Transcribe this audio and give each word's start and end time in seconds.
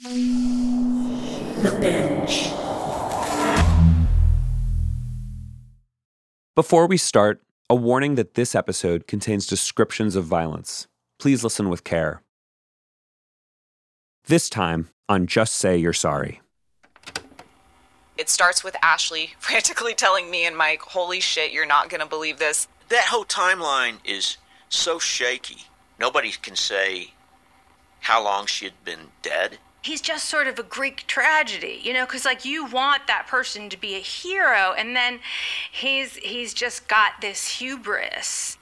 The 0.00 1.76
Binge. 1.80 2.52
Before 6.54 6.86
we 6.86 6.96
start, 6.96 7.42
a 7.68 7.74
warning 7.74 8.14
that 8.14 8.34
this 8.34 8.54
episode 8.54 9.08
contains 9.08 9.44
descriptions 9.44 10.14
of 10.14 10.24
violence. 10.24 10.86
Please 11.18 11.42
listen 11.42 11.68
with 11.68 11.82
care. 11.82 12.22
This 14.26 14.48
time 14.48 14.88
on 15.08 15.26
Just 15.26 15.54
Say 15.54 15.76
You're 15.76 15.92
Sorry. 15.92 16.42
It 18.16 18.28
starts 18.28 18.62
with 18.62 18.76
Ashley 18.80 19.34
frantically 19.40 19.94
telling 19.94 20.30
me 20.30 20.46
and 20.46 20.56
Mike, 20.56 20.82
Holy 20.82 21.18
shit, 21.18 21.50
you're 21.50 21.66
not 21.66 21.88
gonna 21.88 22.06
believe 22.06 22.38
this. 22.38 22.68
That 22.88 23.06
whole 23.06 23.24
timeline 23.24 23.96
is 24.04 24.36
so 24.68 25.00
shaky. 25.00 25.64
Nobody 25.98 26.30
can 26.30 26.54
say 26.54 27.14
how 27.98 28.22
long 28.22 28.46
she 28.46 28.64
had 28.64 28.84
been 28.84 29.08
dead. 29.22 29.58
He's 29.88 30.02
just 30.02 30.26
sort 30.26 30.46
of 30.46 30.58
a 30.58 30.62
Greek 30.62 31.06
tragedy, 31.06 31.80
you 31.82 31.94
know, 31.94 32.04
because 32.04 32.26
like 32.26 32.44
you 32.44 32.66
want 32.66 33.06
that 33.06 33.26
person 33.26 33.70
to 33.70 33.80
be 33.80 33.94
a 33.94 34.00
hero, 34.00 34.74
and 34.76 34.94
then 34.94 35.18
he's 35.72 36.16
he's 36.16 36.52
just 36.52 36.86
got 36.88 37.20
this 37.22 37.58
hubris. 37.58 38.58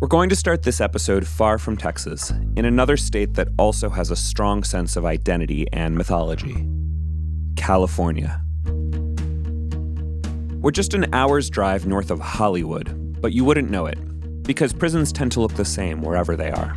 We're 0.00 0.08
going 0.08 0.28
to 0.30 0.36
start 0.36 0.64
this 0.64 0.80
episode 0.80 1.26
far 1.26 1.58
from 1.58 1.76
Texas, 1.76 2.30
in 2.56 2.64
another 2.64 2.96
state 2.96 3.34
that 3.34 3.48
also 3.56 3.88
has 3.88 4.10
a 4.10 4.16
strong 4.16 4.64
sense 4.64 4.96
of 4.96 5.06
identity 5.06 5.66
and 5.72 5.96
mythology 5.96 6.68
California. 7.56 8.40
We're 10.60 10.72
just 10.72 10.92
an 10.94 11.06
hour's 11.14 11.48
drive 11.48 11.86
north 11.86 12.10
of 12.10 12.20
Hollywood, 12.20 13.20
but 13.20 13.32
you 13.32 13.44
wouldn't 13.44 13.70
know 13.70 13.86
it, 13.86 13.98
because 14.42 14.72
prisons 14.72 15.12
tend 15.12 15.32
to 15.32 15.40
look 15.40 15.54
the 15.54 15.64
same 15.64 16.02
wherever 16.02 16.36
they 16.36 16.50
are. 16.50 16.76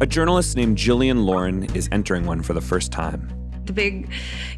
A 0.00 0.06
journalist 0.06 0.56
named 0.56 0.76
Jillian 0.76 1.24
Lauren 1.24 1.64
is 1.74 1.88
entering 1.92 2.26
one 2.26 2.42
for 2.42 2.52
the 2.52 2.60
first 2.60 2.92
time. 2.92 3.28
The 3.64 3.72
big 3.72 4.10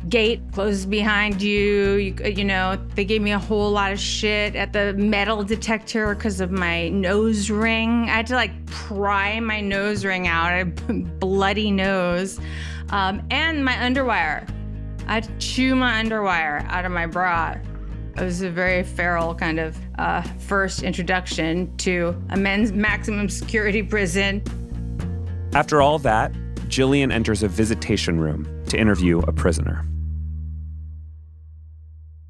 gate 0.09 0.43
closes 0.53 0.87
behind 0.87 1.41
you. 1.41 1.93
You, 1.95 2.15
you 2.25 2.45
know, 2.45 2.77
they 2.95 3.05
gave 3.05 3.23
me 3.23 3.31
a 3.33 3.39
whole 3.39 3.71
lot 3.71 3.93
of 3.93 4.01
shit 4.01 4.57
at 4.57 4.73
the 4.73 4.95
metal 4.95 5.45
detector 5.45 6.15
because 6.15 6.41
of 6.41 6.51
my 6.51 6.89
nose 6.89 7.51
ring. 7.51 8.05
I 8.05 8.15
had 8.15 8.27
to 8.29 8.35
like 8.35 8.67
pry 8.67 9.39
my 9.39 9.61
nose 9.61 10.05
ring 10.05 10.27
out, 10.27 10.53
I 10.53 10.65
bloody 11.21 11.71
nose, 11.71 12.41
um, 12.91 13.25
and 13.31 13.65
my 13.65 13.75
underwire. 13.75 14.49
I 15.07 15.15
had 15.15 15.25
to 15.25 15.39
chew 15.39 15.77
my 15.77 16.03
underwire 16.03 16.67
out 16.69 16.85
of 16.85 16.91
my 16.91 17.07
bra. 17.07 17.57
It 18.17 18.23
was 18.23 18.41
a 18.41 18.51
very 18.51 18.83
feral 18.83 19.35
kind 19.35 19.61
of 19.61 19.79
uh, 19.99 20.23
first 20.23 20.83
introduction 20.83 21.77
to 21.79 22.17
a 22.31 22.37
men's 22.37 22.73
maximum 22.73 23.29
security 23.29 23.83
prison. 23.83 24.43
After 25.53 25.83
all 25.83 25.99
that, 25.99 26.33
Jillian 26.69 27.13
enters 27.13 27.43
a 27.43 27.49
visitation 27.49 28.19
room 28.19 28.65
to 28.69 28.79
interview 28.79 29.19
a 29.21 29.33
prisoner. 29.33 29.87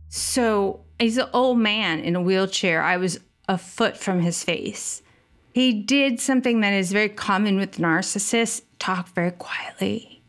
So 0.09 0.81
he's 0.99 1.19
an 1.19 1.29
old 1.33 1.59
man 1.59 2.01
in 2.01 2.17
a 2.17 2.21
wheelchair. 2.21 2.83
I 2.83 2.97
was 2.97 3.21
a 3.49 3.57
foot 3.57 3.97
from 3.97 4.21
his 4.23 4.43
face. 4.43 5.03
He 5.53 5.73
did 5.73 6.21
something 6.21 6.63
that 6.63 6.73
is 6.73 6.91
very 6.91 7.09
common 7.09 7.59
with 7.59 7.79
narcissists 7.79 8.63
talk 8.81 9.09
very 9.11 9.31
quietly. 9.31 10.23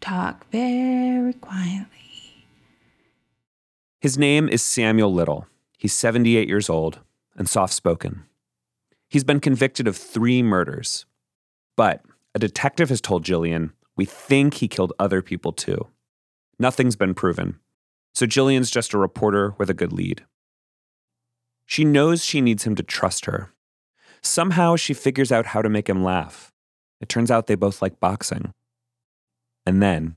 Talk 0.00 0.50
very 0.50 1.34
quietly. 1.34 2.03
His 4.04 4.18
name 4.18 4.50
is 4.50 4.62
Samuel 4.62 5.14
Little. 5.14 5.46
He's 5.78 5.94
78 5.94 6.46
years 6.46 6.68
old 6.68 7.00
and 7.36 7.48
soft 7.48 7.72
spoken. 7.72 8.24
He's 9.08 9.24
been 9.24 9.40
convicted 9.40 9.88
of 9.88 9.96
three 9.96 10.42
murders. 10.42 11.06
But 11.74 12.02
a 12.34 12.38
detective 12.38 12.90
has 12.90 13.00
told 13.00 13.24
Jillian, 13.24 13.70
we 13.96 14.04
think 14.04 14.52
he 14.52 14.68
killed 14.68 14.92
other 14.98 15.22
people 15.22 15.54
too. 15.54 15.86
Nothing's 16.58 16.96
been 16.96 17.14
proven. 17.14 17.60
So 18.12 18.26
Jillian's 18.26 18.70
just 18.70 18.92
a 18.92 18.98
reporter 18.98 19.54
with 19.56 19.70
a 19.70 19.74
good 19.74 19.90
lead. 19.90 20.26
She 21.64 21.82
knows 21.82 22.22
she 22.22 22.42
needs 22.42 22.64
him 22.64 22.74
to 22.74 22.82
trust 22.82 23.24
her. 23.24 23.54
Somehow 24.20 24.76
she 24.76 24.92
figures 24.92 25.32
out 25.32 25.46
how 25.46 25.62
to 25.62 25.70
make 25.70 25.88
him 25.88 26.04
laugh. 26.04 26.52
It 27.00 27.08
turns 27.08 27.30
out 27.30 27.46
they 27.46 27.54
both 27.54 27.80
like 27.80 28.00
boxing. 28.00 28.52
And 29.64 29.82
then 29.82 30.16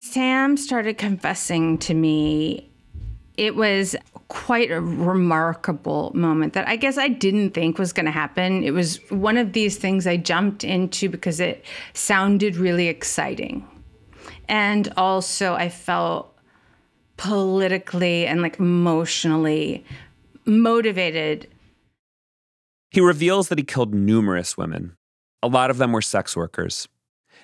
Sam 0.00 0.56
started 0.56 0.96
confessing 0.96 1.76
to 1.76 1.92
me. 1.92 2.70
It 3.38 3.54
was 3.54 3.94
quite 4.26 4.70
a 4.72 4.80
remarkable 4.80 6.10
moment 6.12 6.52
that 6.54 6.66
I 6.66 6.76
guess 6.76 6.98
I 6.98 7.06
didn't 7.08 7.52
think 7.52 7.78
was 7.78 7.92
going 7.92 8.06
to 8.06 8.12
happen. 8.12 8.64
It 8.64 8.72
was 8.72 8.96
one 9.10 9.36
of 9.36 9.52
these 9.52 9.78
things 9.78 10.06
I 10.06 10.16
jumped 10.16 10.64
into 10.64 11.08
because 11.08 11.38
it 11.38 11.64
sounded 11.94 12.56
really 12.56 12.88
exciting. 12.88 13.66
And 14.48 14.92
also, 14.96 15.54
I 15.54 15.68
felt 15.68 16.36
politically 17.16 18.26
and 18.26 18.42
like 18.42 18.58
emotionally 18.58 19.84
motivated. 20.44 21.48
he 22.90 23.00
reveals 23.00 23.48
that 23.48 23.58
he 23.58 23.64
killed 23.64 23.94
numerous 23.94 24.56
women. 24.56 24.96
A 25.42 25.48
lot 25.48 25.70
of 25.70 25.78
them 25.78 25.92
were 25.92 26.02
sex 26.02 26.36
workers. 26.36 26.88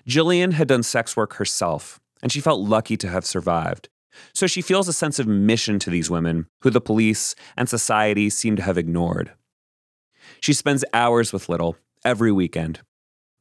Jillian 0.08 0.54
had 0.54 0.68
done 0.68 0.82
sex 0.82 1.16
work 1.16 1.34
herself, 1.34 2.00
and 2.22 2.32
she 2.32 2.40
felt 2.40 2.60
lucky 2.60 2.96
to 2.96 3.08
have 3.08 3.24
survived. 3.24 3.88
So 4.32 4.46
she 4.46 4.62
feels 4.62 4.88
a 4.88 4.92
sense 4.92 5.18
of 5.18 5.26
mission 5.26 5.78
to 5.80 5.90
these 5.90 6.10
women, 6.10 6.46
who 6.62 6.70
the 6.70 6.80
police 6.80 7.34
and 7.56 7.68
society 7.68 8.30
seem 8.30 8.56
to 8.56 8.62
have 8.62 8.78
ignored. 8.78 9.32
She 10.40 10.52
spends 10.52 10.84
hours 10.92 11.32
with 11.32 11.48
Little 11.48 11.76
every 12.04 12.32
weekend. 12.32 12.80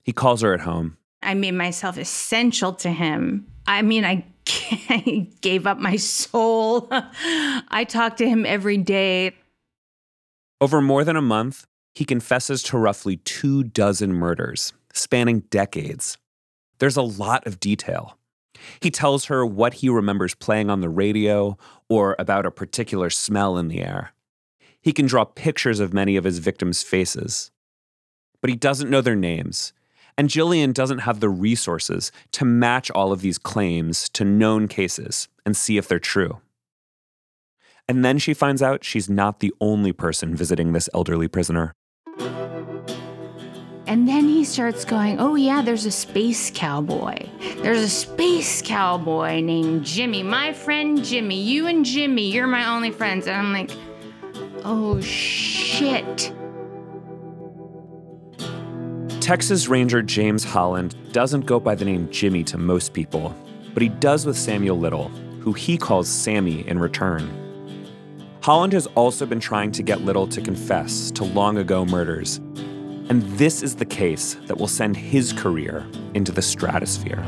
He 0.04 0.14
calls 0.14 0.42
her 0.42 0.54
at 0.54 0.62
home. 0.62 0.98
I 1.22 1.34
made 1.34 1.52
myself 1.52 1.98
essential 1.98 2.74
to 2.74 2.90
him. 2.90 3.48
I 3.66 3.82
mean, 3.82 4.04
I 4.04 4.26
gave 5.42 5.66
up 5.66 5.78
my 5.78 5.96
soul. 5.96 6.88
I 6.92 7.86
talk 7.88 8.18
to 8.18 8.28
him 8.28 8.46
every 8.46 8.78
day. 8.78 9.36
Over 10.60 10.82
more 10.82 11.04
than 11.04 11.16
a 11.16 11.22
month, 11.22 11.66
he 11.96 12.06
confesses 12.06 12.64
to 12.64 12.78
roughly 12.78 13.18
two 13.18 13.64
dozen 13.64 14.14
murders, 14.14 14.74
spanning 14.94 15.42
decades. 15.50 16.18
There's 16.80 16.98
a 16.98 17.02
lot 17.02 17.46
of 17.46 17.60
detail. 17.60 18.18
He 18.80 18.92
tells 18.92 19.26
her 19.26 19.46
what 19.46 19.76
he 19.76 19.90
remembers 19.90 20.36
playing 20.36 20.70
on 20.70 20.82
the 20.82 20.90
radio 20.90 21.58
or 21.90 22.16
about 22.20 22.46
a 22.46 22.52
particular 22.52 23.10
smell 23.10 23.58
in 23.58 23.68
the 23.68 23.82
air. 23.82 24.14
He 24.82 24.94
can 24.94 25.06
draw 25.06 25.24
pictures 25.24 25.80
of 25.80 25.94
many 25.94 26.16
of 26.16 26.24
his 26.24 26.40
victims' 26.40 26.84
faces. 26.84 27.52
But 28.42 28.50
he 28.50 28.56
doesn't 28.56 28.90
know 28.90 29.02
their 29.02 29.16
names, 29.16 29.72
and 30.18 30.30
Jillian 30.30 30.74
doesn't 30.74 31.00
have 31.00 31.20
the 31.20 31.30
resources 31.30 32.12
to 32.34 32.46
match 32.46 32.92
all 32.92 33.12
of 33.12 33.22
these 33.22 33.38
claims 33.38 34.10
to 34.10 34.26
known 34.26 34.68
cases 34.68 35.30
and 35.46 35.56
see 35.56 35.78
if 35.78 35.88
they're 35.88 36.00
true. 36.00 36.42
And 37.88 38.04
then 38.04 38.18
she 38.18 38.34
finds 38.34 38.62
out 38.62 38.84
she's 38.84 39.10
not 39.10 39.40
the 39.40 39.54
only 39.60 39.92
person 39.92 40.36
visiting 40.36 40.74
this 40.74 40.90
elderly 40.94 41.28
prisoner. 41.28 41.74
And 43.86 44.08
then 44.08 44.30
he 44.30 44.46
starts 44.46 44.86
going, 44.86 45.20
Oh, 45.20 45.36
yeah, 45.36 45.62
there's 45.62 45.86
a 45.86 45.92
space 45.92 46.52
cowboy. 46.54 47.28
There's 47.58 47.82
a 47.82 47.90
space 47.90 48.62
cowboy 48.62 49.42
named 49.42 49.86
Jimmy. 49.86 50.24
My 50.24 50.54
friend 50.54 51.04
Jimmy. 51.04 51.42
You 51.42 51.68
and 51.68 51.84
Jimmy, 51.84 52.32
you're 52.32 52.48
my 52.48 52.66
only 52.74 52.92
friends. 52.92 53.28
And 53.28 53.36
I'm 53.36 53.52
like, 53.52 53.72
Oh, 54.64 55.02
shit. 55.02 56.34
Texas 59.20 59.68
Ranger 59.68 60.02
James 60.02 60.44
Holland 60.44 60.96
doesn't 61.14 61.46
go 61.46 61.60
by 61.60 61.76
the 61.76 61.86
name 61.86 62.10
Jimmy 62.10 62.44
to 62.46 62.58
most 62.58 62.94
people, 62.94 63.36
but 63.74 63.82
he 63.82 63.90
does 63.90 64.26
with 64.26 64.38
Samuel 64.38 64.78
Little, 64.78 65.10
who 65.40 65.54
he 65.54 65.78
calls 65.78 66.08
Sammy 66.10 66.68
in 66.68 66.80
return. 66.80 67.30
Holland 68.42 68.74
has 68.74 68.88
also 68.96 69.26
been 69.26 69.40
trying 69.40 69.72
to 69.74 69.84
get 69.84 70.02
Little 70.02 70.28
to 70.28 70.42
confess 70.42 71.10
to 71.12 71.24
long 71.24 71.58
ago 71.58 71.86
murders, 71.86 72.42
and 73.10 73.24
this 73.38 73.62
is 73.62 73.76
the 73.76 73.86
case 73.86 74.36
that 74.46 74.58
will 74.58 74.68
send 74.68 74.96
his 74.96 75.34
career 75.34 75.86
into 76.14 76.32
the 76.32 76.42
stratosphere. 76.42 77.24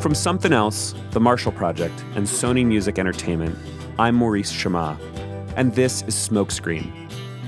From 0.00 0.14
Something 0.14 0.52
Else, 0.52 0.94
The 1.12 1.20
Marshall 1.20 1.52
Project, 1.52 2.04
and 2.14 2.26
Sony 2.26 2.64
Music 2.64 2.98
Entertainment, 2.98 3.56
I'm 3.98 4.14
Maurice 4.14 4.52
Chammah, 4.52 4.98
and 5.56 5.74
this 5.74 6.02
is 6.02 6.14
Smokescreen. 6.14 6.92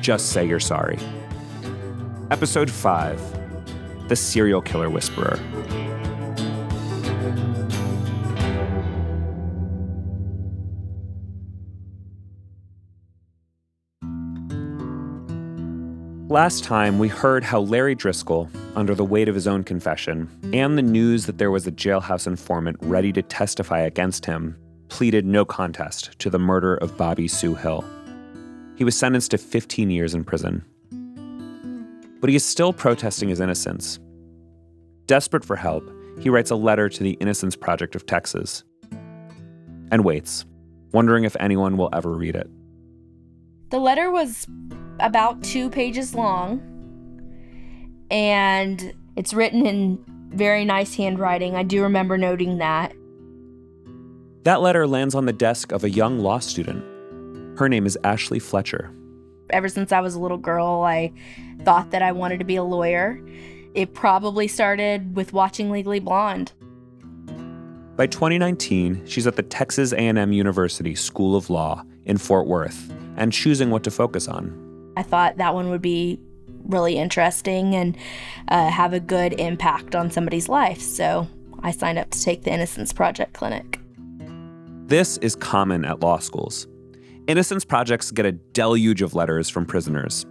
Just 0.00 0.30
say 0.30 0.46
you're 0.46 0.60
sorry. 0.60 0.98
Episode 2.30 2.70
5 2.70 4.08
The 4.08 4.16
Serial 4.16 4.62
Killer 4.62 4.88
Whisperer. 4.88 5.38
Last 16.36 16.64
time, 16.64 16.98
we 16.98 17.08
heard 17.08 17.44
how 17.44 17.60
Larry 17.60 17.96
Driskill, 17.96 18.50
under 18.76 18.94
the 18.94 19.06
weight 19.06 19.26
of 19.26 19.34
his 19.34 19.46
own 19.46 19.64
confession, 19.64 20.28
and 20.52 20.76
the 20.76 20.82
news 20.82 21.24
that 21.24 21.38
there 21.38 21.50
was 21.50 21.66
a 21.66 21.72
jailhouse 21.72 22.26
informant 22.26 22.76
ready 22.82 23.10
to 23.14 23.22
testify 23.22 23.80
against 23.80 24.26
him, 24.26 24.54
pleaded 24.88 25.24
no 25.24 25.46
contest 25.46 26.10
to 26.18 26.28
the 26.28 26.38
murder 26.38 26.74
of 26.74 26.94
Bobby 26.98 27.26
Sue 27.26 27.54
Hill. 27.54 27.82
He 28.74 28.84
was 28.84 28.94
sentenced 28.94 29.30
to 29.30 29.38
15 29.38 29.88
years 29.88 30.14
in 30.14 30.24
prison. 30.24 30.62
But 32.20 32.28
he 32.28 32.36
is 32.36 32.44
still 32.44 32.74
protesting 32.74 33.30
his 33.30 33.40
innocence. 33.40 33.98
Desperate 35.06 35.42
for 35.42 35.56
help, 35.56 35.90
he 36.20 36.28
writes 36.28 36.50
a 36.50 36.56
letter 36.56 36.90
to 36.90 37.02
the 37.02 37.12
Innocence 37.12 37.56
Project 37.56 37.96
of 37.96 38.04
Texas 38.04 38.62
and 39.90 40.04
waits, 40.04 40.44
wondering 40.92 41.24
if 41.24 41.34
anyone 41.40 41.78
will 41.78 41.88
ever 41.94 42.12
read 42.12 42.36
it. 42.36 42.50
The 43.70 43.78
letter 43.78 44.10
was 44.10 44.46
about 45.00 45.42
two 45.42 45.70
pages 45.70 46.14
long, 46.14 46.60
and 48.10 48.94
it's 49.16 49.34
written 49.34 49.66
in 49.66 49.98
very 50.30 50.64
nice 50.64 50.94
handwriting. 50.94 51.54
I 51.54 51.62
do 51.62 51.82
remember 51.82 52.18
noting 52.18 52.58
that. 52.58 52.94
That 54.44 54.60
letter 54.60 54.86
lands 54.86 55.14
on 55.14 55.26
the 55.26 55.32
desk 55.32 55.72
of 55.72 55.82
a 55.82 55.90
young 55.90 56.18
law 56.20 56.38
student. 56.38 56.84
Her 57.58 57.68
name 57.68 57.86
is 57.86 57.98
Ashley 58.04 58.38
Fletcher. 58.38 58.92
Ever 59.50 59.68
since 59.68 59.92
I 59.92 60.00
was 60.00 60.14
a 60.14 60.20
little 60.20 60.38
girl, 60.38 60.82
I 60.82 61.12
thought 61.62 61.90
that 61.90 62.02
I 62.02 62.12
wanted 62.12 62.38
to 62.38 62.44
be 62.44 62.56
a 62.56 62.62
lawyer. 62.62 63.20
It 63.74 63.94
probably 63.94 64.48
started 64.48 65.16
with 65.16 65.32
watching 65.32 65.70
Legally 65.70 66.00
Blonde. 66.00 66.52
By 67.96 68.06
2019, 68.06 69.06
she's 69.06 69.26
at 69.26 69.36
the 69.36 69.42
Texas 69.42 69.92
A&M 69.92 70.32
University 70.32 70.94
School 70.94 71.34
of 71.34 71.48
Law 71.48 71.82
in 72.04 72.18
Fort 72.18 72.46
Worth 72.46 72.92
and 73.16 73.32
choosing 73.32 73.70
what 73.70 73.82
to 73.84 73.90
focus 73.90 74.28
on. 74.28 74.65
I 74.96 75.02
thought 75.02 75.36
that 75.36 75.54
one 75.54 75.70
would 75.70 75.82
be 75.82 76.18
really 76.64 76.96
interesting 76.96 77.74
and 77.74 77.96
uh, 78.48 78.70
have 78.70 78.92
a 78.92 79.00
good 79.00 79.34
impact 79.38 79.94
on 79.94 80.10
somebody's 80.10 80.48
life. 80.48 80.80
So 80.80 81.28
I 81.62 81.70
signed 81.70 81.98
up 81.98 82.10
to 82.10 82.22
take 82.22 82.42
the 82.42 82.52
Innocence 82.52 82.92
Project 82.92 83.34
clinic. 83.34 83.80
This 84.86 85.18
is 85.18 85.36
common 85.36 85.84
at 85.84 86.00
law 86.00 86.18
schools. 86.18 86.66
Innocence 87.26 87.64
projects 87.64 88.10
get 88.10 88.24
a 88.24 88.32
deluge 88.32 89.02
of 89.02 89.14
letters 89.14 89.48
from 89.48 89.66
prisoners. 89.66 90.24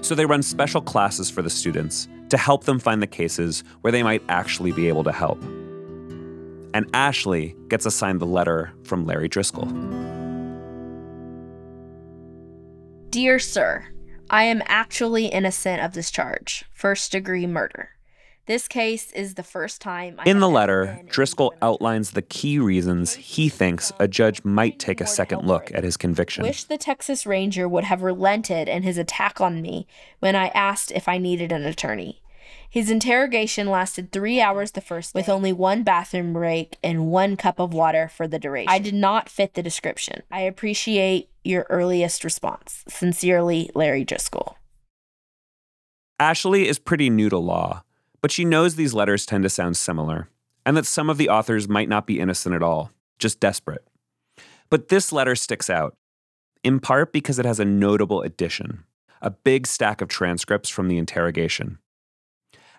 So 0.00 0.14
they 0.14 0.24
run 0.24 0.42
special 0.42 0.80
classes 0.80 1.30
for 1.30 1.42
the 1.42 1.50
students 1.50 2.08
to 2.30 2.38
help 2.38 2.64
them 2.64 2.78
find 2.78 3.02
the 3.02 3.06
cases 3.06 3.64
where 3.82 3.92
they 3.92 4.02
might 4.02 4.22
actually 4.28 4.72
be 4.72 4.88
able 4.88 5.04
to 5.04 5.12
help. 5.12 5.42
And 6.74 6.88
Ashley 6.94 7.54
gets 7.68 7.86
assigned 7.86 8.20
the 8.20 8.26
letter 8.26 8.72
from 8.84 9.04
Larry 9.04 9.28
Driskill. 9.28 9.68
Dear 13.10 13.38
Sir, 13.38 13.86
I 14.30 14.44
am 14.44 14.62
actually 14.66 15.26
innocent 15.26 15.82
of 15.82 15.94
this 15.94 16.10
charge 16.10 16.64
first 16.72 17.12
degree 17.12 17.46
murder. 17.46 17.90
This 18.46 18.66
case 18.66 19.12
is 19.12 19.34
the 19.34 19.42
first 19.42 19.80
time. 19.80 20.16
I 20.18 20.28
In 20.28 20.40
the 20.40 20.48
letter, 20.48 21.00
Driskill 21.06 21.50
front 21.50 21.56
of 21.56 21.62
a 21.62 21.64
outlines 21.66 22.10
the 22.12 22.22
key 22.22 22.58
reasons 22.58 23.14
he 23.14 23.48
thinks 23.48 23.92
a 23.98 24.08
judge 24.08 24.42
might 24.44 24.78
take 24.78 25.00
a 25.00 25.06
second 25.06 25.46
look 25.46 25.70
at 25.74 25.84
his 25.84 25.96
conviction. 25.98 26.44
Wish 26.44 26.64
the 26.64 26.78
Texas 26.78 27.26
Ranger 27.26 27.68
would 27.68 27.84
have 27.84 28.02
relented 28.02 28.68
in 28.68 28.82
his 28.82 28.96
attack 28.96 29.40
on 29.40 29.60
me 29.60 29.86
when 30.20 30.34
I 30.34 30.48
asked 30.48 30.90
if 30.92 31.08
I 31.08 31.18
needed 31.18 31.52
an 31.52 31.64
attorney. 31.64 32.22
His 32.68 32.90
interrogation 32.90 33.68
lasted 33.68 34.12
three 34.12 34.40
hours 34.40 34.72
the 34.72 34.80
first 34.80 35.14
day, 35.14 35.20
with 35.20 35.28
only 35.28 35.52
one 35.52 35.82
bathroom 35.82 36.32
break 36.32 36.76
and 36.82 37.06
one 37.06 37.36
cup 37.36 37.58
of 37.58 37.72
water 37.72 38.08
for 38.08 38.28
the 38.28 38.38
duration. 38.38 38.68
I 38.68 38.78
did 38.78 38.94
not 38.94 39.28
fit 39.28 39.54
the 39.54 39.62
description. 39.62 40.22
I 40.30 40.40
appreciate 40.40 41.30
your 41.44 41.66
earliest 41.70 42.24
response. 42.24 42.84
Sincerely, 42.88 43.70
Larry 43.74 44.04
Driskill. 44.04 44.54
Ashley 46.20 46.68
is 46.68 46.78
pretty 46.78 47.10
new 47.10 47.28
to 47.28 47.38
law, 47.38 47.82
but 48.20 48.30
she 48.30 48.44
knows 48.44 48.74
these 48.74 48.94
letters 48.94 49.24
tend 49.24 49.44
to 49.44 49.48
sound 49.48 49.76
similar, 49.76 50.28
and 50.66 50.76
that 50.76 50.86
some 50.86 51.08
of 51.08 51.16
the 51.16 51.28
authors 51.28 51.68
might 51.68 51.88
not 51.88 52.06
be 52.06 52.20
innocent 52.20 52.54
at 52.54 52.62
all, 52.62 52.90
just 53.18 53.40
desperate. 53.40 53.86
But 54.68 54.88
this 54.88 55.12
letter 55.12 55.36
sticks 55.36 55.70
out, 55.70 55.96
in 56.62 56.80
part 56.80 57.12
because 57.12 57.38
it 57.38 57.46
has 57.46 57.60
a 57.60 57.64
notable 57.64 58.22
addition 58.22 58.84
a 59.20 59.30
big 59.30 59.66
stack 59.66 60.00
of 60.00 60.08
transcripts 60.08 60.68
from 60.68 60.88
the 60.88 60.98
interrogation. 60.98 61.78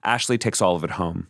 Ashley 0.03 0.37
takes 0.37 0.61
all 0.61 0.75
of 0.75 0.83
it 0.83 0.91
home. 0.91 1.27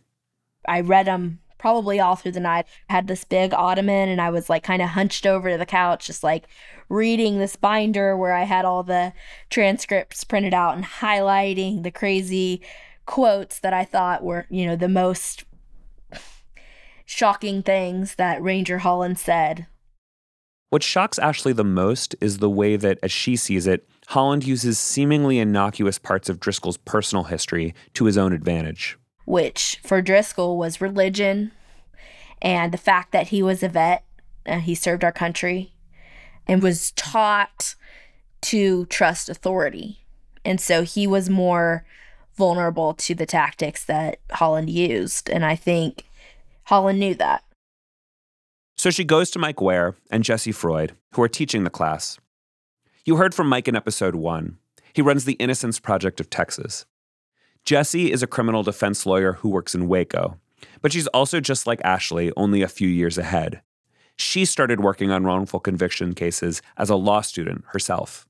I 0.66 0.80
read 0.80 1.06
them 1.06 1.40
probably 1.58 2.00
all 2.00 2.16
through 2.16 2.32
the 2.32 2.40
night. 2.40 2.66
I 2.88 2.94
had 2.94 3.06
this 3.06 3.24
big 3.24 3.52
ottoman 3.52 4.08
and 4.08 4.20
I 4.20 4.30
was 4.30 4.48
like 4.48 4.62
kind 4.62 4.80
of 4.80 4.90
hunched 4.90 5.26
over 5.26 5.50
to 5.50 5.58
the 5.58 5.66
couch, 5.66 6.06
just 6.06 6.22
like 6.22 6.48
reading 6.88 7.38
this 7.38 7.56
binder 7.56 8.16
where 8.16 8.32
I 8.32 8.44
had 8.44 8.64
all 8.64 8.82
the 8.82 9.12
transcripts 9.50 10.24
printed 10.24 10.54
out 10.54 10.74
and 10.76 10.84
highlighting 10.84 11.82
the 11.82 11.90
crazy 11.90 12.62
quotes 13.04 13.60
that 13.60 13.74
I 13.74 13.84
thought 13.84 14.24
were, 14.24 14.46
you 14.48 14.66
know, 14.66 14.76
the 14.76 14.88
most 14.88 15.44
shocking 17.04 17.62
things 17.62 18.14
that 18.14 18.42
Ranger 18.42 18.78
Holland 18.78 19.18
said. 19.18 19.66
What 20.70 20.84
shocks 20.84 21.18
Ashley 21.18 21.52
the 21.52 21.64
most 21.64 22.14
is 22.20 22.38
the 22.38 22.48
way 22.48 22.76
that, 22.76 23.00
as 23.02 23.10
she 23.10 23.34
sees 23.34 23.66
it, 23.66 23.88
Holland 24.10 24.44
uses 24.44 24.76
seemingly 24.76 25.38
innocuous 25.38 25.96
parts 25.96 26.28
of 26.28 26.40
Driskill's 26.40 26.78
personal 26.78 27.24
history 27.24 27.74
to 27.94 28.06
his 28.06 28.18
own 28.18 28.32
advantage. 28.32 28.98
which 29.24 29.78
for 29.84 30.02
Driskill 30.02 30.56
was 30.56 30.80
religion 30.80 31.52
and 32.42 32.72
the 32.72 32.78
fact 32.78 33.12
that 33.12 33.28
he 33.28 33.40
was 33.40 33.62
a 33.62 33.68
vet 33.68 34.04
and 34.44 34.62
he 34.62 34.74
served 34.74 35.04
our 35.04 35.12
country 35.12 35.72
and 36.48 36.60
was 36.60 36.90
taught 36.92 37.76
to 38.40 38.86
trust 38.86 39.28
authority. 39.28 40.04
And 40.44 40.60
so 40.60 40.82
he 40.82 41.06
was 41.06 41.30
more 41.30 41.84
vulnerable 42.34 42.94
to 42.94 43.14
the 43.14 43.26
tactics 43.26 43.84
that 43.84 44.18
Holland 44.32 44.70
used. 44.70 45.30
And 45.30 45.44
I 45.44 45.54
think 45.54 46.06
Holland 46.64 46.98
knew 46.98 47.14
that. 47.14 47.44
So 48.76 48.90
she 48.90 49.04
goes 49.04 49.30
to 49.30 49.38
Mike 49.38 49.60
Ware 49.60 49.94
and 50.10 50.24
Jesse 50.24 50.50
Freud, 50.50 50.96
who 51.14 51.22
are 51.22 51.28
teaching 51.28 51.62
the 51.62 51.70
class. 51.70 52.18
You 53.06 53.16
heard 53.16 53.34
from 53.34 53.48
Mike 53.48 53.66
in 53.66 53.74
episode 53.74 54.14
one. 54.14 54.58
He 54.92 55.00
runs 55.00 55.24
the 55.24 55.32
Innocence 55.34 55.80
Project 55.80 56.20
of 56.20 56.28
Texas. 56.28 56.84
Jesse 57.64 58.12
is 58.12 58.22
a 58.22 58.26
criminal 58.26 58.62
defense 58.62 59.06
lawyer 59.06 59.34
who 59.34 59.48
works 59.48 59.74
in 59.74 59.88
Waco, 59.88 60.38
but 60.82 60.92
she's 60.92 61.06
also 61.08 61.40
just 61.40 61.66
like 61.66 61.80
Ashley, 61.82 62.30
only 62.36 62.60
a 62.60 62.68
few 62.68 62.88
years 62.88 63.16
ahead. 63.16 63.62
She 64.16 64.44
started 64.44 64.80
working 64.80 65.10
on 65.10 65.24
wrongful 65.24 65.60
conviction 65.60 66.14
cases 66.14 66.60
as 66.76 66.90
a 66.90 66.94
law 66.94 67.22
student 67.22 67.64
herself. 67.68 68.28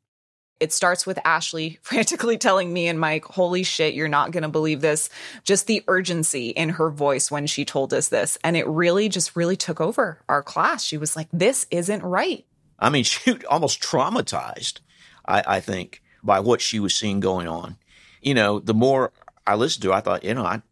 It 0.61 0.73
starts 0.73 1.05
with 1.05 1.19
Ashley 1.25 1.79
frantically 1.83 2.39
telling 2.39 2.73
me 2.73 2.87
and 2.87 3.01
Mike, 3.01 3.25
Holy 3.25 3.65
shit, 3.65 3.95
you're 3.95 4.07
not 4.07 4.31
going 4.31 4.45
to 4.45 4.49
believe 4.49 4.83
this. 4.83 5.11
Just 5.43 5.67
the 5.67 5.83
urgency 5.89 6.51
in 6.51 6.69
her 6.69 6.91
voice 6.91 7.29
when 7.29 7.49
she 7.49 7.65
told 7.65 7.93
us 7.93 8.09
this. 8.09 8.39
And 8.45 8.57
it 8.57 8.69
really 8.69 9.09
just 9.09 9.35
really 9.35 9.57
took 9.57 9.81
over 9.81 10.21
our 10.29 10.45
class. 10.45 10.85
She 10.85 10.97
was 10.97 11.17
like, 11.17 11.27
This 11.33 11.67
isn't 11.73 12.05
right. 12.05 12.45
I 12.81 12.91
mean, 12.91 13.05
she 13.05 13.45
almost 13.47 13.83
traumatized, 13.83 14.81
I, 15.27 15.43
I 15.47 15.61
think, 15.61 16.03
by 16.23 16.41
what 16.41 16.61
she 16.61 16.81
was 16.81 16.95
seeing 16.95 17.21
going 17.21 17.49
on. 17.49 17.77
You 18.21 18.35
know, 18.35 18.59
the 18.59 18.75
more 18.75 19.13
I 19.47 19.55
listened 19.55 19.83
to 19.83 19.89
her, 19.89 19.95
I 19.95 20.01
thought, 20.01 20.25
you 20.25 20.35
know, 20.35 20.45
I, 20.45 20.63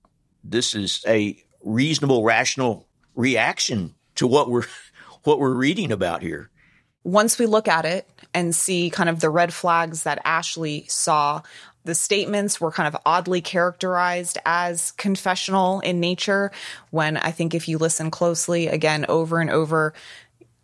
this 0.45 0.75
is 0.75 1.05
a 1.07 1.43
reasonable, 1.63 2.23
rational 2.25 2.87
reaction 3.15 3.95
to 4.17 4.27
what 4.27 4.51
we're 4.51 4.67
what 5.25 5.39
we're 5.41 5.55
reading 5.55 5.93
about 5.93 6.23
here. 6.23 6.51
once 7.05 7.39
we 7.39 7.47
look 7.47 7.69
at 7.69 7.85
it 7.85 8.09
and 8.33 8.55
see 8.55 8.91
kind 8.91 9.09
of 9.09 9.21
the 9.21 9.31
red 9.31 9.53
flags 9.53 10.05
that 10.05 10.21
Ashley 10.25 10.87
saw, 10.89 11.43
the 11.85 11.95
statements 11.95 12.61
were 12.61 12.71
kind 12.71 12.87
of 12.87 13.01
oddly 13.07 13.41
characterized 13.41 14.39
as 14.45 14.91
confessional 14.93 15.81
in 15.81 16.01
nature. 16.01 16.51
When 16.91 17.17
I 17.17 17.31
think 17.31 17.55
if 17.55 17.67
you 17.67 17.79
listen 17.79 18.11
closely, 18.11 18.67
again, 18.69 19.07
over 19.09 19.41
and 19.41 19.51
over, 19.51 19.95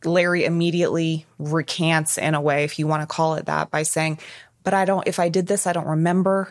Larry 0.06 0.44
immediately 0.44 1.26
recants 1.38 2.18
in 2.18 2.34
a 2.34 2.40
way, 2.40 2.64
if 2.64 2.78
you 2.78 2.87
want 2.87 3.02
to 3.02 3.06
call 3.06 3.34
it 3.34 3.46
that, 3.46 3.70
by 3.70 3.82
saying, 3.82 4.18
But 4.62 4.75
I 4.75 4.84
don't, 4.84 5.06
if 5.06 5.18
I 5.18 5.28
did 5.28 5.46
this, 5.46 5.66
I 5.66 5.73
don't 5.73 5.87
remember. 5.87 6.50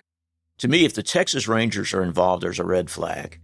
To 0.60 0.68
me, 0.68 0.86
if 0.86 0.94
the 0.94 1.04
Texas 1.04 1.48
Rangers 1.48 1.94
are 1.94 2.04
involved, 2.04 2.44
there's 2.44 2.60
a 2.60 2.66
red 2.66 2.90
flag. 2.90 3.40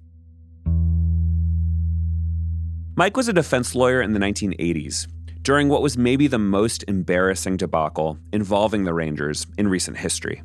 Mike 2.96 3.16
was 3.16 3.28
a 3.28 3.34
defense 3.34 3.76
lawyer 3.76 4.02
in 4.02 4.14
the 4.14 4.20
1980s, 4.20 5.08
during 5.42 5.70
what 5.70 5.82
was 5.82 5.98
maybe 5.98 6.28
the 6.28 6.38
most 6.38 6.84
embarrassing 6.88 7.58
debacle 7.58 8.18
involving 8.34 8.84
the 8.84 8.94
Rangers 8.94 9.48
in 9.58 9.68
recent 9.68 9.98
history 9.98 10.44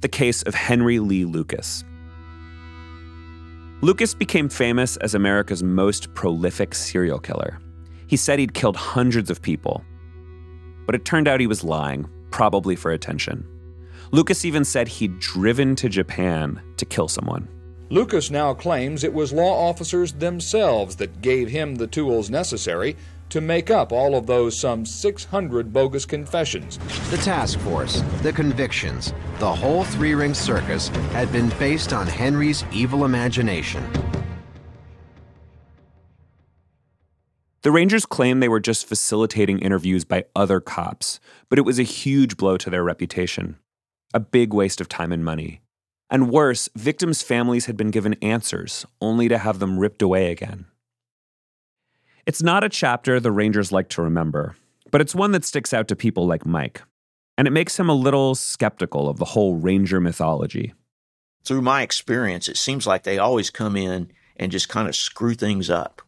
the 0.00 0.08
case 0.08 0.42
of 0.42 0.54
Henry 0.54 0.98
Lee 0.98 1.24
Lucas. 1.24 1.84
Lucas 3.82 4.14
became 4.14 4.48
famous 4.48 4.96
as 4.98 5.14
America's 5.14 5.62
most 5.62 6.12
prolific 6.14 6.74
serial 6.74 7.18
killer. 7.18 7.58
He 8.10 8.16
said 8.16 8.40
he'd 8.40 8.54
killed 8.54 8.74
hundreds 8.74 9.30
of 9.30 9.40
people, 9.40 9.84
but 10.84 10.96
it 10.96 11.04
turned 11.04 11.28
out 11.28 11.38
he 11.38 11.46
was 11.46 11.62
lying, 11.62 12.10
probably 12.32 12.74
for 12.74 12.90
attention. 12.90 13.46
Lucas 14.10 14.44
even 14.44 14.64
said 14.64 14.88
he'd 14.88 15.20
driven 15.20 15.76
to 15.76 15.88
Japan 15.88 16.60
to 16.76 16.84
kill 16.84 17.06
someone. 17.06 17.46
Lucas 17.88 18.28
now 18.28 18.52
claims 18.52 19.04
it 19.04 19.14
was 19.14 19.32
law 19.32 19.68
officers 19.68 20.14
themselves 20.14 20.96
that 20.96 21.22
gave 21.22 21.50
him 21.50 21.76
the 21.76 21.86
tools 21.86 22.30
necessary 22.30 22.96
to 23.28 23.40
make 23.40 23.70
up 23.70 23.92
all 23.92 24.16
of 24.16 24.26
those 24.26 24.58
some 24.58 24.84
600 24.84 25.72
bogus 25.72 26.04
confessions. 26.04 26.78
The 27.10 27.18
task 27.18 27.60
force, 27.60 28.02
the 28.22 28.32
convictions, 28.32 29.14
the 29.38 29.54
whole 29.54 29.84
three 29.84 30.14
ring 30.14 30.34
circus 30.34 30.88
had 31.12 31.30
been 31.30 31.48
based 31.60 31.92
on 31.92 32.08
Henry's 32.08 32.64
evil 32.72 33.04
imagination. 33.04 33.88
The 37.62 37.70
Rangers 37.70 38.06
claim 38.06 38.40
they 38.40 38.48
were 38.48 38.58
just 38.58 38.86
facilitating 38.86 39.58
interviews 39.58 40.06
by 40.06 40.24
other 40.34 40.60
cops, 40.60 41.20
but 41.50 41.58
it 41.58 41.62
was 41.62 41.78
a 41.78 41.82
huge 41.82 42.38
blow 42.38 42.56
to 42.56 42.70
their 42.70 42.82
reputation. 42.82 43.58
A 44.14 44.20
big 44.20 44.54
waste 44.54 44.80
of 44.80 44.88
time 44.88 45.12
and 45.12 45.22
money. 45.22 45.60
And 46.08 46.30
worse, 46.30 46.70
victims' 46.74 47.20
families 47.20 47.66
had 47.66 47.76
been 47.76 47.90
given 47.90 48.14
answers, 48.22 48.86
only 49.02 49.28
to 49.28 49.36
have 49.36 49.58
them 49.58 49.78
ripped 49.78 50.00
away 50.00 50.30
again. 50.30 50.66
It's 52.24 52.42
not 52.42 52.64
a 52.64 52.70
chapter 52.70 53.20
the 53.20 53.30
Rangers 53.30 53.72
like 53.72 53.90
to 53.90 54.02
remember, 54.02 54.56
but 54.90 55.02
it's 55.02 55.14
one 55.14 55.32
that 55.32 55.44
sticks 55.44 55.74
out 55.74 55.86
to 55.88 55.96
people 55.96 56.26
like 56.26 56.46
Mike. 56.46 56.82
And 57.36 57.46
it 57.46 57.52
makes 57.52 57.78
him 57.78 57.90
a 57.90 57.94
little 57.94 58.34
skeptical 58.34 59.08
of 59.08 59.18
the 59.18 59.26
whole 59.26 59.54
Ranger 59.54 60.00
mythology. 60.00 60.72
Through 61.44 61.62
my 61.62 61.82
experience, 61.82 62.48
it 62.48 62.56
seems 62.56 62.86
like 62.86 63.02
they 63.02 63.18
always 63.18 63.50
come 63.50 63.76
in 63.76 64.10
and 64.36 64.50
just 64.50 64.70
kind 64.70 64.88
of 64.88 64.96
screw 64.96 65.34
things 65.34 65.68
up. 65.68 66.02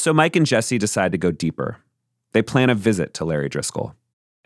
So 0.00 0.14
Mike 0.14 0.34
and 0.34 0.46
Jesse 0.46 0.78
decide 0.78 1.12
to 1.12 1.18
go 1.18 1.30
deeper. 1.30 1.76
They 2.32 2.40
plan 2.40 2.70
a 2.70 2.74
visit 2.74 3.12
to 3.14 3.26
Larry 3.26 3.50
Driskill, 3.50 3.92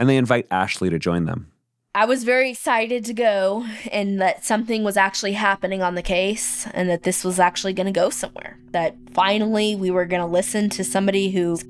and 0.01 0.09
they 0.09 0.17
invite 0.17 0.49
Ashley 0.51 0.91
to 0.91 0.99
join 0.99 1.27
them. 1.27 1.53
I 1.95 2.07
was 2.07 2.25
very 2.25 2.51
excited 2.51 3.05
to 3.05 3.15
go 3.15 3.65
and 3.93 4.21
that 4.21 4.45
something 4.45 4.83
was 4.83 4.97
actually 4.97 5.35
happening 5.35 5.81
on 5.81 5.95
the 5.95 6.03
case 6.03 6.67
and 6.75 6.91
that 6.91 7.05
this 7.05 7.23
was 7.23 7.39
actually 7.39 7.73
going 7.73 7.87
to 7.87 7.93
go 7.93 8.11
somewhere. 8.11 8.59
That 8.73 8.97
finally 9.13 9.77
we 9.77 9.93
were 9.93 10.07
going 10.07 10.23
to 10.23 10.27
listen 10.27 10.71
to 10.71 10.83
somebody 10.83 11.31
whose 11.31 11.65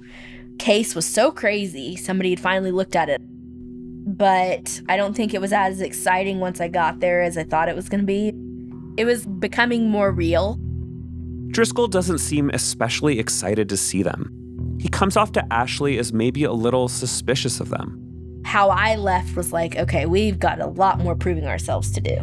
case 0.59 0.95
was 0.95 1.05
so 1.05 1.31
crazy, 1.31 1.95
somebody 1.95 2.31
had 2.31 2.41
finally 2.41 2.71
looked 2.71 2.97
at 2.97 3.11
it. 3.11 3.21
But 3.21 4.81
I 4.89 4.97
don't 4.97 5.13
think 5.13 5.35
it 5.35 5.43
was 5.43 5.53
as 5.53 5.83
exciting 5.83 6.41
once 6.41 6.59
I 6.59 6.69
got 6.69 7.01
there 7.01 7.21
as 7.21 7.37
I 7.37 7.45
thought 7.45 7.69
it 7.69 7.77
was 7.77 7.91
going 7.91 8.01
to 8.01 8.07
be. 8.07 8.33
It 8.97 9.05
was 9.05 9.27
becoming 9.27 9.91
more 9.91 10.11
real. 10.11 10.59
Driskill 11.55 11.89
doesn't 11.89 12.19
seem 12.19 12.51
especially 12.51 13.19
excited 13.19 13.69
to 13.69 13.77
see 13.77 14.03
them. 14.03 14.77
He 14.81 14.89
comes 14.89 15.17
off 15.17 15.33
to 15.33 15.53
Ashley 15.53 15.99
as 15.99 16.13
maybe 16.13 16.45
a 16.45 16.53
little 16.53 16.89
suspicious 16.89 17.61
of 17.61 17.71
them 17.71 18.05
how 18.45 18.69
I 18.69 18.95
left 18.95 19.35
was 19.35 19.53
like, 19.53 19.77
okay, 19.77 20.07
we've 20.07 20.39
got 20.39 20.61
a 20.61 20.67
lot 20.67 21.01
more 21.01 21.17
proving 21.17 21.47
ourselves 21.47 21.91
to 21.93 22.01
do. 22.01 22.21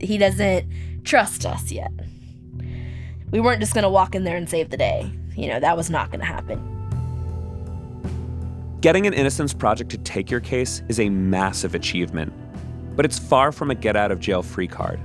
He 0.00 0.18
doesn't 0.18 0.66
trust 1.04 1.46
us 1.46 1.70
yet. 1.70 1.92
We 3.30 3.38
weren't 3.38 3.60
just 3.60 3.72
going 3.72 3.84
to 3.84 3.88
walk 3.88 4.14
in 4.14 4.24
there 4.24 4.36
and 4.36 4.50
save 4.50 4.70
the 4.70 4.76
day. 4.76 5.08
You 5.36 5.48
know, 5.48 5.60
that 5.60 5.76
was 5.76 5.88
not 5.88 6.10
going 6.10 6.20
to 6.20 6.26
happen. 6.26 6.68
Getting 8.80 9.06
an 9.06 9.14
Innocence 9.14 9.54
Project 9.54 9.90
to 9.90 9.98
take 9.98 10.30
your 10.30 10.40
case 10.40 10.82
is 10.88 10.98
a 10.98 11.08
massive 11.08 11.76
achievement, 11.76 12.32
but 12.96 13.04
it's 13.04 13.18
far 13.18 13.52
from 13.52 13.70
a 13.70 13.74
get 13.76 13.94
out 13.94 14.10
of 14.10 14.18
jail 14.18 14.42
free 14.42 14.66
card. 14.66 14.98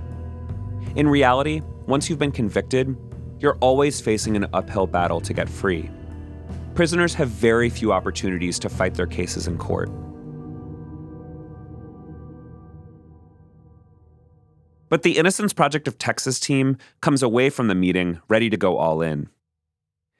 In 0.96 1.08
reality, 1.08 1.62
once 1.86 2.10
you've 2.10 2.18
been 2.18 2.32
convicted, 2.32 2.98
you're 3.40 3.58
always 3.60 4.02
facing 4.02 4.36
an 4.36 4.48
uphill 4.54 4.88
battle 4.88 5.22
to 5.22 5.34
get 5.34 5.48
free. 5.50 5.90
Prisoners 6.76 7.14
have 7.16 7.30
very 7.30 7.70
few 7.70 7.92
opportunities 7.92 8.60
to 8.60 8.70
fight 8.70 8.94
their 8.94 9.08
cases 9.08 9.48
in 9.48 9.58
court. 9.58 9.90
But 14.90 15.04
the 15.04 15.18
Innocence 15.18 15.54
Project 15.54 15.88
of 15.88 15.98
Texas 15.98 16.40
team 16.40 16.78
comes 17.02 17.22
away 17.22 17.50
from 17.50 17.68
the 17.68 17.76
meeting 17.76 18.22
ready 18.30 18.50
to 18.50 18.58
go 18.58 18.78
all 18.78 19.02
in. 19.02 19.30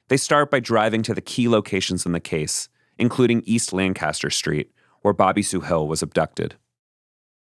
They 0.08 0.16
start 0.16 0.50
by 0.50 0.60
driving 0.60 1.02
to 1.04 1.14
the 1.14 1.20
key 1.20 1.48
locations 1.48 2.04
in 2.04 2.12
the 2.12 2.20
case, 2.20 2.68
including 2.98 3.42
East 3.44 3.72
Lancaster 3.72 4.30
Street, 4.30 4.70
where 5.02 5.14
Bobby 5.14 5.42
Sue 5.42 5.60
Hill 5.60 5.86
was 5.86 6.02
abducted. 6.02 6.56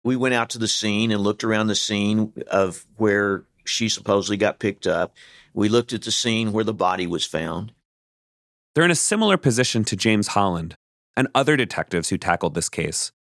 We 0.02 0.16
went 0.16 0.35
out 0.35 0.50
to 0.50 0.59
the 0.59 0.68
scene 0.68 1.11
and 1.11 1.23
looked 1.23 1.44
around 1.44 1.68
the 1.68 1.75
scene 1.75 2.33
of 2.49 2.85
where 2.97 3.44
she 3.64 3.88
supposedly 3.88 4.37
got 4.37 4.59
picked 4.59 4.87
up. 4.87 5.14
We 5.55 5.69
looked 5.69 5.93
at 5.93 6.03
the 6.03 6.11
scene 6.11 6.53
where 6.53 6.65
the 6.65 6.75
body 6.75 7.07
was 7.07 7.25
found. 7.25 7.73
They're 8.75 8.85
in 8.85 8.91
a 8.91 8.97
similar 8.97 9.37
position 9.37 9.85
to 9.85 9.97
James 9.97 10.29
Holland 10.29 10.75
and 11.17 11.29
other 11.35 11.57
detectives 11.57 12.11
who 12.11 12.19
tackled 12.19 12.55
this 12.55 12.69
case 12.69 13.13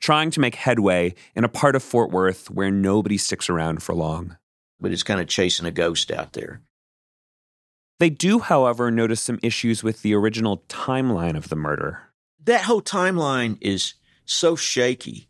trying 0.00 0.30
to 0.30 0.40
make 0.40 0.54
headway 0.54 1.14
in 1.36 1.44
a 1.44 1.48
part 1.48 1.76
of 1.76 1.82
Fort 1.82 2.10
Worth 2.10 2.50
where 2.50 2.70
nobody 2.70 3.18
sticks 3.18 3.48
around 3.48 3.82
for 3.82 3.94
long. 3.94 4.36
But 4.80 4.92
it's 4.92 5.02
kind 5.02 5.20
of 5.20 5.28
chasing 5.28 5.66
a 5.66 5.70
ghost 5.70 6.10
out 6.10 6.32
there. 6.32 6.62
They 7.98 8.08
do, 8.08 8.38
however, 8.38 8.90
notice 8.90 9.20
some 9.20 9.38
issues 9.42 9.82
with 9.82 10.00
the 10.00 10.14
original 10.14 10.64
timeline 10.68 11.36
of 11.36 11.50
the 11.50 11.56
murder. 11.56 12.00
That 12.42 12.62
whole 12.62 12.80
timeline 12.80 13.58
is 13.60 13.94
so 14.24 14.56
shaky 14.56 15.28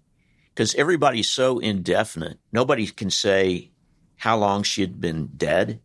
because 0.55 0.77
everybody's 0.77 1.29
so 1.29 1.59
indefinite. 1.59 2.39
Nobody 2.53 2.87
can 2.87 3.11
say 3.11 3.73
how 4.19 4.39
long 4.39 4.63
she 4.63 4.83
had 4.83 5.01
been 5.01 5.31
dead. 5.37 5.81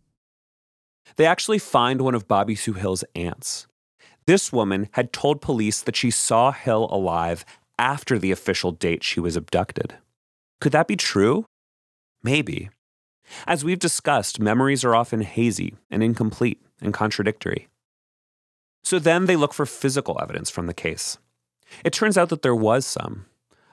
They 1.18 1.26
actually 1.26 1.60
find 1.60 2.02
one 2.02 2.16
of 2.16 2.28
Bobby 2.28 2.56
Sue 2.56 2.74
Hill's 2.74 3.04
aunts. 3.16 3.68
This 4.28 4.52
woman 4.52 4.90
had 4.92 5.14
told 5.14 5.42
police 5.42 5.82
that 5.82 5.96
she 5.96 6.12
saw 6.12 6.52
Hill 6.52 6.90
alive 6.92 7.46
after 7.78 8.18
the 8.18 8.32
official 8.32 8.72
date 8.72 9.04
she 9.04 9.20
was 9.20 9.36
abducted. 9.36 9.96
Could 10.60 10.72
that 10.72 10.88
be 10.88 10.96
true? 10.96 11.46
Maybe. 12.24 12.70
As 13.48 13.64
we've 13.64 13.80
discussed, 13.80 14.40
memories 14.40 14.84
are 14.84 14.96
often 14.96 15.22
hazy 15.22 15.76
and 15.92 16.04
incomplete 16.04 16.62
and 16.82 16.94
contradictory. 16.94 17.68
So 18.84 19.00
then 19.00 19.26
they 19.26 19.36
look 19.36 19.54
for 19.54 19.66
physical 19.66 20.20
evidence 20.22 20.50
from 20.50 20.68
the 20.68 20.74
case. 20.74 21.18
It 21.84 21.94
turns 21.94 22.18
out 22.18 22.30
that 22.30 22.42
there 22.42 22.56
was 22.56 22.86
some. 22.86 23.26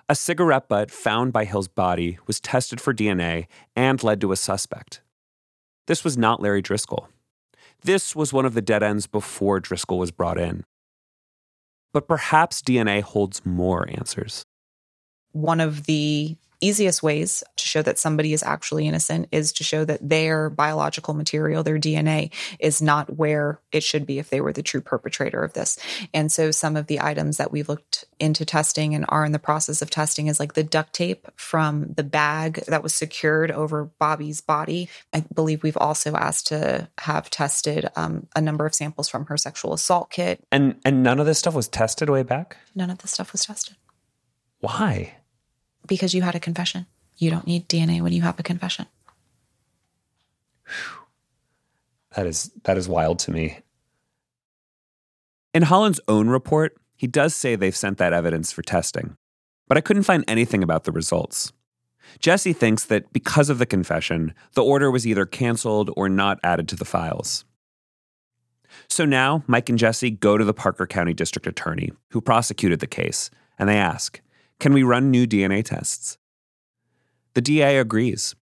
A 0.08 0.14
cigarette 0.14 0.68
butt 0.68 0.90
found 0.90 1.32
by 1.32 1.44
Hill's 1.44 1.68
body 1.68 2.18
was 2.26 2.40
tested 2.40 2.80
for 2.80 2.94
DNA 2.94 3.46
and 3.76 4.02
led 4.02 4.20
to 4.20 4.32
a 4.32 4.36
suspect. 4.36 5.00
This 5.86 6.04
was 6.04 6.18
not 6.18 6.40
Larry 6.40 6.62
Driskill. 6.62 7.06
This 7.84 8.14
was 8.14 8.32
one 8.32 8.46
of 8.46 8.54
the 8.54 8.62
dead 8.62 8.82
ends 8.82 9.08
before 9.08 9.60
Driskill 9.60 9.98
was 9.98 10.12
brought 10.12 10.38
in. 10.38 10.62
But 11.92 12.06
perhaps 12.06 12.62
DNA 12.62 13.02
holds 13.02 13.44
more 13.44 13.88
answers. 13.88 14.41
One 15.32 15.60
of 15.60 15.84
the 15.84 16.36
easiest 16.62 17.02
ways 17.02 17.44
to 17.56 17.66
show 17.66 17.82
that 17.82 17.98
somebody 17.98 18.32
is 18.32 18.42
actually 18.42 18.86
innocent 18.86 19.28
is 19.32 19.52
to 19.52 19.64
show 19.64 19.84
that 19.84 20.08
their 20.08 20.48
biological 20.48 21.12
material, 21.12 21.62
their 21.62 21.78
DNA, 21.78 22.32
is 22.58 22.80
not 22.80 23.18
where 23.18 23.60
it 23.72 23.82
should 23.82 24.06
be 24.06 24.18
if 24.18 24.30
they 24.30 24.40
were 24.40 24.52
the 24.52 24.62
true 24.62 24.80
perpetrator 24.80 25.42
of 25.42 25.52
this. 25.52 25.78
And 26.14 26.30
so 26.30 26.50
some 26.52 26.76
of 26.76 26.86
the 26.86 27.00
items 27.00 27.36
that 27.36 27.50
we've 27.50 27.68
looked 27.68 28.04
into 28.20 28.44
testing 28.44 28.94
and 28.94 29.04
are 29.08 29.24
in 29.24 29.32
the 29.32 29.38
process 29.38 29.82
of 29.82 29.90
testing 29.90 30.28
is 30.28 30.38
like 30.38 30.54
the 30.54 30.62
duct 30.62 30.92
tape 30.92 31.26
from 31.36 31.92
the 31.94 32.04
bag 32.04 32.64
that 32.68 32.82
was 32.82 32.94
secured 32.94 33.50
over 33.50 33.84
Bobby's 33.98 34.40
body. 34.40 34.88
I 35.12 35.24
believe 35.34 35.62
we've 35.64 35.76
also 35.76 36.14
asked 36.14 36.46
to 36.48 36.88
have 36.98 37.28
tested 37.28 37.88
um, 37.96 38.28
a 38.36 38.40
number 38.40 38.64
of 38.64 38.74
samples 38.74 39.08
from 39.08 39.26
her 39.26 39.36
sexual 39.36 39.72
assault 39.72 40.10
kit. 40.10 40.44
And 40.52 40.76
and 40.84 41.02
none 41.02 41.18
of 41.18 41.26
this 41.26 41.40
stuff 41.40 41.54
was 41.54 41.66
tested 41.66 42.08
way 42.08 42.22
back? 42.22 42.56
None 42.74 42.90
of 42.90 42.98
this 42.98 43.10
stuff 43.10 43.32
was 43.32 43.44
tested. 43.44 43.76
Why? 44.60 45.16
Because 45.86 46.14
you 46.14 46.22
had 46.22 46.34
a 46.34 46.40
confession. 46.40 46.86
You 47.16 47.30
don't 47.30 47.46
need 47.46 47.68
DNA 47.68 48.00
when 48.00 48.12
you 48.12 48.22
have 48.22 48.38
a 48.38 48.42
confession. 48.42 48.86
That 52.14 52.26
is 52.26 52.50
that 52.64 52.76
is 52.76 52.88
wild 52.88 53.18
to 53.20 53.30
me. 53.30 53.58
In 55.54 55.64
Holland's 55.64 56.00
own 56.08 56.28
report, 56.28 56.76
he 56.96 57.06
does 57.06 57.34
say 57.34 57.56
they've 57.56 57.76
sent 57.76 57.98
that 57.98 58.12
evidence 58.12 58.52
for 58.52 58.62
testing, 58.62 59.16
but 59.68 59.76
I 59.76 59.82
couldn't 59.82 60.04
find 60.04 60.24
anything 60.26 60.62
about 60.62 60.84
the 60.84 60.92
results. 60.92 61.52
Jesse 62.18 62.52
thinks 62.52 62.84
that 62.86 63.12
because 63.12 63.50
of 63.50 63.58
the 63.58 63.66
confession, 63.66 64.34
the 64.54 64.64
order 64.64 64.90
was 64.90 65.06
either 65.06 65.26
canceled 65.26 65.90
or 65.96 66.08
not 66.08 66.38
added 66.42 66.68
to 66.68 66.76
the 66.76 66.84
files. 66.84 67.44
So 68.88 69.04
now, 69.04 69.42
Mike 69.46 69.68
and 69.68 69.78
Jesse 69.78 70.10
go 70.10 70.38
to 70.38 70.44
the 70.44 70.54
Parker 70.54 70.86
County 70.86 71.14
District 71.14 71.46
Attorney, 71.46 71.92
who 72.10 72.20
prosecuted 72.20 72.80
the 72.80 72.86
case, 72.86 73.30
and 73.58 73.68
they 73.68 73.76
ask 73.76 74.20
can 74.60 74.72
we 74.72 74.82
run 74.82 75.10
new 75.10 75.26
DNA 75.26 75.64
tests? 75.64 76.18
The 77.34 77.40
DA 77.40 77.78
agrees. 77.78 78.34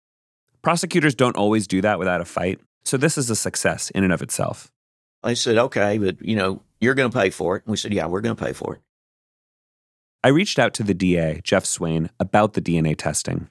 Prosecutors 0.63 1.15
don't 1.15 1.37
always 1.37 1.67
do 1.67 1.81
that 1.81 1.99
without 1.99 2.21
a 2.21 2.25
fight, 2.25 2.61
so 2.85 2.97
this 2.97 3.17
is 3.17 3.31
a 3.31 3.37
success 3.37 3.91
in 3.91 4.05
and 4.05 4.13
of 4.13 4.23
itself. 4.23 4.71
I 5.23 5.35
said, 5.35 5.57
okay, 5.57 5.99
but 5.99 6.21
you 6.21 6.37
know, 6.37 6.63
you're 6.81 6.95
going 6.95 7.11
to 7.11 7.19
pay 7.19 7.31
for 7.31 7.57
it. 7.57 7.65
And 7.65 7.71
we 7.71 7.77
said, 7.77 7.93
yeah, 7.93 8.07
we're 8.07 8.21
going 8.21 8.37
to 8.37 8.45
pay 8.45 8.53
for 8.53 8.75
it. 8.75 8.81
I 10.23 10.29
reached 10.29 10.59
out 10.59 10.75
to 10.75 10.83
the 10.83 10.95
DA, 10.95 11.41
Jeff 11.43 11.65
Swain, 11.65 12.11
about 12.19 12.53
the 12.53 12.61
DNA 12.61 12.97
testing. 12.97 13.49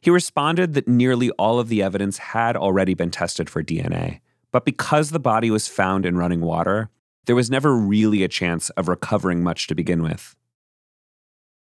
He 0.00 0.10
responded 0.10 0.72
that 0.74 0.88
nearly 0.88 1.30
all 1.32 1.58
of 1.58 1.68
the 1.68 1.82
evidence 1.82 2.18
had 2.18 2.56
already 2.56 2.94
been 2.94 3.10
tested 3.10 3.50
for 3.50 3.62
DNA, 3.62 4.20
but 4.50 4.64
because 4.64 5.10
the 5.10 5.20
body 5.20 5.50
was 5.50 5.68
found 5.68 6.06
in 6.06 6.16
running 6.16 6.40
water, 6.40 6.88
there 7.26 7.36
was 7.36 7.50
never 7.50 7.74
really 7.74 8.22
a 8.22 8.28
chance 8.28 8.70
of 8.70 8.88
recovering 8.88 9.42
much 9.42 9.66
to 9.66 9.74
begin 9.74 10.02
with. 10.02 10.34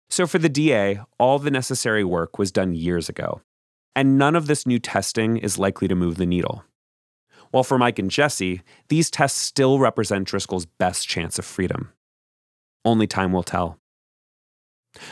So 0.09 0.27
for 0.27 0.37
the 0.39 0.49
DA, 0.49 0.99
all 1.19 1.39
the 1.39 1.51
necessary 1.51 2.03
work 2.03 2.37
was 2.37 2.51
done 2.51 2.73
years 2.73 3.09
ago, 3.09 3.41
and 3.95 4.17
none 4.17 4.35
of 4.35 4.47
this 4.47 4.65
new 4.65 4.79
testing 4.79 5.37
is 5.37 5.59
likely 5.59 5.87
to 5.87 5.95
move 5.95 6.17
the 6.17 6.25
needle. 6.25 6.63
While 7.51 7.63
for 7.63 7.77
Mike 7.77 7.99
and 7.99 8.11
Jesse, 8.11 8.61
these 8.89 9.09
tests 9.09 9.39
still 9.39 9.79
represent 9.79 10.27
Driskill's 10.27 10.65
best 10.65 11.07
chance 11.07 11.39
of 11.39 11.45
freedom. 11.45 11.91
Only 12.83 13.07
time 13.07 13.31
will 13.31 13.43
tell. 13.43 13.79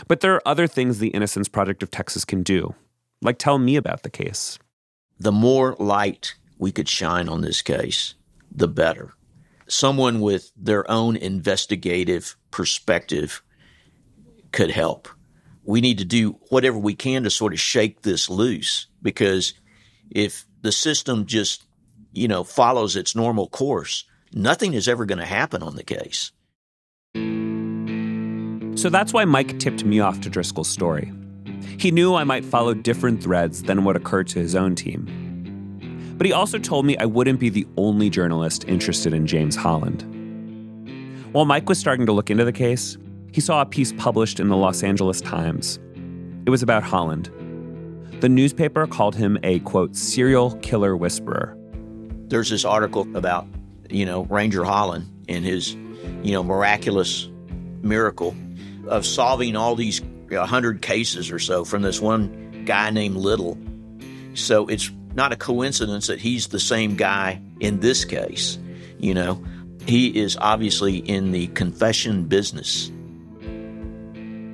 But 0.07 0.19
there 0.21 0.33
are 0.35 0.47
other 0.47 0.67
things 0.67 0.99
the 0.99 1.09
Innocence 1.09 1.47
Project 1.47 1.83
of 1.83 1.91
Texas 1.91 2.25
can 2.25 2.43
do, 2.43 2.75
like 3.21 3.37
tell 3.37 3.57
me 3.57 3.75
about 3.75 4.03
the 4.03 4.09
case. 4.09 4.59
The 5.19 5.31
more 5.31 5.75
light 5.79 6.35
we 6.57 6.71
could 6.71 6.87
shine 6.89 7.27
on 7.29 7.41
this 7.41 7.61
case, 7.61 8.15
the 8.51 8.67
better. 8.67 9.13
someone 9.67 10.21
with 10.21 10.51
their 10.55 10.89
own 10.89 11.15
investigative 11.15 12.35
perspective 12.51 13.42
could 14.53 14.71
help. 14.71 15.09
We 15.65 15.81
need 15.81 15.97
to 15.97 16.05
do 16.05 16.39
whatever 16.49 16.77
we 16.77 16.95
can 16.95 17.23
to 17.23 17.29
sort 17.29 17.51
of 17.51 17.59
shake 17.59 18.01
this 18.03 18.29
loose 18.29 18.87
because 19.01 19.53
if 20.09 20.45
the 20.61 20.71
system 20.71 21.25
just, 21.25 21.65
you 22.13 22.29
know, 22.29 22.43
follows 22.43 22.95
its 22.95 23.15
normal 23.15 23.49
course, 23.49 24.05
nothing 24.33 24.73
is 24.73 24.87
ever 24.87 25.05
going 25.05 25.19
to 25.19 25.25
happen 25.25 25.61
on 25.61 25.75
the 25.75 25.83
case. 25.83 26.31
So 28.75 28.89
that's 28.89 29.13
why 29.13 29.25
Mike 29.25 29.59
tipped 29.59 29.83
me 29.83 29.99
off 29.99 30.21
to 30.21 30.29
Driskill's 30.29 30.69
story. 30.69 31.11
He 31.77 31.91
knew 31.91 32.15
I 32.15 32.23
might 32.23 32.45
follow 32.45 32.73
different 32.73 33.23
threads 33.23 33.63
than 33.63 33.83
what 33.83 33.95
occurred 33.95 34.27
to 34.29 34.39
his 34.39 34.55
own 34.55 34.75
team. 34.75 36.15
But 36.17 36.27
he 36.27 36.33
also 36.33 36.59
told 36.59 36.85
me 36.85 36.97
I 36.97 37.05
wouldn't 37.05 37.39
be 37.39 37.49
the 37.49 37.67
only 37.77 38.09
journalist 38.09 38.65
interested 38.67 39.13
in 39.13 39.27
James 39.27 39.55
Holland. 39.55 40.01
While 41.31 41.45
Mike 41.45 41.67
was 41.67 41.79
starting 41.79 42.05
to 42.05 42.11
look 42.11 42.29
into 42.29 42.45
the 42.45 42.51
case, 42.51 42.97
he 43.33 43.41
saw 43.41 43.61
a 43.61 43.65
piece 43.65 43.91
published 43.93 44.39
in 44.39 44.47
the 44.47 44.55
Los 44.55 44.83
Angeles 44.83 45.19
Times. 45.19 45.79
It 46.45 46.51
was 46.51 46.61
about 46.61 46.83
Holland. 46.83 47.31
The 48.21 48.29
newspaper 48.29 48.87
called 48.87 49.15
him 49.15 49.37
a, 49.43 49.59
quote, 49.59 49.95
serial 49.95 50.55
killer 50.57 50.95
whisperer. 50.95 51.57
There's 52.27 52.49
this 52.49 52.63
article 52.63 53.07
about, 53.17 53.47
you 53.89 54.05
know, 54.05 54.23
Ranger 54.25 54.63
Holland 54.63 55.07
and 55.27 55.43
his, 55.43 55.73
you 56.21 56.31
know, 56.31 56.43
miraculous 56.43 57.27
miracle 57.81 58.35
of 58.87 59.05
solving 59.05 59.55
all 59.55 59.75
these 59.75 60.01
100 60.29 60.81
cases 60.81 61.31
or 61.31 61.39
so 61.39 61.65
from 61.65 61.81
this 61.81 61.99
one 61.99 62.63
guy 62.65 62.91
named 62.91 63.15
Little. 63.15 63.57
So 64.35 64.67
it's 64.67 64.91
not 65.15 65.33
a 65.33 65.35
coincidence 65.35 66.07
that 66.07 66.19
he's 66.19 66.47
the 66.47 66.59
same 66.59 66.95
guy 66.95 67.41
in 67.59 67.79
this 67.79 68.05
case. 68.05 68.57
You 68.99 69.13
know, 69.13 69.43
he 69.85 70.07
is 70.17 70.37
obviously 70.39 70.97
in 70.97 71.31
the 71.31 71.47
confession 71.47 72.25
business. 72.25 72.91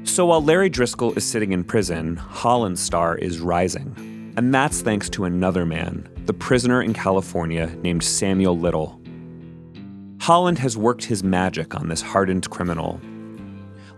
So 0.03 0.25
while 0.25 0.43
Larry 0.43 0.69
Driskill 0.69 1.15
is 1.15 1.25
sitting 1.25 1.51
in 1.51 1.63
prison, 1.63 2.15
Holland's 2.15 2.81
star 2.81 3.15
is 3.15 3.39
rising. 3.39 4.33
And 4.37 4.53
that's 4.53 4.81
thanks 4.81 5.09
to 5.11 5.25
another 5.25 5.65
man, 5.65 6.07
the 6.25 6.33
prisoner 6.33 6.81
in 6.81 6.93
California 6.93 7.67
named 7.81 8.03
Samuel 8.03 8.57
Little. 8.57 8.99
Holland 10.19 10.59
has 10.59 10.77
worked 10.77 11.03
his 11.05 11.23
magic 11.23 11.75
on 11.75 11.89
this 11.89 12.01
hardened 12.01 12.49
criminal. 12.49 12.99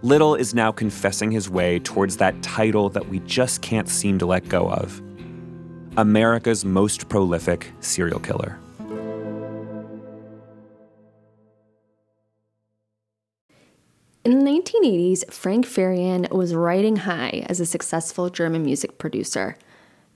Little 0.01 0.35
is 0.35 0.55
now 0.55 0.71
confessing 0.71 1.29
his 1.31 1.49
way 1.49 1.79
towards 1.79 2.17
that 2.17 2.41
title 2.41 2.89
that 2.89 3.07
we 3.07 3.19
just 3.19 3.61
can't 3.61 3.89
seem 3.89 4.17
to 4.19 4.25
let 4.25 4.47
go 4.49 4.69
of 4.69 5.01
America's 5.97 6.63
most 6.63 7.09
prolific 7.09 7.71
serial 7.81 8.19
killer. 8.19 8.57
In 14.23 14.37
the 14.37 14.51
1980s, 14.51 15.31
Frank 15.33 15.65
Farian 15.65 16.29
was 16.31 16.53
riding 16.53 16.97
high 16.97 17.43
as 17.47 17.59
a 17.59 17.65
successful 17.65 18.29
German 18.29 18.63
music 18.63 18.99
producer. 18.99 19.57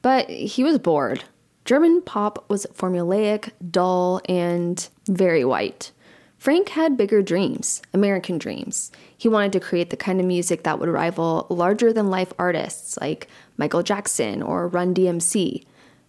But 0.03 0.29
he 0.29 0.63
was 0.63 0.77
bored. 0.77 1.23
German 1.65 2.03
pop 2.03 2.47
was 2.47 2.67
formulaic, 2.75 3.49
dull, 3.71 4.21
and 4.29 4.87
very 5.07 5.43
white. 5.43 5.91
Frank 6.37 6.69
had 6.69 6.95
bigger 6.95 7.23
dreams, 7.23 7.81
American 7.91 8.37
dreams. 8.37 8.91
He 9.17 9.27
wanted 9.27 9.53
to 9.53 9.59
create 9.59 9.89
the 9.89 9.97
kind 9.97 10.19
of 10.19 10.27
music 10.27 10.61
that 10.61 10.79
would 10.79 10.89
rival 10.89 11.47
larger 11.49 11.91
than 11.91 12.11
life 12.11 12.31
artists 12.37 12.99
like 13.01 13.27
Michael 13.57 13.81
Jackson 13.81 14.43
or 14.43 14.67
Run 14.67 14.93
DMC. 14.93 15.63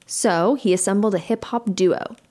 So 0.05 0.55
he 0.57 0.75
assembled 0.75 1.15
a 1.15 1.19
hip 1.19 1.47
hop 1.47 1.75
duo, 1.75 2.15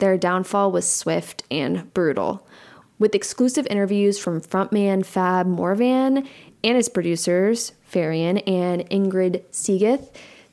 their 0.00 0.18
downfall 0.18 0.72
was 0.72 0.90
swift 0.90 1.44
and 1.50 1.92
brutal. 1.94 2.46
With 2.98 3.14
exclusive 3.14 3.66
interviews 3.70 4.18
from 4.18 4.40
frontman 4.40 5.06
Fab 5.06 5.46
Morvan 5.46 6.28
and 6.62 6.76
his 6.76 6.88
producers, 6.88 7.72
Farian 7.90 8.42
and 8.46 8.88
Ingrid 8.90 9.42
Segieth, 9.50 10.10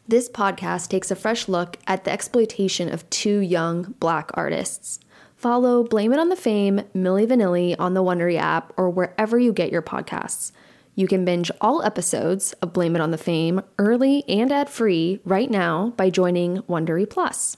this 0.07 0.29
podcast 0.29 0.87
takes 0.87 1.11
a 1.11 1.15
fresh 1.15 1.49
look 1.49 1.77
at 1.85 2.05
the 2.05 2.11
exploitation 2.11 2.93
of 2.93 3.09
two 3.09 3.39
young 3.39 3.95
black 3.99 4.31
artists. 4.35 4.99
Follow 5.35 5.83
Blame 5.83 6.13
It 6.13 6.19
on 6.19 6.29
the 6.29 6.35
Fame, 6.35 6.81
Milli 6.95 7.27
Vanilli 7.27 7.75
on 7.77 7.93
the 7.93 8.03
Wondery 8.03 8.39
app 8.39 8.71
or 8.77 8.89
wherever 8.89 9.37
you 9.37 9.51
get 9.51 9.71
your 9.71 9.81
podcasts. 9.81 10.53
You 10.95 11.07
can 11.07 11.25
binge 11.25 11.51
all 11.61 11.83
episodes 11.83 12.53
of 12.53 12.73
Blame 12.73 12.95
It 12.95 13.01
on 13.01 13.11
the 13.11 13.17
Fame 13.17 13.61
early 13.77 14.23
and 14.27 14.51
ad 14.51 14.69
free 14.69 15.19
right 15.25 15.51
now 15.51 15.93
by 15.97 16.09
joining 16.09 16.59
Wondery 16.63 17.07
Plus. 17.07 17.57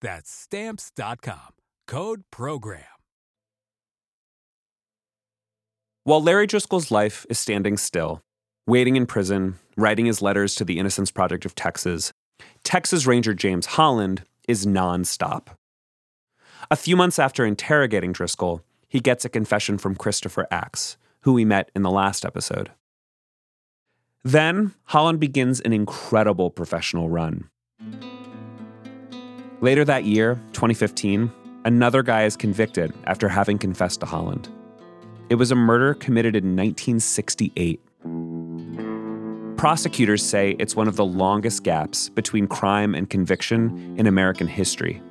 That's 0.00 0.30
stamps.com. 0.30 1.54
Code 1.86 2.22
program. 2.30 2.84
While 6.04 6.22
Larry 6.22 6.46
Driskill's 6.46 6.90
life 6.90 7.26
is 7.28 7.38
standing 7.38 7.76
still, 7.76 8.22
waiting 8.66 8.96
in 8.96 9.04
prison, 9.04 9.56
writing 9.76 10.06
his 10.06 10.22
letters 10.22 10.54
to 10.54 10.64
the 10.64 10.78
Innocence 10.78 11.10
Project 11.10 11.44
of 11.44 11.54
Texas, 11.54 12.12
Texas 12.64 13.06
Ranger 13.06 13.34
James 13.34 13.66
Holland 13.66 14.24
is 14.48 14.64
nonstop. 14.64 15.48
A 16.70 16.76
few 16.76 16.96
months 16.96 17.18
after 17.18 17.44
interrogating 17.44 18.12
Driskill, 18.12 18.62
he 18.88 19.00
gets 19.00 19.24
a 19.24 19.28
confession 19.28 19.76
from 19.76 19.96
Christopher 19.96 20.46
Axe, 20.50 20.96
who 21.22 21.34
we 21.34 21.44
met 21.44 21.70
in 21.74 21.82
the 21.82 21.90
last 21.90 22.24
episode. 22.24 22.70
Then, 24.24 24.74
Holland 24.84 25.20
begins 25.20 25.60
an 25.60 25.72
incredible 25.72 26.50
professional 26.50 27.08
run. 27.08 27.50
Later 29.60 29.84
that 29.86 30.04
year, 30.04 30.36
2015, 30.52 31.32
another 31.64 32.04
guy 32.04 32.22
is 32.22 32.36
convicted 32.36 32.94
after 33.08 33.28
having 33.28 33.58
confessed 33.58 33.98
to 34.00 34.06
Holland. 34.06 34.48
It 35.30 35.34
was 35.34 35.50
a 35.50 35.56
murder 35.56 35.94
committed 35.94 36.36
in 36.36 36.54
1968. 36.54 37.80
Prosecutors 39.56 40.24
say 40.24 40.54
it's 40.60 40.76
one 40.76 40.86
of 40.86 40.94
the 40.94 41.04
longest 41.04 41.64
gaps 41.64 42.08
between 42.08 42.46
crime 42.46 42.94
and 42.94 43.10
conviction 43.10 43.96
in 43.98 44.06
American 44.06 44.46
history. 44.46 45.02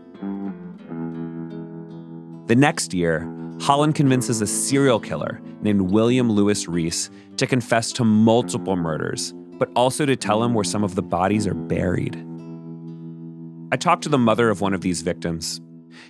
The 2.45 2.55
next 2.55 2.93
year, 2.93 3.29
Holland 3.60 3.95
convinces 3.95 4.39
a 4.39 4.47
serial 4.47 5.01
killer 5.01 5.41
named 5.62 5.81
William 5.81 6.31
Lewis 6.31 6.69
Reese 6.69 7.10
to 7.36 7.45
confess 7.45 7.91
to 7.91 8.05
multiple 8.05 8.77
murders, 8.77 9.33
but 9.57 9.69
also 9.75 10.05
to 10.05 10.15
tell 10.15 10.41
him 10.41 10.53
where 10.53 10.63
some 10.63 10.86
of 10.86 10.95
the 10.95 11.01
bodies 11.01 11.45
are 11.45 11.53
buried. 11.53 12.23
I 13.69 13.75
talked 13.75 14.03
to 14.03 14.10
the 14.10 14.17
mother 14.17 14.49
of 14.49 14.62
one 14.62 14.73
of 14.73 14.80
these 14.80 15.01
victims. 15.01 15.60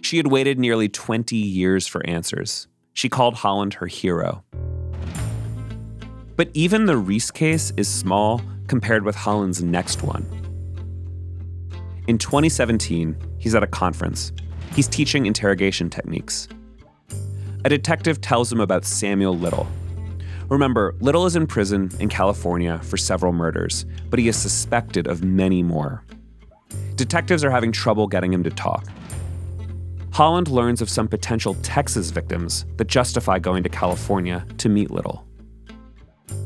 She 0.01 0.17
had 0.17 0.27
waited 0.27 0.59
nearly 0.59 0.89
20 0.89 1.35
years 1.35 1.87
for 1.87 2.05
answers. 2.05 2.67
She 2.93 3.09
called 3.09 3.33
Holland 3.33 3.73
her 3.75 3.87
hero. 3.87 4.43
But 6.35 6.51
even 6.53 6.85
the 6.85 6.97
Reese 6.97 7.31
case 7.31 7.73
is 7.75 7.87
small 7.89 8.43
compared 8.67 9.03
with 9.03 9.15
Holland's 9.15 9.63
next 9.63 10.03
one. 10.03 10.23
In 12.07 12.19
2017, 12.19 13.17
he's 13.39 13.55
at 13.55 13.63
a 13.63 13.67
conference. 13.67 14.33
He's 14.75 14.87
teaching 14.87 15.25
interrogation 15.25 15.89
techniques. 15.89 16.47
A 17.65 17.69
detective 17.69 18.21
tells 18.21 18.51
him 18.51 18.59
about 18.59 18.85
Samuel 18.85 19.35
Little. 19.35 19.67
Remember, 20.47 20.95
Little 20.99 21.25
is 21.25 21.35
in 21.35 21.47
prison 21.47 21.89
in 21.99 22.07
California 22.07 22.79
for 22.83 22.97
several 22.97 23.33
murders, 23.33 23.87
but 24.11 24.19
he 24.19 24.27
is 24.27 24.37
suspected 24.37 25.07
of 25.07 25.23
many 25.23 25.63
more. 25.63 26.03
Detectives 26.97 27.43
are 27.43 27.51
having 27.51 27.71
trouble 27.71 28.07
getting 28.07 28.33
him 28.33 28.43
to 28.43 28.49
talk. 28.49 28.87
Holland 30.11 30.47
learns 30.47 30.81
of 30.81 30.89
some 30.89 31.07
potential 31.07 31.55
Texas 31.61 32.09
victims 32.09 32.65
that 32.77 32.87
justify 32.87 33.37
going 33.37 33.61
to 33.61 33.69
California 33.69 34.43
to 34.57 34.67
meet 34.67 34.89
Little. 34.89 35.23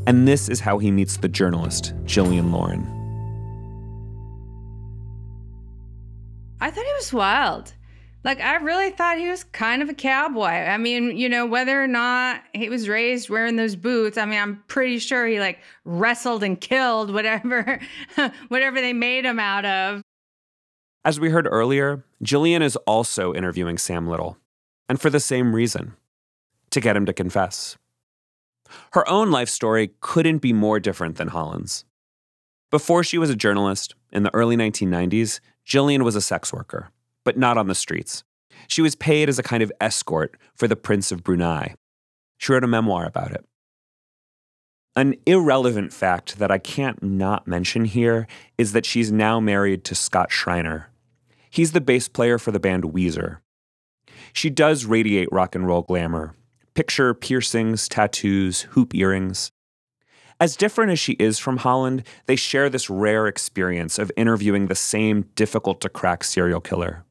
And 0.05 0.27
this 0.27 0.49
is 0.49 0.59
how 0.59 0.77
he 0.77 0.91
meets 0.91 1.15
the 1.15 1.29
journalist, 1.29 1.93
Jillian 2.03 2.51
Lauren. 2.51 2.85
I 6.59 6.69
thought 6.69 6.85
he 6.85 6.93
was 6.93 7.13
wild. 7.13 7.73
Like, 8.25 8.41
I 8.41 8.57
really 8.57 8.91
thought 8.91 9.17
he 9.17 9.29
was 9.29 9.45
kind 9.45 9.81
of 9.81 9.87
a 9.87 9.93
cowboy. 9.93 10.43
I 10.43 10.77
mean, 10.77 11.17
you 11.17 11.29
know, 11.29 11.45
whether 11.45 11.81
or 11.81 11.87
not 11.87 12.43
he 12.53 12.67
was 12.67 12.89
raised 12.89 13.29
wearing 13.29 13.55
those 13.55 13.77
boots, 13.77 14.17
I 14.17 14.25
mean, 14.25 14.39
I'm 14.39 14.63
pretty 14.67 14.99
sure 14.99 15.25
he 15.25 15.39
like 15.39 15.59
wrestled 15.85 16.43
and 16.43 16.59
killed 16.59 17.13
whatever, 17.13 17.79
whatever 18.49 18.81
they 18.81 18.91
made 18.91 19.23
him 19.23 19.39
out 19.39 19.63
of. 19.63 20.01
As 21.03 21.19
we 21.19 21.31
heard 21.31 21.47
earlier, 21.49 22.03
Jillian 22.23 22.61
is 22.61 22.75
also 22.85 23.33
interviewing 23.33 23.79
Sam 23.79 24.07
Little, 24.07 24.37
and 24.87 25.01
for 25.01 25.09
the 25.09 25.19
same 25.19 25.55
reason 25.55 25.95
to 26.69 26.79
get 26.79 26.95
him 26.95 27.07
to 27.07 27.13
confess. 27.13 27.75
Her 28.93 29.07
own 29.09 29.31
life 29.31 29.49
story 29.49 29.93
couldn't 29.99 30.37
be 30.39 30.53
more 30.53 30.79
different 30.79 31.15
than 31.15 31.29
Holland's. 31.29 31.85
Before 32.69 33.03
she 33.03 33.17
was 33.17 33.31
a 33.31 33.35
journalist, 33.35 33.95
in 34.11 34.21
the 34.21 34.33
early 34.33 34.55
1990s, 34.55 35.39
Jillian 35.67 36.03
was 36.03 36.15
a 36.15 36.21
sex 36.21 36.53
worker, 36.53 36.91
but 37.23 37.35
not 37.35 37.57
on 37.57 37.67
the 37.67 37.75
streets. 37.75 38.23
She 38.67 38.83
was 38.83 38.93
paid 38.93 39.27
as 39.27 39.39
a 39.39 39.43
kind 39.43 39.63
of 39.63 39.71
escort 39.81 40.37
for 40.53 40.67
the 40.67 40.75
Prince 40.75 41.11
of 41.11 41.23
Brunei. 41.23 41.73
She 42.37 42.53
wrote 42.53 42.63
a 42.63 42.67
memoir 42.67 43.05
about 43.05 43.31
it. 43.31 43.43
An 44.95 45.15
irrelevant 45.25 45.93
fact 45.93 46.37
that 46.37 46.51
I 46.51 46.59
can't 46.59 47.01
not 47.01 47.47
mention 47.47 47.85
here 47.85 48.27
is 48.59 48.73
that 48.73 48.85
she's 48.85 49.11
now 49.11 49.39
married 49.39 49.83
to 49.85 49.95
Scott 49.95 50.31
Shriner. 50.31 50.90
He's 51.51 51.73
the 51.73 51.81
bass 51.81 52.07
player 52.07 52.37
for 52.37 52.51
the 52.51 52.61
band 52.61 52.85
Weezer. 52.85 53.39
She 54.31 54.49
does 54.49 54.85
radiate 54.85 55.31
rock 55.31 55.53
and 55.53 55.67
roll 55.67 55.81
glamour. 55.81 56.33
Picture 56.73 57.13
piercings, 57.13 57.89
tattoos, 57.89 58.61
hoop 58.71 58.95
earrings. 58.95 59.51
As 60.39 60.55
different 60.55 60.91
as 60.91 60.99
she 60.99 61.13
is 61.13 61.37
from 61.37 61.57
Holland, 61.57 62.03
they 62.25 62.37
share 62.37 62.69
this 62.69 62.89
rare 62.89 63.27
experience 63.27 63.99
of 63.99 64.11
interviewing 64.15 64.67
the 64.67 64.75
same 64.75 65.23
difficult 65.35 65.81
to 65.81 65.89
crack 65.89 66.23
serial 66.23 66.61
killer. 66.61 67.03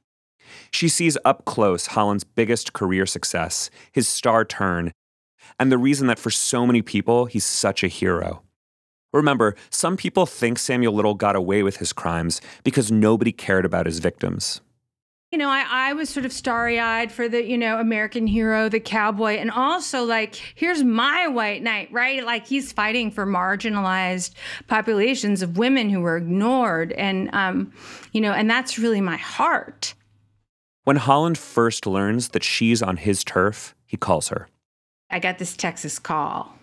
She 0.73 0.89
sees 0.89 1.19
up 1.25 1.45
close 1.45 1.89
Holland's 1.89 2.25
biggest 2.25 2.73
career 2.73 3.05
success, 3.05 3.71
his 3.93 4.09
star 4.09 4.47
turn, 4.47 4.91
and 5.59 5.71
the 5.71 5.79
reason 5.79 6.07
that 6.07 6.19
for 6.19 6.31
so 6.31 6.67
many 6.67 6.81
people, 6.81 7.27
he's 7.27 7.45
such 7.45 7.85
a 7.85 7.89
hero. 7.89 8.43
Remember, 9.13 9.57
some 9.71 9.97
people 9.97 10.27
think 10.27 10.59
Samuel 10.59 10.93
Little 10.93 11.15
got 11.15 11.37
away 11.37 11.63
with 11.63 11.79
his 11.79 11.93
crimes 11.93 12.41
because 12.63 12.93
nobody 12.93 13.33
cared 13.33 13.65
about 13.65 13.87
his 13.87 13.99
victims. 13.99 14.61
You 15.33 15.39
know, 15.39 15.49
I, 15.49 15.65
I 15.71 15.93
was 15.93 16.11
sort 16.11 16.27
of 16.27 16.33
starry 16.33 16.81
eyed 16.81 17.13
for 17.13 17.29
the, 17.29 17.45
you 17.45 17.57
know, 17.57 17.79
American 17.79 18.27
hero, 18.27 18.69
the 18.69 18.81
cowboy, 18.81 19.37
and 19.37 19.49
also 19.49 20.03
like, 20.03 20.35
here's 20.57 20.83
my 20.83 21.29
white 21.29 21.63
knight, 21.63 21.93
right? 21.93 22.25
Like 22.25 22.49
he's 22.49 22.73
fighting 22.73 23.13
for 23.13 23.25
marginalized 23.25 24.33
populations 24.67 25.41
of 25.41 25.57
women 25.57 25.89
who 25.89 26.01
were 26.01 26.17
ignored. 26.17 26.91
And, 26.93 27.31
um, 27.33 27.73
you 28.13 28.21
know, 28.21 28.33
and 28.33 28.51
that's 28.51 28.77
really 28.77 29.01
my 29.01 29.19
heart. 29.19 29.95
When 30.83 30.97
Holland 30.97 31.39
first 31.39 31.87
learns 31.87 32.31
that 32.31 32.43
she's 32.43 32.83
on 32.83 32.97
his 32.97 33.23
turf, 33.23 33.77
he 33.87 33.97
calls 33.97 34.29
her. 34.29 34.49
I 35.11 35.21
got 35.21 35.39
this 35.39 35.57
Texas 35.57 36.01
call. 36.01 36.57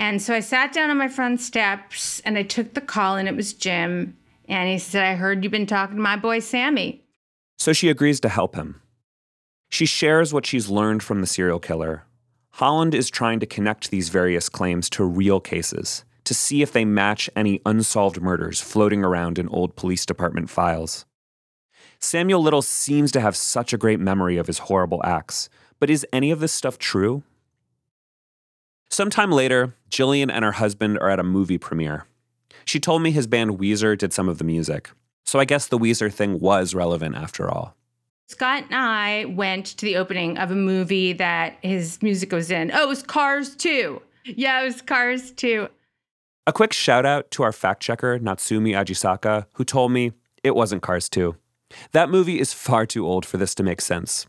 And 0.00 0.22
so 0.22 0.34
I 0.34 0.40
sat 0.40 0.72
down 0.72 0.88
on 0.88 0.96
my 0.96 1.08
front 1.08 1.42
steps 1.42 2.20
and 2.24 2.38
I 2.38 2.42
took 2.42 2.72
the 2.72 2.80
call, 2.80 3.16
and 3.16 3.28
it 3.28 3.36
was 3.36 3.52
Jim. 3.52 4.16
And 4.48 4.66
he 4.66 4.78
said, 4.78 5.04
I 5.04 5.14
heard 5.14 5.44
you've 5.44 5.52
been 5.52 5.66
talking 5.66 5.96
to 5.96 6.02
my 6.02 6.16
boy 6.16 6.38
Sammy. 6.38 7.04
So 7.58 7.74
she 7.74 7.90
agrees 7.90 8.18
to 8.20 8.30
help 8.30 8.56
him. 8.56 8.80
She 9.68 9.84
shares 9.84 10.32
what 10.32 10.46
she's 10.46 10.70
learned 10.70 11.02
from 11.02 11.20
the 11.20 11.26
serial 11.26 11.60
killer. 11.60 12.04
Holland 12.52 12.94
is 12.94 13.10
trying 13.10 13.40
to 13.40 13.46
connect 13.46 13.90
these 13.90 14.08
various 14.08 14.48
claims 14.48 14.88
to 14.90 15.04
real 15.04 15.38
cases 15.38 16.04
to 16.24 16.32
see 16.32 16.62
if 16.62 16.72
they 16.72 16.86
match 16.86 17.28
any 17.36 17.60
unsolved 17.66 18.22
murders 18.22 18.58
floating 18.58 19.04
around 19.04 19.38
in 19.38 19.48
old 19.50 19.76
police 19.76 20.06
department 20.06 20.48
files. 20.48 21.04
Samuel 21.98 22.42
Little 22.42 22.62
seems 22.62 23.12
to 23.12 23.20
have 23.20 23.36
such 23.36 23.74
a 23.74 23.78
great 23.78 24.00
memory 24.00 24.38
of 24.38 24.46
his 24.46 24.60
horrible 24.60 25.02
acts, 25.04 25.50
but 25.78 25.90
is 25.90 26.06
any 26.10 26.30
of 26.30 26.40
this 26.40 26.52
stuff 26.52 26.78
true? 26.78 27.22
Sometime 28.92 29.30
later, 29.30 29.74
Jillian 29.88 30.30
and 30.32 30.44
her 30.44 30.52
husband 30.52 30.98
are 30.98 31.08
at 31.08 31.20
a 31.20 31.24
movie 31.24 31.58
premiere. 31.58 32.06
She 32.64 32.80
told 32.80 33.02
me 33.02 33.12
his 33.12 33.28
band 33.28 33.58
Weezer 33.58 33.96
did 33.96 34.12
some 34.12 34.28
of 34.28 34.38
the 34.38 34.44
music, 34.44 34.90
so 35.24 35.38
I 35.38 35.44
guess 35.44 35.68
the 35.68 35.78
Weezer 35.78 36.12
thing 36.12 36.40
was 36.40 36.74
relevant 36.74 37.14
after 37.14 37.48
all. 37.48 37.76
Scott 38.26 38.64
and 38.64 38.74
I 38.74 39.26
went 39.26 39.66
to 39.66 39.84
the 39.84 39.96
opening 39.96 40.38
of 40.38 40.50
a 40.50 40.56
movie 40.56 41.12
that 41.14 41.56
his 41.62 42.02
music 42.02 42.32
was 42.32 42.50
in. 42.50 42.70
Oh, 42.72 42.84
it 42.84 42.88
was 42.88 43.02
Cars 43.02 43.56
2. 43.56 44.02
Yeah, 44.24 44.60
it 44.62 44.64
was 44.66 44.82
Cars 44.82 45.32
2. 45.32 45.68
A 46.46 46.52
quick 46.52 46.72
shout 46.72 47.06
out 47.06 47.30
to 47.32 47.42
our 47.42 47.52
fact 47.52 47.82
checker, 47.82 48.18
Natsumi 48.18 48.72
Ajisaka, 48.72 49.46
who 49.54 49.64
told 49.64 49.92
me 49.92 50.12
it 50.42 50.54
wasn't 50.54 50.82
Cars 50.82 51.08
2. 51.08 51.36
That 51.92 52.10
movie 52.10 52.40
is 52.40 52.52
far 52.52 52.86
too 52.86 53.06
old 53.06 53.24
for 53.24 53.36
this 53.36 53.54
to 53.54 53.62
make 53.62 53.80
sense. 53.80 54.26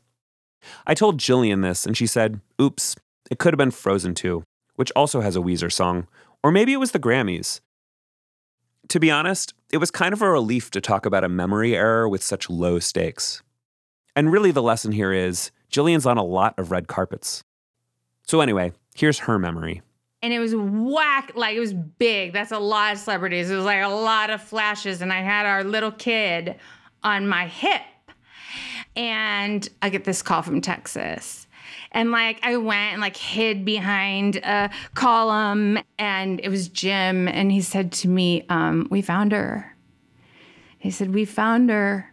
I 0.86 0.94
told 0.94 1.20
Jillian 1.20 1.64
this, 1.64 1.86
and 1.86 1.98
she 1.98 2.06
said, 2.06 2.40
oops, 2.62 2.96
it 3.32 3.40
could 3.40 3.54
have 3.54 3.58
been 3.58 3.72
Frozen 3.72 4.16
2, 4.16 4.44
which 4.82 4.92
also 4.96 5.22
has 5.22 5.36
a 5.36 5.40
Weezer 5.40 5.72
song, 5.72 6.08
or 6.42 6.52
maybe 6.52 6.74
it 6.74 6.80
was 6.80 6.90
the 6.90 6.98
Grammys. 6.98 7.62
To 8.88 9.00
be 9.00 9.12
honest, 9.12 9.54
it 9.72 9.78
was 9.78 9.92
kind 9.92 10.12
of 10.12 10.24
a 10.24 10.32
relief 10.32 10.72
to 10.72 10.82
talk 10.82 11.06
about 11.06 11.24
a 11.24 11.30
memory 11.30 11.76
error 11.76 12.10
with 12.10 12.24
such 12.24 12.50
low 12.50 12.80
stakes. 12.80 13.44
And 14.16 14.32
really, 14.32 14.50
the 14.50 14.64
lesson 14.64 14.92
here 14.92 15.14
is 15.14 15.52
Jillian's 15.72 16.08
on 16.08 16.18
a 16.18 16.24
lot 16.24 16.58
of 16.58 16.72
red 16.72 16.88
carpets. 16.88 17.44
So, 18.24 18.42
anyway, 18.42 18.74
here's 18.96 19.20
her 19.20 19.38
memory. 19.38 19.84
And 20.24 20.34
it 20.34 20.40
was 20.40 20.56
whack, 20.56 21.34
like 21.36 21.56
it 21.56 21.60
was 21.60 21.74
big. 21.74 22.34
That's 22.34 22.52
a 22.52 22.58
lot 22.58 22.94
of 22.94 22.98
celebrities. 22.98 23.52
It 23.52 23.56
was 23.56 23.66
like 23.66 23.84
a 23.84 23.88
lot 23.88 24.32
of 24.32 24.42
flashes. 24.42 25.04
And 25.04 25.14
I 25.14 25.22
had 25.22 25.46
our 25.46 25.64
little 25.64 25.92
kid 25.92 26.56
on 27.04 27.28
my 27.28 27.46
hip. 27.46 27.84
And 28.96 29.70
I 29.84 29.90
get 29.90 30.06
this 30.06 30.24
call 30.24 30.42
from 30.42 30.60
Texas. 30.60 31.46
And 31.92 32.12
like 32.12 32.40
I 32.44 32.58
went 32.58 32.94
and 32.94 33.02
like 33.02 33.18
hid 33.18 33.66
behind 33.66 34.38
a 34.38 34.70
column 34.94 35.80
and 36.00 36.40
it 36.42 36.50
was 36.50 36.70
Jim 36.70 37.28
and 37.28 37.52
he 37.52 37.62
said 37.62 37.92
to 37.94 38.08
me, 38.08 38.46
um, 38.50 38.88
we 38.90 39.02
found 39.02 39.32
her. 39.32 39.76
He 40.82 40.90
said, 40.90 41.14
We 41.14 41.26
found 41.26 41.70
her. 41.70 42.12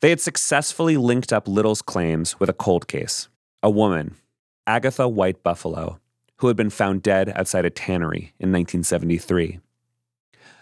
They 0.00 0.08
had 0.08 0.20
successfully 0.20 0.96
linked 0.96 1.32
up 1.32 1.46
Little's 1.46 1.82
claims 1.82 2.40
with 2.40 2.48
a 2.48 2.54
cold 2.54 2.88
case. 2.88 3.28
A 3.62 3.68
woman, 3.68 4.16
Agatha 4.66 5.06
White 5.06 5.42
Buffalo, 5.42 6.00
who 6.36 6.46
had 6.46 6.56
been 6.56 6.70
found 6.70 7.02
dead 7.02 7.32
outside 7.36 7.66
a 7.66 7.70
tannery 7.70 8.32
in 8.38 8.50
1973. 8.50 9.60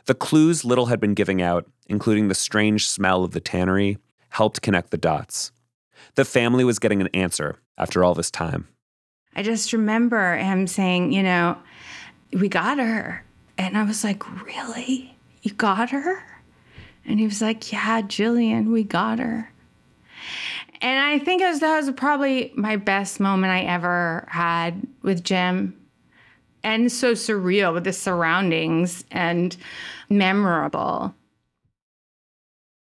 The 0.07 0.15
clues 0.15 0.65
Little 0.65 0.87
had 0.87 0.99
been 0.99 1.15
giving 1.15 1.41
out, 1.41 1.71
including 1.87 2.27
the 2.27 2.35
strange 2.35 2.89
smell 2.89 3.23
of 3.23 3.31
the 3.31 3.41
tannery, 3.41 3.99
helped 4.31 4.61
connect 4.61 4.91
the 4.91 4.99
dots. 4.99 5.53
The 6.17 6.25
family 6.25 6.65
was 6.65 6.81
getting 6.81 7.01
an 7.01 7.09
answer 7.15 7.59
after 7.83 8.05
all 8.05 8.15
this 8.15 8.31
time. 8.31 8.69
I 9.35 9.43
just 9.43 9.73
remember 9.73 10.37
him 10.37 10.67
saying, 10.67 11.13
you 11.13 11.23
know, 11.23 11.59
we 12.33 12.49
got 12.49 12.79
her. 12.79 13.25
And 13.59 13.77
I 13.77 13.83
was 13.83 14.05
like, 14.05 14.45
really? 14.45 15.17
You 15.43 15.53
got 15.53 15.91
her? 15.91 16.23
And 17.05 17.19
he 17.19 17.27
was 17.27 17.43
like, 17.43 17.73
yeah, 17.73 18.03
Jillian, 18.03 18.71
we 18.71 18.85
got 18.85 19.19
her. 19.19 19.51
And 20.81 21.01
I 21.01 21.19
think 21.19 21.43
was, 21.43 21.61
that 21.61 21.77
was 21.77 21.91
probably 21.93 22.53
my 22.55 22.77
best 22.77 23.21
moment 23.21 23.53
I 23.53 23.63
ever 23.63 24.27
had 24.29 24.87
with 25.03 25.25
Jim. 25.25 25.77
And 26.65 26.93
so 26.93 27.13
surreal 27.13 27.75
with 27.75 27.85
the 27.85 27.93
surroundings 27.93 29.05
and 29.11 29.57
memorable. 30.09 31.15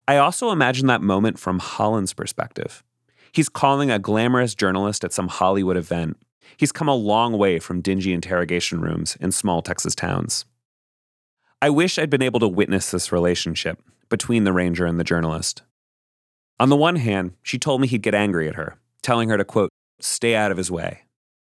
I 0.07 0.17
also 0.17 0.51
imagine 0.51 0.87
that 0.87 1.01
moment 1.01 1.39
from 1.39 1.57
Holland's 1.59 2.13
perspective. 2.13 2.83
He's 3.31 3.49
calling 3.49 3.89
a 3.89 3.99
glamorous 3.99 4.55
journalist 4.55 5.03
at 5.03 5.13
some 5.13 5.27
Hollywood 5.27 5.77
event. 5.77 6.17
He's 6.57 6.71
come 6.71 6.89
a 6.89 6.95
long 6.95 7.37
way 7.37 7.59
from 7.59 7.81
dingy 7.81 8.13
interrogation 8.13 8.81
rooms 8.81 9.15
in 9.21 9.31
small 9.31 9.61
Texas 9.61 9.95
towns. 9.95 10.45
I 11.61 11.69
wish 11.69 11.97
I'd 11.97 12.09
been 12.09 12.21
able 12.21 12.39
to 12.41 12.47
witness 12.47 12.91
this 12.91 13.11
relationship 13.11 13.81
between 14.09 14.43
the 14.43 14.53
ranger 14.53 14.85
and 14.85 14.99
the 14.99 15.03
journalist. 15.03 15.61
On 16.59 16.69
the 16.69 16.75
one 16.75 16.97
hand, 16.97 17.33
she 17.41 17.57
told 17.57 17.81
me 17.81 17.87
he'd 17.87 18.01
get 18.01 18.13
angry 18.13 18.47
at 18.47 18.55
her, 18.55 18.77
telling 19.01 19.29
her 19.29 19.37
to, 19.37 19.45
quote, 19.45 19.71
stay 19.99 20.35
out 20.35 20.51
of 20.51 20.57
his 20.57 20.69
way. 20.69 21.03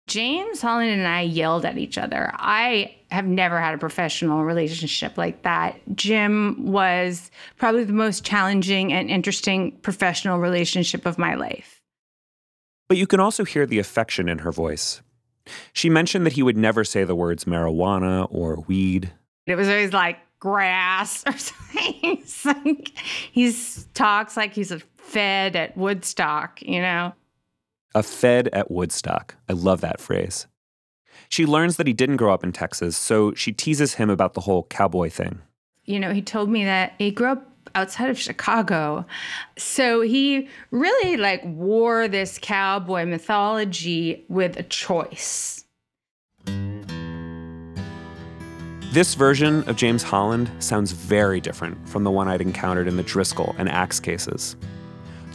James 0.08 0.62
Holland 0.62 0.92
and 0.92 1.08
I 1.08 1.22
yelled 1.22 1.66
at 1.66 1.78
each 1.78 1.98
other. 1.98 2.32
I 2.34 2.96
have 3.10 3.26
never 3.26 3.60
had 3.60 3.74
a 3.74 3.78
professional 3.78 4.44
relationship 4.44 5.18
like 5.18 5.44
that. 5.44 5.80
Jim 5.96 6.72
was 6.72 7.32
probably 7.58 7.84
the 7.86 7.94
most 7.94 8.26
challenging 8.26 8.92
and 8.92 9.10
interesting 9.10 9.72
professional 9.82 10.40
relationship 10.40 11.06
of 11.06 11.18
my 11.18 11.36
life. 11.36 11.82
But 12.90 12.98
you 12.98 13.08
can 13.08 13.20
also 13.20 13.46
hear 13.46 13.66
the 13.66 13.80
affection 13.80 14.28
in 14.28 14.40
her 14.40 14.52
voice. 14.52 15.02
She 15.72 15.90
mentioned 15.90 16.26
that 16.26 16.34
he 16.34 16.44
would 16.44 16.58
never 16.58 16.84
say 16.84 17.04
the 17.04 17.16
words 17.16 17.46
marijuana 17.46 18.28
or 18.30 18.62
weed. 18.68 19.12
It 19.46 19.56
was 19.56 19.68
always 19.68 19.94
like 19.94 20.20
grass 20.40 21.24
or 21.26 21.38
something. 21.38 22.24
Like, 22.46 22.92
he's 23.32 23.86
talks 23.94 24.36
like 24.36 24.54
he's 24.54 24.72
a 24.72 24.80
fed 24.98 25.56
at 25.56 25.78
Woodstock, 25.78 26.62
you 26.62 26.82
know? 26.82 27.14
A 27.96 28.04
Fed 28.04 28.50
at 28.50 28.72
Woodstock. 28.72 29.36
I 29.48 29.54
love 29.54 29.82
that 29.82 30.02
phrase. 30.02 30.48
She 31.30 31.46
learns 31.46 31.78
that 31.78 31.88
he 31.88 31.94
didn't 31.94 32.18
grow 32.18 32.34
up 32.34 32.44
in 32.44 32.52
Texas, 32.52 32.98
so 32.98 33.34
she 33.34 33.52
teases 33.52 33.96
him 33.96 34.10
about 34.10 34.34
the 34.34 34.42
whole 34.42 34.64
cowboy 34.64 35.10
thing. 35.10 35.42
You 35.86 36.00
know, 36.00 36.14
he 36.14 36.22
told 36.22 36.50
me 36.50 36.66
that 36.66 36.94
he 36.98 37.12
grew 37.12 37.28
up 37.28 37.50
outside 37.76 38.10
of 38.10 38.20
Chicago. 38.20 39.06
So 39.58 40.02
he 40.02 40.48
really 40.72 41.18
like 41.18 41.44
wore 41.46 42.08
this 42.08 42.40
cowboy 42.42 43.06
mythology 43.06 44.26
with 44.28 44.58
a 44.58 44.64
choice. 44.64 45.66
This 48.92 49.16
version 49.16 49.64
of 49.68 49.76
James 49.76 50.04
Holland 50.04 50.52
sounds 50.60 50.92
very 50.92 51.42
different 51.42 51.90
from 51.90 52.04
the 52.04 52.12
one 52.12 52.28
I'd 52.28 52.42
encountered 52.42 52.88
in 52.88 52.96
the 52.96 53.04
Driskill 53.04 53.56
and 53.58 53.68
Axe 53.68 54.00
cases. 54.00 54.56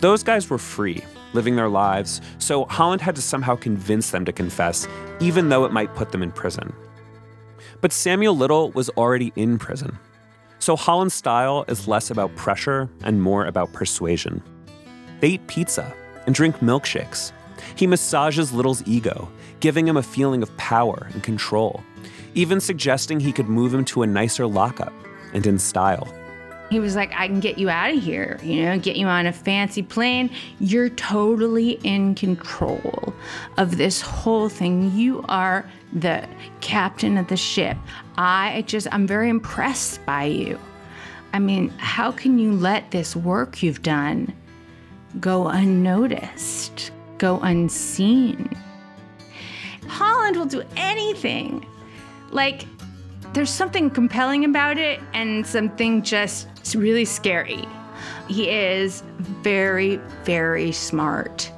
Those 0.00 0.22
guys 0.22 0.48
were 0.48 0.58
free, 0.58 1.02
living 1.38 1.54
their 1.54 1.68
lives, 1.68 2.20
so 2.38 2.64
Holland 2.64 3.00
had 3.00 3.14
to 3.14 3.22
somehow 3.22 3.54
convince 3.54 4.10
them 4.10 4.24
to 4.24 4.32
confess, 4.32 4.88
even 5.20 5.50
though 5.50 5.64
it 5.64 5.72
might 5.72 5.94
put 5.94 6.10
them 6.10 6.20
in 6.20 6.32
prison. 6.32 6.72
But 7.80 7.92
Samuel 7.92 8.36
Little 8.36 8.72
was 8.72 8.88
already 8.90 9.32
in 9.36 9.56
prison. 9.56 9.96
So 10.58 10.74
Holland's 10.74 11.14
style 11.14 11.64
is 11.68 11.86
less 11.86 12.10
about 12.10 12.34
pressure 12.34 12.88
and 13.04 13.22
more 13.22 13.46
about 13.46 13.72
persuasion. 13.72 14.42
They 15.20 15.28
eat 15.28 15.46
pizza 15.46 15.94
and 16.26 16.34
drink 16.34 16.56
milkshakes. 16.56 17.30
He 17.76 17.86
massages 17.86 18.52
Little's 18.52 18.82
ego, 18.88 19.28
giving 19.60 19.86
him 19.86 19.96
a 19.96 20.02
feeling 20.02 20.42
of 20.42 20.56
power 20.56 21.06
and 21.12 21.22
control, 21.22 21.84
even 22.34 22.60
suggesting 22.60 23.20
he 23.20 23.32
could 23.32 23.48
move 23.48 23.72
him 23.72 23.84
to 23.84 24.02
a 24.02 24.08
nicer 24.08 24.44
lockup 24.44 24.92
and 25.32 25.46
in 25.46 25.60
style. 25.60 26.12
He 26.70 26.80
was 26.80 26.94
like, 26.94 27.12
I 27.14 27.28
can 27.28 27.40
get 27.40 27.56
you 27.56 27.70
out 27.70 27.94
of 27.94 28.02
here, 28.02 28.38
you 28.42 28.62
know, 28.62 28.78
get 28.78 28.96
you 28.96 29.06
on 29.06 29.26
a 29.26 29.32
fancy 29.32 29.82
plane. 29.82 30.30
You're 30.60 30.90
totally 30.90 31.72
in 31.82 32.14
control 32.14 33.14
of 33.56 33.78
this 33.78 34.02
whole 34.02 34.50
thing. 34.50 34.92
You 34.94 35.24
are 35.28 35.68
the 35.94 36.28
captain 36.60 37.16
of 37.16 37.28
the 37.28 37.38
ship. 37.38 37.78
I 38.18 38.64
just, 38.66 38.86
I'm 38.92 39.06
very 39.06 39.30
impressed 39.30 40.04
by 40.04 40.24
you. 40.24 40.58
I 41.32 41.38
mean, 41.38 41.70
how 41.78 42.12
can 42.12 42.38
you 42.38 42.52
let 42.52 42.90
this 42.90 43.16
work 43.16 43.62
you've 43.62 43.82
done 43.82 44.34
go 45.20 45.48
unnoticed, 45.48 46.90
go 47.16 47.40
unseen? 47.40 48.50
Holland 49.86 50.36
will 50.36 50.46
do 50.46 50.62
anything. 50.76 51.64
Like, 52.30 52.66
there's 53.32 53.50
something 53.50 53.90
compelling 53.90 54.44
about 54.44 54.78
it 54.78 55.00
and 55.12 55.46
something 55.46 56.02
just 56.02 56.48
really 56.74 57.04
scary. 57.04 57.64
He 58.28 58.48
is 58.48 59.02
very, 59.42 59.96
very 60.24 60.72
smart 60.72 61.50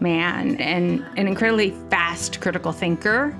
man 0.00 0.56
and 0.56 1.04
an 1.16 1.28
incredibly 1.28 1.70
fast 1.90 2.40
critical 2.40 2.72
thinker. 2.72 3.36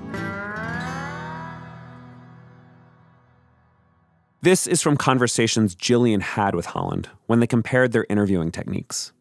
This 4.43 4.65
is 4.67 4.81
from 4.81 4.97
conversations 4.97 5.75
Jillian 5.75 6.21
had 6.21 6.55
with 6.55 6.65
Holland 6.65 7.09
when 7.27 7.39
they 7.39 7.47
compared 7.47 7.91
their 7.91 8.05
interviewing 8.09 8.51
techniques. 8.51 9.13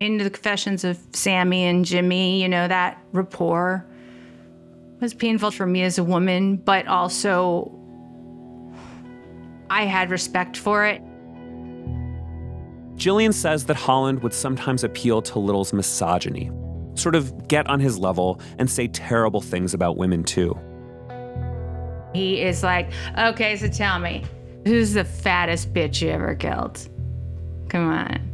Into 0.00 0.24
the 0.24 0.30
confessions 0.30 0.82
of 0.82 0.98
Sammy 1.12 1.64
and 1.64 1.84
Jimmy, 1.84 2.42
you 2.42 2.48
know, 2.48 2.66
that 2.68 2.98
rapport 3.12 3.86
was 5.00 5.14
painful 5.14 5.50
for 5.50 5.66
me 5.66 5.82
as 5.82 5.98
a 5.98 6.04
woman, 6.04 6.56
but 6.56 6.86
also 6.86 7.78
I 9.72 9.86
had 9.86 10.10
respect 10.10 10.58
for 10.58 10.84
it. 10.84 11.00
Jillian 12.96 13.32
says 13.32 13.64
that 13.64 13.74
Holland 13.76 14.22
would 14.22 14.34
sometimes 14.34 14.84
appeal 14.84 15.22
to 15.22 15.38
Little's 15.38 15.72
misogyny, 15.72 16.50
sort 16.94 17.14
of 17.14 17.48
get 17.48 17.66
on 17.68 17.80
his 17.80 17.98
level 17.98 18.38
and 18.58 18.68
say 18.68 18.86
terrible 18.88 19.40
things 19.40 19.72
about 19.72 19.96
women 19.96 20.24
too. 20.24 20.54
He 22.12 22.42
is 22.42 22.62
like, 22.62 22.92
okay, 23.16 23.56
so 23.56 23.66
tell 23.66 23.98
me, 23.98 24.24
who's 24.66 24.92
the 24.92 25.06
fattest 25.06 25.72
bitch 25.72 26.02
you 26.02 26.10
ever 26.10 26.34
killed? 26.34 26.86
Come 27.70 27.88
on. 27.88 28.30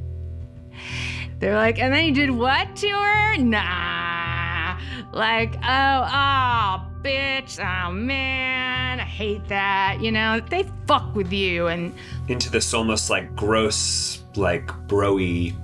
They're 1.39 1.55
like, 1.55 1.79
and 1.79 1.95
then 1.95 2.05
you 2.05 2.15
did 2.15 2.33
what 2.33 2.75
to 2.75 2.89
her? 2.89 3.37
Nah. 3.37 4.77
Like, 5.13 5.55
oh, 5.63 6.09
oh, 6.13 6.88
bitch, 7.03 7.59
oh 7.59 7.93
man, 7.93 9.01
I 9.01 9.05
hate 9.05 9.47
that. 9.49 9.99
You 10.01 10.13
know, 10.13 10.41
they 10.41 10.69
fuck 10.87 11.15
with 11.15 11.33
you 11.33 11.69
and 11.69 11.95
into 12.29 12.51
this 12.51 12.75
almost 12.75 13.11
like 13.11 13.35
gross, 13.35 14.23
like 14.37 14.67
broy 14.89 15.55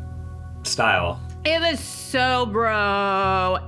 style. 0.66 1.20
It 1.44 1.60
was 1.60 1.80
so 1.80 2.46
bro. 2.46 3.58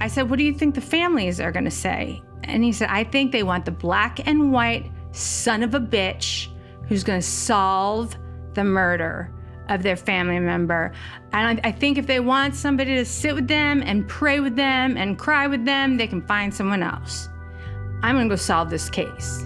I 0.00 0.08
said, 0.08 0.30
What 0.30 0.38
do 0.38 0.44
you 0.44 0.54
think 0.54 0.74
the 0.74 0.80
families 0.80 1.40
are 1.40 1.52
gonna 1.52 1.70
say? 1.70 2.22
And 2.44 2.64
he 2.64 2.72
said, 2.72 2.88
I 2.90 3.04
think 3.04 3.32
they 3.32 3.42
want 3.42 3.64
the 3.64 3.70
black 3.70 4.26
and 4.26 4.52
white 4.52 4.90
son 5.12 5.62
of 5.62 5.74
a 5.74 5.80
bitch 5.80 6.48
who's 6.88 7.04
gonna 7.04 7.22
solve 7.22 8.16
the 8.54 8.64
murder 8.64 9.32
of 9.74 9.82
their 9.82 9.96
family 9.96 10.38
member. 10.38 10.92
And 11.32 11.60
I, 11.60 11.68
I 11.68 11.72
think 11.72 11.98
if 11.98 12.06
they 12.06 12.20
want 12.20 12.54
somebody 12.54 12.94
to 12.96 13.04
sit 13.04 13.34
with 13.34 13.48
them 13.48 13.82
and 13.84 14.06
pray 14.08 14.40
with 14.40 14.56
them 14.56 14.96
and 14.96 15.18
cry 15.18 15.46
with 15.46 15.64
them, 15.64 15.96
they 15.96 16.06
can 16.06 16.22
find 16.22 16.54
someone 16.54 16.82
else. 16.82 17.28
I'm 18.02 18.16
gonna 18.16 18.28
go 18.28 18.36
solve 18.36 18.70
this 18.70 18.90
case. 18.90 19.44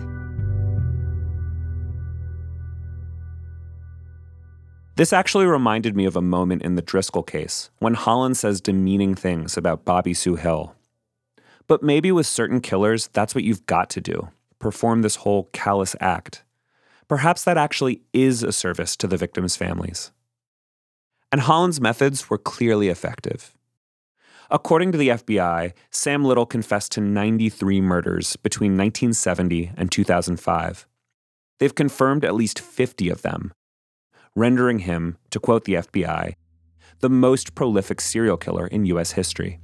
This 4.97 5.13
actually 5.13 5.45
reminded 5.45 5.95
me 5.95 6.07
of 6.07 6.17
a 6.17 6.23
moment 6.23 6.63
in 6.63 6.75
the 6.75 6.83
Driskill 6.83 7.27
case 7.27 7.69
when 7.81 7.93
Holland 7.93 8.39
says 8.39 8.63
demeaning 8.63 9.15
things 9.15 9.59
about 9.59 9.85
Bobby 9.85 10.15
Sue 10.15 10.37
Hill. 10.37 10.75
But 11.67 11.83
maybe 11.83 12.11
with 12.11 12.27
certain 12.27 12.63
killers, 12.63 13.09
that's 13.13 13.35
what 13.35 13.45
you've 13.45 13.67
got 13.67 13.91
to 13.91 14.01
do 14.01 14.31
perform 14.59 15.03
this 15.03 15.17
whole 15.17 15.51
callous 15.53 15.95
act. 16.01 16.43
Perhaps 17.09 17.45
that 17.45 17.59
actually 17.59 18.01
is 18.15 18.43
a 18.43 18.53
service 18.53 18.97
to 18.97 19.07
the 19.07 19.19
victims' 19.19 19.55
families. 19.55 20.13
And 21.37 21.43
Holland's 21.43 21.83
methods 21.83 22.31
were 22.31 22.39
clearly 22.39 22.89
effective. 22.89 23.55
According 24.51 24.93
to 24.93 24.97
the 24.97 25.09
FBI, 25.09 25.75
Sam 25.91 26.25
Little 26.25 26.47
confessed 26.47 26.93
to 26.93 27.03
93 27.03 27.83
murders 27.83 28.37
between 28.37 28.71
1970 28.71 29.73
and 29.77 29.93
2005. 29.93 30.87
They've 31.59 31.75
confirmed 31.75 32.25
at 32.25 32.35
least 32.35 32.59
50 32.59 33.11
of 33.11 33.21
them, 33.21 33.53
rendering 34.35 34.79
him, 34.79 35.19
to 35.29 35.39
quote 35.39 35.65
the 35.65 35.75
FBI, 35.75 36.37
the 37.01 37.11
most 37.11 37.55
prolific 37.55 38.01
serial 38.01 38.39
killer 38.39 38.67
in 38.69 38.87
U.S. 38.87 39.13
history. 39.13 39.61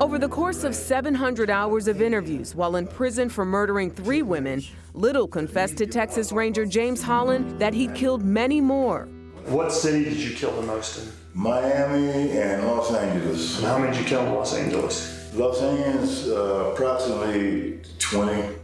Over 0.00 0.18
the 0.18 0.28
course 0.28 0.64
of 0.64 0.74
700 0.74 1.50
hours 1.50 1.86
of 1.86 2.02
interviews 2.02 2.56
while 2.56 2.74
in 2.74 2.88
prison 2.88 3.28
for 3.28 3.44
murdering 3.44 3.92
three 3.92 4.22
women, 4.22 4.60
Little 4.92 5.28
confessed 5.28 5.76
to 5.76 5.86
Texas 5.86 6.32
Ranger 6.32 6.66
James 6.66 7.00
Holland 7.00 7.60
that 7.60 7.74
he'd 7.74 7.94
killed 7.94 8.24
many 8.24 8.60
more. 8.60 9.08
What 9.46 9.72
city 9.72 10.04
did 10.04 10.18
you 10.18 10.34
kill 10.34 10.52
the 10.52 10.66
most 10.66 10.98
in? 10.98 11.12
Miami 11.34 12.32
and 12.32 12.66
Los 12.66 12.92
Angeles. 12.94 13.58
And 13.58 13.66
how 13.66 13.78
many 13.78 13.92
did 13.92 14.00
you 14.00 14.06
kill 14.06 14.24
in 14.26 14.34
Los 14.34 14.54
Angeles? 14.54 15.32
Los 15.34 15.60
Angeles, 15.62 16.28
uh, 16.28 16.72
approximately 16.72 17.80
20. 17.98 18.56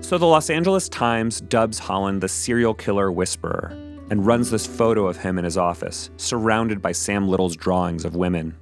So 0.00 0.18
the 0.18 0.26
Los 0.26 0.50
Angeles 0.50 0.88
Times 0.88 1.40
dubs 1.40 1.78
Holland 1.78 2.20
the 2.20 2.28
serial 2.28 2.74
killer 2.74 3.12
whisperer 3.12 3.76
and 4.10 4.26
runs 4.26 4.50
this 4.50 4.66
photo 4.66 5.06
of 5.06 5.18
him 5.18 5.38
in 5.38 5.44
his 5.44 5.56
office, 5.56 6.10
surrounded 6.16 6.82
by 6.82 6.92
Sam 6.92 7.28
Little's 7.28 7.54
drawings 7.54 8.04
of 8.04 8.16
women. 8.16 8.56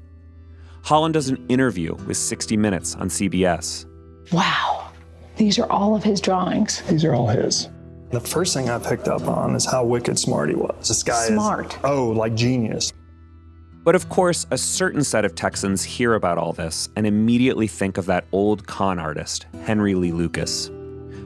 Holland 0.83 1.15
does 1.15 1.29
an 1.29 1.45
interview 1.49 1.95
with 2.07 2.17
60 2.17 2.57
Minutes 2.57 2.95
on 2.97 3.09
CBS. 3.09 3.87
Wow, 4.33 4.91
these 5.37 5.59
are 5.59 5.71
all 5.71 5.97
of 5.97 6.05
his 6.05 6.21
drawings. 6.21 6.83
These 6.83 7.05
are 7.05 7.15
all 7.15 7.29
his. 7.29 7.69
The 8.11 8.21
first 8.21 8.55
thing 8.55 8.71
I 8.71 8.79
picked 8.79 9.07
up 9.07 9.29
on 9.29 9.55
is 9.55 9.67
how 9.67 9.85
wicked 9.85 10.19
smart 10.19 10.49
he 10.49 10.55
was. 10.55 10.89
This 10.89 11.03
guy 11.03 11.27
smart. 11.27 11.75
is 11.75 11.81
oh, 11.85 12.09
like 12.09 12.35
genius. 12.35 12.93
But 13.85 13.95
of 13.95 14.09
course, 14.09 14.47
a 14.51 14.57
certain 14.57 15.05
set 15.05 15.25
of 15.25 15.35
Texans 15.35 15.83
hear 15.85 16.15
about 16.15 16.39
all 16.39 16.53
this 16.55 16.89
and 16.97 17.07
immediately 17.07 17.67
think 17.67 17.99
of 17.99 18.07
that 18.07 18.25
old 18.33 18.67
con 18.67 18.99
artist, 18.99 19.47
Henry 19.65 19.95
Lee 19.95 20.13
Lucas. 20.13 20.71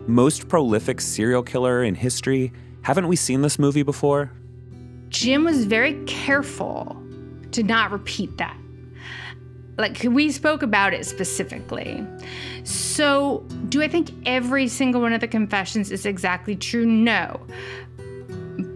Most 0.09 0.49
prolific 0.49 1.01
serial 1.01 1.45
killer 1.45 1.85
in 1.85 1.95
history. 1.95 2.53
Haven't 2.83 3.07
we 3.07 3.15
seen 3.15 3.43
this 3.43 3.61
movie 3.61 3.85
before? 3.85 4.33
Jim 5.09 5.45
was 5.45 5.65
very 5.67 6.03
careful 6.07 7.01
to 7.53 7.63
not 7.63 7.93
repeat 7.93 8.39
that. 8.39 8.57
Like 9.79 10.03
we 10.05 10.31
spoke 10.31 10.63
about 10.63 10.93
it 10.93 11.07
specifically. 11.07 12.07
So, 12.65 13.45
do 13.69 13.83
I 13.83 13.89
think 13.89 14.11
every 14.27 14.69
single 14.69 15.01
one 15.01 15.13
of 15.13 15.21
the 15.21 15.29
confessions 15.29 15.91
is 15.91 16.07
exactly 16.07 16.55
true? 16.55 16.87
No. 16.87 17.41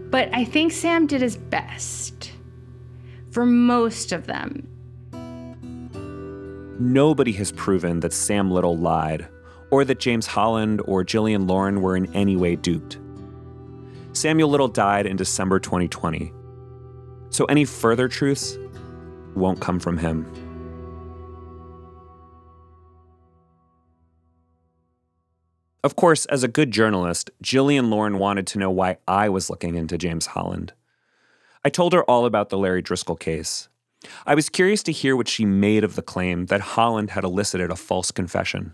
But 0.09 0.29
I 0.33 0.43
think 0.43 0.71
Sam 0.71 1.05
did 1.05 1.21
his 1.21 1.37
best 1.37 2.31
for 3.31 3.45
most 3.45 4.11
of 4.11 4.25
them. 4.25 4.67
Nobody 6.79 7.31
has 7.33 7.51
proven 7.51 7.99
that 8.01 8.13
Sam 8.13 8.51
Little 8.51 8.77
lied, 8.77 9.27
or 9.71 9.83
that 9.85 9.99
James 9.99 10.27
Holland 10.27 10.81
or 10.85 11.03
Jillian 11.03 11.47
Lauren 11.47 11.81
were 11.81 11.95
in 11.95 12.13
any 12.15 12.35
way 12.35 12.55
duped. 12.55 12.97
Samuel 14.13 14.49
Little 14.49 14.67
died 14.67 15.05
in 15.05 15.15
December 15.17 15.59
2020. 15.59 16.33
So 17.29 17.45
any 17.45 17.65
further 17.65 18.07
truths 18.07 18.57
won't 19.35 19.59
come 19.59 19.79
from 19.79 19.97
him. 19.97 20.46
Of 25.83 25.95
course, 25.95 26.25
as 26.25 26.43
a 26.43 26.47
good 26.47 26.71
journalist, 26.71 27.29
Jillian 27.43 27.89
Lauren 27.89 28.17
wanted 28.17 28.47
to 28.47 28.59
know 28.59 28.71
why 28.71 28.97
I 29.07 29.29
was 29.29 29.49
looking 29.49 29.75
into 29.75 29.97
James 29.97 30.27
Holland. 30.27 30.73
I 31.63 31.69
told 31.69 31.93
her 31.93 32.03
all 32.03 32.25
about 32.25 32.49
the 32.49 32.57
Larry 32.57 32.81
Driskill 32.81 33.19
case. 33.19 33.69
I 34.25 34.35
was 34.35 34.49
curious 34.49 34.83
to 34.83 34.91
hear 34.91 35.15
what 35.15 35.27
she 35.27 35.45
made 35.45 35.83
of 35.83 35.95
the 35.95 36.01
claim 36.01 36.47
that 36.47 36.61
Holland 36.61 37.11
had 37.11 37.23
elicited 37.23 37.71
a 37.71 37.75
false 37.75 38.11
confession. 38.11 38.73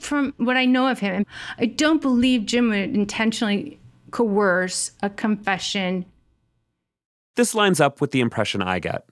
From 0.00 0.34
what 0.36 0.56
I 0.56 0.64
know 0.64 0.88
of 0.88 0.98
him, 0.98 1.24
I 1.58 1.66
don't 1.66 2.02
believe 2.02 2.46
Jim 2.46 2.70
would 2.70 2.96
intentionally 2.96 3.78
coerce 4.10 4.92
a 5.02 5.10
confession. 5.10 6.06
This 7.36 7.54
lines 7.54 7.80
up 7.80 8.00
with 8.00 8.10
the 8.10 8.20
impression 8.20 8.62
I 8.62 8.78
get. 8.78 9.06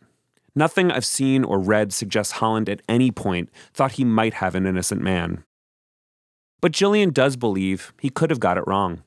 Nothing 0.54 0.90
I've 0.90 1.04
seen 1.04 1.44
or 1.44 1.58
read 1.58 1.92
suggests 1.92 2.34
Holland 2.34 2.68
at 2.68 2.82
any 2.88 3.10
point 3.10 3.50
thought 3.72 3.92
he 3.92 4.04
might 4.04 4.34
have 4.34 4.54
an 4.54 4.66
innocent 4.66 5.00
man. 5.00 5.44
But 6.60 6.72
Jillian 6.72 7.12
does 7.12 7.36
believe 7.36 7.92
he 8.00 8.10
could 8.10 8.30
have 8.30 8.40
got 8.40 8.58
it 8.58 8.66
wrong. 8.66 9.02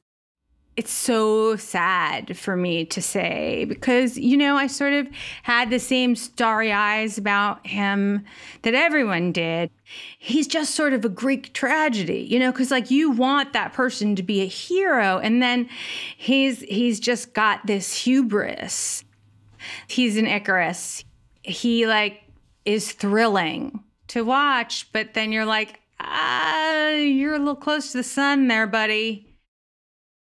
It's 0.76 0.92
so 0.92 1.56
sad 1.56 2.36
for 2.36 2.58
me 2.58 2.84
to 2.86 3.00
say 3.00 3.66
because, 3.66 4.18
you 4.18 4.36
know, 4.36 4.58
I 4.58 4.66
sort 4.66 4.94
of 4.94 5.08
had 5.44 5.70
the 5.70 5.78
same 5.78 6.16
starry 6.16 6.72
eyes 6.72 7.20
about 7.20 7.68
him 7.68 8.26
that 8.64 8.74
everyone 8.74 9.32
did. 9.32 9.70
He's 10.18 10.48
just 10.48 10.74
sort 10.74 10.94
of 10.94 11.06
a 11.06 11.10
Greek 11.10 11.54
tragedy, 11.54 12.26
you 12.28 12.40
know, 12.40 12.52
because 12.52 12.72
like 12.72 12.90
you 12.90 13.12
want 13.12 13.54
that 13.54 13.74
person 13.74 14.16
to 14.16 14.24
be 14.24 14.42
a 14.42 14.48
hero 14.48 15.20
and 15.20 15.44
then 15.44 15.70
he's 16.18 16.62
he's 16.62 17.00
just 17.00 17.34
got 17.34 17.68
this 17.68 17.94
hubris. 17.96 19.04
He's 19.88 20.18
an 20.18 20.26
Icarus. 20.26 21.04
He 21.44 21.86
like 21.86 22.24
is 22.66 22.94
thrilling 22.94 23.84
to 24.08 24.24
watch, 24.24 24.92
but 24.92 25.14
then 25.14 25.32
you're 25.32 25.46
like, 25.46 25.82
ah, 26.04 26.90
you're 26.92 27.36
a 27.36 27.40
little 27.40 27.56
close 27.56 27.92
to 27.92 27.98
the 27.98 28.04
sun 28.04 28.48
there, 28.48 28.68
buddy. 28.68 29.34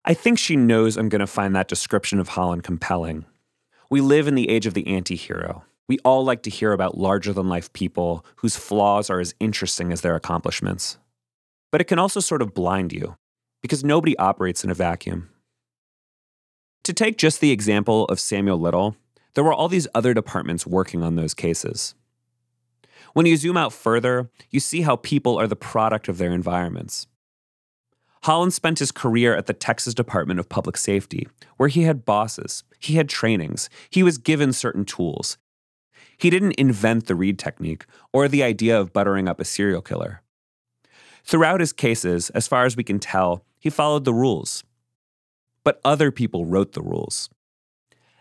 I 0.04 0.14
think 0.14 0.38
she 0.38 0.56
knows 0.56 0.96
I'm 0.96 1.08
going 1.08 1.20
to 1.20 1.26
find 1.26 1.56
that 1.56 1.68
description 1.68 2.20
of 2.20 2.28
Holland 2.28 2.62
compelling. 2.62 3.24
We 3.90 4.00
live 4.00 4.28
in 4.28 4.34
the 4.34 4.50
age 4.50 4.66
of 4.66 4.74
the 4.74 4.86
anti 4.86 5.16
hero. 5.16 5.64
We 5.88 5.98
all 6.00 6.24
like 6.24 6.42
to 6.42 6.50
hear 6.50 6.72
about 6.72 6.98
larger 6.98 7.32
than 7.32 7.48
life 7.48 7.72
people 7.72 8.24
whose 8.36 8.56
flaws 8.56 9.10
are 9.10 9.20
as 9.20 9.34
interesting 9.40 9.92
as 9.92 10.00
their 10.00 10.14
accomplishments. 10.14 10.98
But 11.70 11.80
it 11.80 11.84
can 11.84 11.98
also 11.98 12.20
sort 12.20 12.42
of 12.42 12.54
blind 12.54 12.92
you, 12.92 13.16
because 13.62 13.84
nobody 13.84 14.16
operates 14.18 14.64
in 14.64 14.70
a 14.70 14.74
vacuum. 14.74 15.30
To 16.84 16.92
take 16.92 17.18
just 17.18 17.40
the 17.40 17.50
example 17.50 18.04
of 18.06 18.20
Samuel 18.20 18.58
Little, 18.58 18.96
there 19.34 19.44
were 19.44 19.54
all 19.54 19.68
these 19.68 19.88
other 19.94 20.14
departments 20.14 20.66
working 20.66 21.02
on 21.02 21.16
those 21.16 21.34
cases. 21.34 21.94
When 23.14 23.26
you 23.26 23.36
zoom 23.36 23.56
out 23.56 23.72
further, 23.72 24.28
you 24.50 24.58
see 24.58 24.82
how 24.82 24.96
people 24.96 25.38
are 25.38 25.46
the 25.46 25.56
product 25.56 26.08
of 26.08 26.18
their 26.18 26.32
environments. 26.32 27.06
Holland 28.24 28.52
spent 28.52 28.80
his 28.80 28.90
career 28.90 29.36
at 29.36 29.46
the 29.46 29.52
Texas 29.52 29.94
Department 29.94 30.40
of 30.40 30.48
Public 30.48 30.76
Safety, 30.76 31.28
where 31.56 31.68
he 31.68 31.82
had 31.82 32.04
bosses, 32.04 32.64
he 32.80 32.94
had 32.94 33.08
trainings, 33.08 33.70
he 33.88 34.02
was 34.02 34.18
given 34.18 34.52
certain 34.52 34.84
tools. 34.84 35.38
He 36.18 36.28
didn't 36.28 36.52
invent 36.58 37.06
the 37.06 37.14
Reid 37.14 37.38
technique 37.38 37.86
or 38.12 38.26
the 38.26 38.42
idea 38.42 38.78
of 38.78 38.92
buttering 38.92 39.28
up 39.28 39.40
a 39.40 39.44
serial 39.44 39.82
killer. 39.82 40.22
Throughout 41.22 41.60
his 41.60 41.72
cases, 41.72 42.30
as 42.30 42.48
far 42.48 42.64
as 42.64 42.76
we 42.76 42.82
can 42.82 42.98
tell, 42.98 43.44
he 43.60 43.70
followed 43.70 44.04
the 44.04 44.14
rules. 44.14 44.64
But 45.62 45.80
other 45.84 46.10
people 46.10 46.46
wrote 46.46 46.72
the 46.72 46.82
rules. 46.82 47.30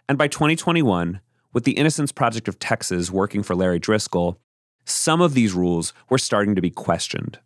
And 0.08 0.20
by 0.20 0.28
2021, 0.28 1.20
with 1.52 1.64
the 1.64 1.74
Innocence 1.74 2.12
Project 2.12 2.48
of 2.48 2.60
Texas 2.60 3.10
working 3.10 3.42
for 3.42 3.56
Larry 3.56 3.80
Driskill, 3.80 4.38
some 4.86 5.22
of 5.22 5.34
these 5.34 5.54
rules 5.54 5.94
were 6.10 6.18
starting 6.18 6.56
to 6.56 6.62
be 6.62 6.70
questioned. 6.70 7.40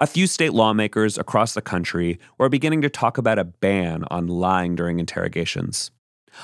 A 0.00 0.06
few 0.06 0.26
state 0.26 0.52
lawmakers 0.52 1.16
across 1.16 1.54
the 1.54 1.62
country 1.62 2.18
were 2.36 2.48
beginning 2.48 2.82
to 2.82 2.88
talk 2.88 3.16
about 3.16 3.38
a 3.38 3.44
ban 3.44 4.04
on 4.10 4.26
lying 4.26 4.74
during 4.74 4.98
interrogations. 4.98 5.90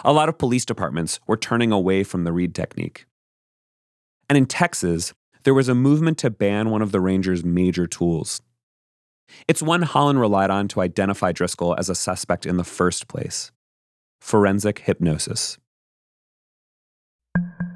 A 0.05 0.13
lot 0.13 0.29
of 0.29 0.39
police 0.39 0.65
departments 0.65 1.19
were 1.27 1.37
turning 1.37 1.73
away 1.73 2.05
from 2.05 2.25
the 2.25 2.33
Reid 2.33 2.55
technique. 2.55 3.07
And 4.29 4.39
in 4.39 4.47
Texas, 4.47 5.13
there 5.43 5.55
was 5.55 5.69
a 5.69 5.75
movement 5.75 6.19
to 6.19 6.31
ban 6.31 6.71
one 6.71 6.83
of 6.83 6.93
the 6.93 7.01
Rangers' 7.01 7.45
major 7.45 7.87
tools. 7.87 8.41
It's 9.49 9.63
one 9.63 9.83
Holland 9.83 10.21
relied 10.21 10.51
on 10.51 10.69
to 10.69 10.81
identify 10.81 11.33
Driskill 11.33 11.77
as 11.79 11.89
a 11.89 11.95
suspect 11.95 12.47
in 12.47 12.57
the 12.57 12.65
first 12.65 13.09
place 13.09 13.51
forensic 14.21 14.81
hypnosis. 14.81 15.59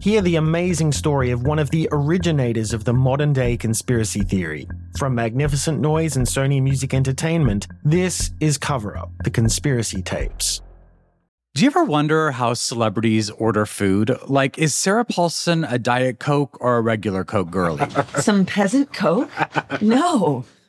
Hear 0.00 0.22
the 0.22 0.36
amazing 0.36 0.92
story 0.92 1.30
of 1.30 1.42
one 1.42 1.58
of 1.58 1.68
the 1.68 1.86
originators 1.92 2.72
of 2.72 2.84
the 2.84 2.94
modern 2.94 3.34
day 3.34 3.58
conspiracy 3.58 4.22
theory. 4.22 4.66
From 4.96 5.14
Magnificent 5.14 5.78
Noise 5.78 6.16
and 6.16 6.26
Sony 6.26 6.62
Music 6.62 6.94
Entertainment, 6.94 7.66
this 7.84 8.32
is 8.40 8.56
Cover 8.56 8.96
Up 8.96 9.10
The 9.24 9.30
Conspiracy 9.30 10.00
Tapes. 10.00 10.62
Do 11.52 11.64
you 11.64 11.66
ever 11.66 11.84
wonder 11.84 12.30
how 12.30 12.54
celebrities 12.54 13.28
order 13.28 13.66
food? 13.66 14.16
Like, 14.26 14.56
is 14.56 14.74
Sarah 14.74 15.04
Paulson 15.04 15.64
a 15.64 15.78
Diet 15.78 16.18
Coke 16.18 16.56
or 16.62 16.78
a 16.78 16.80
regular 16.80 17.22
Coke 17.22 17.50
girlie? 17.50 17.86
Some 18.20 18.46
peasant 18.46 18.94
Coke? 18.94 19.28
No. 19.82 20.46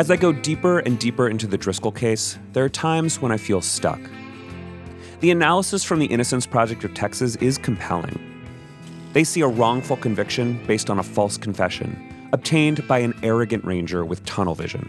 As 0.00 0.10
I 0.10 0.16
go 0.16 0.32
deeper 0.32 0.78
and 0.78 0.98
deeper 0.98 1.28
into 1.28 1.46
the 1.46 1.58
Driskill 1.58 1.94
case, 1.94 2.38
there 2.54 2.64
are 2.64 2.70
times 2.70 3.20
when 3.20 3.30
I 3.30 3.36
feel 3.36 3.60
stuck. 3.60 4.00
The 5.20 5.30
analysis 5.30 5.84
from 5.84 5.98
the 5.98 6.06
Innocence 6.06 6.46
Project 6.46 6.84
of 6.84 6.94
Texas 6.94 7.36
is 7.36 7.58
compelling. 7.58 8.18
They 9.12 9.24
see 9.24 9.42
a 9.42 9.46
wrongful 9.46 9.98
conviction 9.98 10.58
based 10.66 10.88
on 10.88 10.98
a 10.98 11.02
false 11.02 11.36
confession, 11.36 12.30
obtained 12.32 12.88
by 12.88 13.00
an 13.00 13.12
arrogant 13.22 13.62
ranger 13.62 14.02
with 14.06 14.24
tunnel 14.24 14.54
vision. 14.54 14.88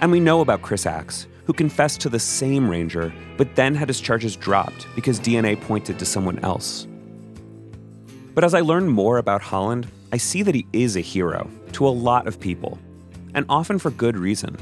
And 0.00 0.12
we 0.12 0.20
know 0.20 0.40
about 0.40 0.62
Chris 0.62 0.86
Axe, 0.86 1.26
who 1.44 1.52
confessed 1.52 2.00
to 2.02 2.08
the 2.08 2.20
same 2.20 2.70
ranger, 2.70 3.12
but 3.36 3.56
then 3.56 3.74
had 3.74 3.88
his 3.88 4.00
charges 4.00 4.36
dropped 4.36 4.86
because 4.94 5.18
DNA 5.18 5.60
pointed 5.60 5.98
to 5.98 6.04
someone 6.04 6.38
else. 6.44 6.86
But 8.36 8.44
as 8.44 8.54
I 8.54 8.60
learn 8.60 8.86
more 8.86 9.18
about 9.18 9.42
Holland, 9.42 9.88
I 10.12 10.18
see 10.18 10.44
that 10.44 10.54
he 10.54 10.64
is 10.72 10.94
a 10.94 11.00
hero 11.00 11.50
to 11.72 11.88
a 11.88 11.88
lot 11.88 12.28
of 12.28 12.38
people, 12.38 12.78
and 13.36 13.46
often 13.48 13.78
for 13.78 13.90
good 13.92 14.16
reason. 14.16 14.56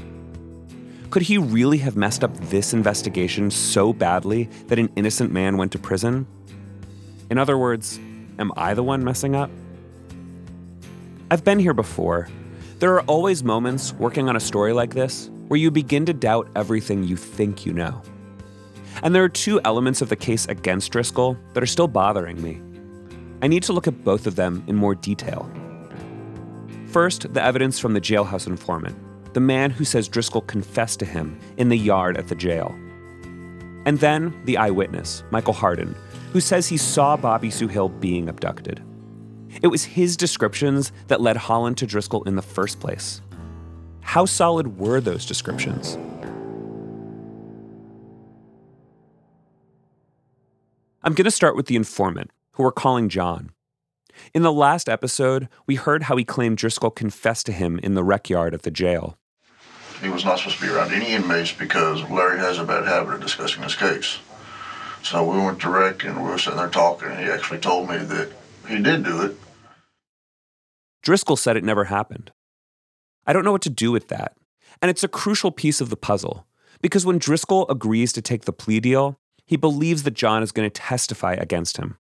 Could 1.09 1.23
he 1.23 1.37
really 1.37 1.77
have 1.79 1.95
messed 1.95 2.23
up 2.23 2.35
this 2.49 2.73
investigation 2.73 3.49
so 3.49 3.93
badly 3.93 4.49
that 4.67 4.77
an 4.77 4.91
innocent 4.95 5.31
man 5.31 5.57
went 5.57 5.71
to 5.71 5.79
prison? 5.79 6.27
In 7.31 7.37
other 7.37 7.57
words, 7.57 7.97
am 8.37 8.51
I 8.57 8.73
the 8.73 8.83
one 8.83 9.03
messing 9.03 9.33
up? 9.33 9.49
I've 11.31 11.43
been 11.43 11.57
here 11.57 11.73
before. 11.73 12.27
There 12.79 12.93
are 12.93 13.01
always 13.03 13.43
moments 13.43 13.93
working 13.93 14.27
on 14.27 14.35
a 14.35 14.41
story 14.41 14.73
like 14.73 14.93
this 14.93 15.29
where 15.47 15.59
you 15.59 15.71
begin 15.71 16.05
to 16.07 16.13
doubt 16.13 16.49
everything 16.55 17.03
you 17.03 17.15
think 17.15 17.65
you 17.65 17.71
know. 17.71 18.01
And 19.01 19.15
there 19.15 19.23
are 19.23 19.29
two 19.29 19.61
elements 19.63 20.01
of 20.01 20.09
the 20.09 20.15
case 20.15 20.45
against 20.47 20.91
Driskill 20.91 21.37
that 21.53 21.63
are 21.63 21.67
still 21.67 21.87
bothering 21.87 22.41
me. 22.41 22.61
I 23.41 23.47
need 23.47 23.63
to 23.63 23.73
look 23.73 23.87
at 23.87 24.03
both 24.03 24.27
of 24.27 24.35
them 24.35 24.63
in 24.67 24.75
more 24.75 24.95
detail. 24.95 25.49
First, 26.95 27.33
the 27.33 27.43
evidence 27.43 27.77
from 27.77 27.91
the 27.93 27.99
jailhouse 27.99 28.47
informant, 28.47 28.95
the 29.33 29.41
man 29.41 29.69
who 29.69 29.83
says 29.83 30.07
Driskill 30.07 30.47
confessed 30.47 30.97
to 30.99 31.05
him 31.05 31.37
in 31.57 31.67
the 31.67 31.77
yard 31.77 32.15
at 32.15 32.29
the 32.29 32.35
jail. 32.35 32.73
And 33.85 33.99
then 33.99 34.33
the 34.45 34.55
eyewitness, 34.55 35.21
Michael 35.29 35.51
Hardin, 35.51 35.93
who 36.31 36.39
says 36.39 36.69
he 36.69 36.77
saw 36.77 37.17
Bobbie 37.17 37.49
Sue 37.49 37.67
Hill 37.67 37.89
being 37.89 38.29
abducted. 38.29 38.81
It 39.61 39.67
was 39.67 39.83
his 39.83 40.15
descriptions 40.15 40.93
that 41.07 41.19
led 41.19 41.35
Holland 41.35 41.77
to 41.79 41.85
Driskill 41.85 42.25
in 42.25 42.37
the 42.37 42.41
first 42.41 42.79
place. 42.79 43.19
How 43.99 44.23
solid 44.23 44.79
were 44.79 45.01
those 45.01 45.25
descriptions? 45.25 45.97
I'm 51.03 51.13
going 51.13 51.25
to 51.25 51.29
start 51.29 51.57
with 51.57 51.65
the 51.65 51.75
informant, 51.75 52.31
who 52.53 52.63
we're 52.63 52.71
calling 52.71 53.09
John. 53.09 53.51
In 54.33 54.41
the 54.41 54.51
last 54.51 54.89
episode, 54.89 55.47
we 55.67 55.75
heard 55.75 56.03
how 56.03 56.17
he 56.17 56.23
claimed 56.23 56.57
Driskill 56.57 56.95
confessed 56.95 57.45
to 57.47 57.51
him 57.51 57.79
in 57.79 57.93
the 57.93 58.03
rec 58.03 58.29
yard 58.29 58.53
at 58.53 58.63
the 58.63 58.71
jail. 58.71 59.17
He 60.01 60.09
was 60.09 60.25
not 60.25 60.39
supposed 60.39 60.59
to 60.59 60.65
be 60.65 60.71
around 60.71 60.91
any 60.93 61.13
inmates 61.13 61.51
because 61.51 62.01
Larry 62.09 62.39
has 62.39 62.59
a 62.59 62.65
bad 62.65 62.85
habit 62.85 63.15
of 63.15 63.21
discussing 63.21 63.63
his 63.63 63.75
case. 63.75 64.19
So 65.03 65.23
we 65.23 65.37
went 65.37 65.61
to 65.61 65.69
rec 65.69 66.03
and 66.03 66.17
we 66.17 66.29
were 66.29 66.37
sitting 66.37 66.57
there 66.57 66.69
talking, 66.69 67.09
and 67.09 67.19
he 67.19 67.25
actually 67.25 67.59
told 67.59 67.89
me 67.89 67.97
that 67.97 68.31
he 68.67 68.81
did 68.81 69.03
do 69.03 69.21
it. 69.21 69.37
Driskill 71.05 71.37
said 71.37 71.55
it 71.55 71.63
never 71.63 71.85
happened. 71.85 72.31
I 73.27 73.33
don't 73.33 73.45
know 73.45 73.51
what 73.51 73.61
to 73.63 73.69
do 73.69 73.91
with 73.91 74.07
that. 74.07 74.35
And 74.81 74.89
it's 74.89 75.03
a 75.03 75.07
crucial 75.07 75.51
piece 75.51 75.79
of 75.79 75.89
the 75.89 75.97
puzzle 75.97 76.45
because 76.81 77.05
when 77.05 77.19
Driskill 77.19 77.69
agrees 77.69 78.11
to 78.13 78.21
take 78.21 78.45
the 78.45 78.53
plea 78.53 78.79
deal, 78.79 79.17
he 79.45 79.55
believes 79.55 80.03
that 80.03 80.15
John 80.15 80.43
is 80.43 80.51
going 80.51 80.69
to 80.69 80.81
testify 80.81 81.33
against 81.33 81.77
him. 81.77 81.97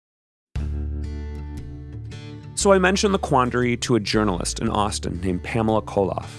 So 2.55 2.71
I 2.71 2.77
mentioned 2.77 3.13
the 3.13 3.19
quandary 3.19 3.75
to 3.77 3.95
a 3.95 3.99
journalist 3.99 4.59
in 4.59 4.69
Austin 4.69 5.19
named 5.21 5.43
Pamela 5.43 5.81
Colloff. 5.81 6.29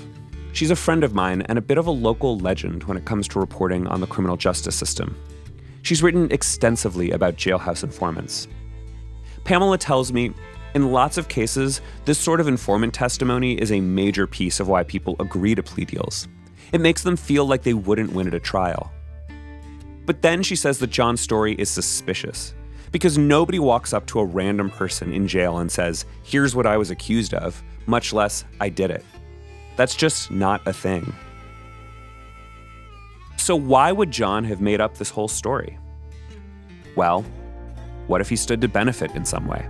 She's 0.52 0.70
a 0.70 0.76
friend 0.76 1.02
of 1.02 1.12
mine 1.12 1.42
and 1.42 1.58
a 1.58 1.62
bit 1.62 1.76
of 1.76 1.88
a 1.88 1.90
local 1.90 2.38
legend 2.38 2.84
when 2.84 2.96
it 2.96 3.04
comes 3.04 3.26
to 3.28 3.40
reporting 3.40 3.88
on 3.88 4.00
the 4.00 4.06
criminal 4.06 4.36
justice 4.36 4.76
system. 4.76 5.16
She's 5.82 6.02
written 6.02 6.30
extensively 6.30 7.10
about 7.10 7.36
jailhouse 7.36 7.82
informants. 7.82 8.46
Pamela 9.42 9.76
tells 9.76 10.12
me 10.12 10.32
in 10.74 10.92
lots 10.92 11.18
of 11.18 11.28
cases, 11.28 11.80
this 12.04 12.18
sort 12.18 12.40
of 12.40 12.48
informant 12.48 12.94
testimony 12.94 13.54
is 13.54 13.70
a 13.70 13.80
major 13.80 14.26
piece 14.26 14.58
of 14.60 14.68
why 14.68 14.82
people 14.82 15.16
agree 15.20 15.54
to 15.54 15.62
plea 15.62 15.84
deals. 15.84 16.26
It 16.72 16.80
makes 16.80 17.02
them 17.02 17.16
feel 17.16 17.46
like 17.46 17.62
they 17.62 17.74
wouldn't 17.74 18.12
win 18.12 18.26
at 18.26 18.34
a 18.34 18.40
trial. 18.40 18.92
But 20.06 20.22
then 20.22 20.42
she 20.42 20.56
says 20.56 20.78
that 20.78 20.90
John's 20.90 21.20
story 21.20 21.54
is 21.54 21.70
suspicious 21.70 22.54
because 22.94 23.18
nobody 23.18 23.58
walks 23.58 23.92
up 23.92 24.06
to 24.06 24.20
a 24.20 24.24
random 24.24 24.70
person 24.70 25.12
in 25.12 25.26
jail 25.26 25.58
and 25.58 25.72
says, 25.72 26.04
Here's 26.22 26.54
what 26.54 26.64
I 26.64 26.76
was 26.76 26.92
accused 26.92 27.34
of, 27.34 27.60
much 27.86 28.12
less, 28.12 28.44
I 28.60 28.68
did 28.68 28.92
it. 28.92 29.04
That's 29.74 29.96
just 29.96 30.30
not 30.30 30.64
a 30.64 30.72
thing. 30.72 31.12
So, 33.36 33.56
why 33.56 33.90
would 33.90 34.12
John 34.12 34.44
have 34.44 34.60
made 34.60 34.80
up 34.80 34.96
this 34.96 35.10
whole 35.10 35.26
story? 35.26 35.76
Well, 36.94 37.22
what 38.06 38.20
if 38.20 38.28
he 38.28 38.36
stood 38.36 38.60
to 38.60 38.68
benefit 38.68 39.10
in 39.16 39.24
some 39.24 39.48
way? 39.48 39.68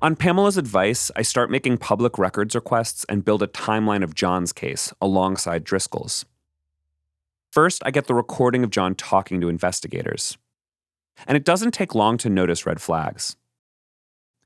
On 0.00 0.14
Pamela's 0.14 0.58
advice, 0.58 1.10
I 1.16 1.22
start 1.22 1.50
making 1.50 1.78
public 1.78 2.18
records 2.18 2.54
requests 2.54 3.04
and 3.08 3.24
build 3.24 3.42
a 3.42 3.48
timeline 3.48 4.04
of 4.04 4.14
John's 4.14 4.52
case 4.52 4.94
alongside 5.02 5.64
Driskill's. 5.64 6.24
First, 7.52 7.82
I 7.86 7.90
get 7.90 8.06
the 8.06 8.14
recording 8.14 8.64
of 8.64 8.70
John 8.70 8.94
talking 8.94 9.40
to 9.40 9.48
investigators. 9.48 10.36
And 11.26 11.36
it 11.36 11.44
doesn't 11.44 11.72
take 11.72 11.94
long 11.94 12.18
to 12.18 12.28
notice 12.28 12.66
red 12.66 12.80
flags. 12.80 13.36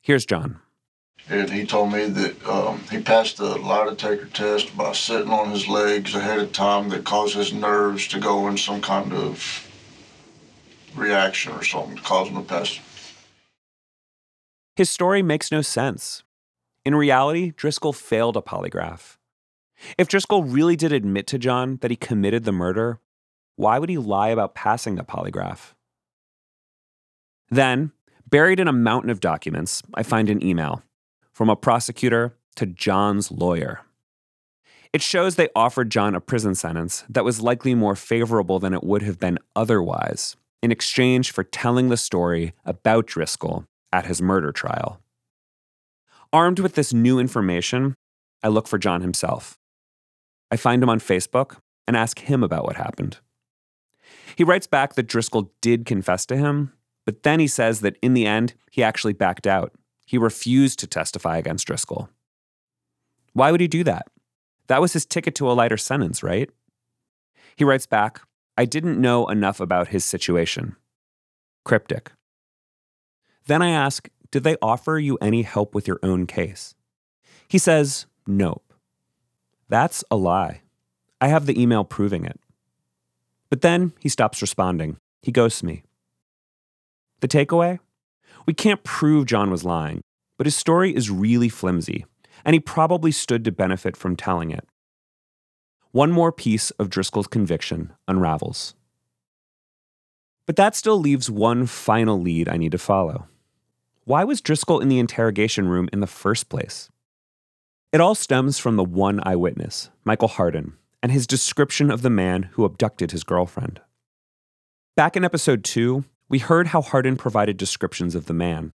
Here's 0.03 0.25
John. 0.25 0.61
And 1.29 1.51
he 1.51 1.67
told 1.67 1.93
me 1.93 2.07
that 2.07 2.47
um, 2.47 2.81
he 2.91 3.03
passed 3.03 3.37
the 3.37 3.59
lie 3.59 3.89
detector 3.89 4.27
test 4.27 4.77
by 4.77 4.93
sitting 4.93 5.31
on 5.31 5.51
his 5.51 5.69
legs 5.69 6.15
ahead 6.15 6.39
of 6.39 6.53
time 6.53 6.89
that 6.89 7.05
caused 7.05 7.35
his 7.35 7.53
nerves 7.53 8.09
to 8.09 8.19
go 8.19 8.49
in 8.49 8.57
some 8.57 8.81
kind 8.81 9.13
of 9.13 9.69
reaction 10.97 11.53
or 11.53 11.63
something, 11.63 11.99
causing 11.99 12.35
him 12.35 12.43
to 12.43 12.49
pass. 12.49 12.79
His 14.77 14.89
story 14.89 15.23
makes 15.23 15.53
no 15.53 15.61
sense. 15.61 16.23
In 16.85 16.95
reality, 16.95 17.53
Driskill 17.53 17.95
failed 17.95 18.37
a 18.37 18.41
polygraph. 18.41 19.17
If 19.99 20.09
Driskill 20.09 20.45
really 20.47 20.77
did 20.77 20.93
admit 20.93 21.27
to 21.29 21.39
John 21.39 21.79
that 21.83 21.91
he 21.91 21.97
committed 21.97 22.45
the 22.45 22.53
murder, 22.53 23.01
why 23.57 23.79
would 23.79 23.89
he 23.89 23.99
lie 23.99 24.29
about 24.29 24.55
passing 24.55 24.97
the 24.97 25.05
polygraph? 25.05 25.75
Then, 27.51 27.93
buried 28.29 28.61
in 28.61 28.69
a 28.69 28.73
mountain 28.73 29.11
of 29.11 29.21
documents, 29.21 29.83
I 29.95 30.03
find 30.03 30.31
an 30.31 30.45
email 30.45 30.83
from 31.33 31.51
a 31.51 31.57
prosecutor 31.57 32.35
to 32.57 32.67
John's 32.67 33.31
lawyer. 33.31 33.81
It 34.93 35.03
shows 35.03 35.37
they 35.37 35.49
offered 35.55 35.91
John 35.91 36.15
a 36.15 36.21
prison 36.21 36.55
sentence 36.55 37.05
that 37.09 37.25
was 37.25 37.41
likely 37.41 37.75
more 37.75 37.95
favorable 37.95 38.59
than 38.59 38.75
it 38.75 38.83
would 38.83 39.03
have 39.03 39.19
been 39.19 39.39
otherwise 39.55 40.37
in 40.63 40.73
exchange 40.73 41.31
for 41.31 41.45
telling 41.45 41.89
the 41.89 41.97
story 41.97 42.53
about 42.65 43.07
Driskill 43.07 43.67
at 43.93 44.07
his 44.07 44.21
murder 44.21 44.53
trial. 44.53 45.01
Armed 46.33 46.61
with 46.61 46.75
this 46.75 46.93
new 46.93 47.19
information, 47.19 47.95
I 48.43 48.49
look 48.49 48.69
for 48.69 48.79
John 48.79 49.01
himself. 49.01 49.60
I 50.51 50.57
find 50.57 50.83
him 50.83 50.89
on 50.89 51.01
Facebook 51.01 51.57
and 51.87 51.97
ask 51.97 52.19
him 52.19 52.43
about 52.43 52.65
what 52.65 52.77
happened. 52.77 53.19
He 54.37 54.45
writes 54.45 54.67
back 54.67 54.95
that 54.95 55.07
Driskill 55.07 55.51
did 55.61 55.87
confess 55.87 56.27
to 56.27 56.37
him, 56.37 56.73
but 57.07 57.23
then 57.23 57.41
he 57.41 57.47
says 57.47 57.81
that 57.81 57.97
in 58.03 58.15
the 58.15 58.27
end, 58.27 58.55
he 58.71 58.83
actually 58.83 59.13
backed 59.13 59.47
out. 59.47 59.73
He 60.07 60.19
refused 60.19 60.79
to 60.81 60.87
testify 60.87 61.39
against 61.39 61.67
Driskill. 61.69 62.09
Why 63.33 63.51
would 63.51 63.61
he 63.61 63.69
do 63.69 63.85
that? 63.85 64.09
That 64.67 64.81
was 64.81 64.93
his 64.93 65.07
ticket 65.07 65.35
to 65.37 65.51
a 65.51 65.55
lighter 65.55 65.77
sentence, 65.77 66.23
right? 66.23 66.51
He 67.57 67.65
writes 67.65 67.87
back, 67.87 68.21
I 68.57 68.65
didn't 68.65 69.01
know 69.01 69.27
enough 69.29 69.61
about 69.61 69.89
his 69.89 70.05
situation. 70.05 70.77
Cryptic. 71.65 72.13
Then 73.47 73.63
I 73.63 73.71
ask, 73.71 74.09
Did 74.31 74.45
they 74.45 74.57
offer 74.63 74.99
you 74.99 75.19
any 75.21 75.43
help 75.43 75.75
with 75.75 75.89
your 75.89 75.99
own 76.03 76.27
case? 76.27 76.75
He 77.49 77.59
says, 77.59 78.07
Nope. 78.27 78.70
That's 79.71 80.03
a 80.11 80.17
lie. 80.17 80.63
I 81.21 81.29
have 81.29 81.47
the 81.47 81.61
email 81.61 81.85
proving 81.85 82.25
it. 82.25 82.41
But 83.51 83.61
then 83.61 83.93
he 84.01 84.09
stops 84.09 84.43
responding. 84.43 84.97
He 85.23 85.31
ghosts 85.31 85.63
me. 85.63 85.85
The 87.21 87.29
takeaway? 87.29 87.79
We 88.47 88.53
can't 88.53 88.83
prove 88.83 89.27
John 89.27 89.49
was 89.49 89.65
lying, 89.65 90.01
but 90.37 90.47
his 90.49 90.57
story 90.57 90.93
is 90.93 91.09
really 91.09 91.49
flimsy, 91.49 92.05
and 92.45 92.55
he 92.55 92.59
probably 92.59 93.13
stood 93.13 93.45
to 93.45 93.53
benefit 93.53 93.97
from 93.97 94.17
telling 94.17 94.51
it. 94.51 94.67
One 95.93 96.11
more 96.11 96.33
piece 96.33 96.73
of 96.73 96.91
Driskill's 96.91 97.29
conviction 97.29 97.93
unravels. 98.09 98.75
But 100.47 100.57
that 100.57 100.75
still 100.75 100.99
leaves 100.99 101.31
one 101.31 101.67
final 101.67 102.21
lead 102.21 102.49
I 102.49 102.57
need 102.57 102.73
to 102.73 102.79
follow. 102.79 103.29
Why 104.05 104.25
was 104.25 104.43
Driskill 104.43 104.83
in 104.83 104.89
the 104.89 104.99
interrogation 104.99 105.69
room 105.69 105.89
in 105.93 106.01
the 106.01 106.09
first 106.09 106.49
place? 106.49 106.91
It 107.93 108.01
all 108.01 108.15
stems 108.15 108.57
from 108.57 108.77
the 108.77 108.85
one 108.85 109.21
eyewitness, 109.25 109.91
Michael 110.05 110.29
Hardin, 110.29 110.75
and 111.03 111.11
his 111.11 111.27
description 111.27 111.91
of 111.91 112.03
the 112.03 112.11
man 112.11 112.45
who 112.53 112.65
abducted 112.65 113.11
his 113.11 113.25
girlfriend. 113.25 113.81
Back 114.97 115.17
in 115.17 115.25
episode 115.25 115.65
2, 115.65 116.05
we 116.29 116.39
heard 116.39 116.69
how 116.69 116.83
Hardin 116.83 117.17
provided 117.17 117.57
descriptions 117.57 118.15
of 118.15 118.27
the 118.27 118.33
man. 118.33 118.71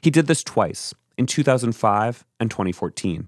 He 0.00 0.10
did 0.10 0.28
this 0.28 0.44
twice, 0.44 0.94
in 1.18 1.26
2005 1.26 2.24
and 2.38 2.52
2014. 2.52 3.26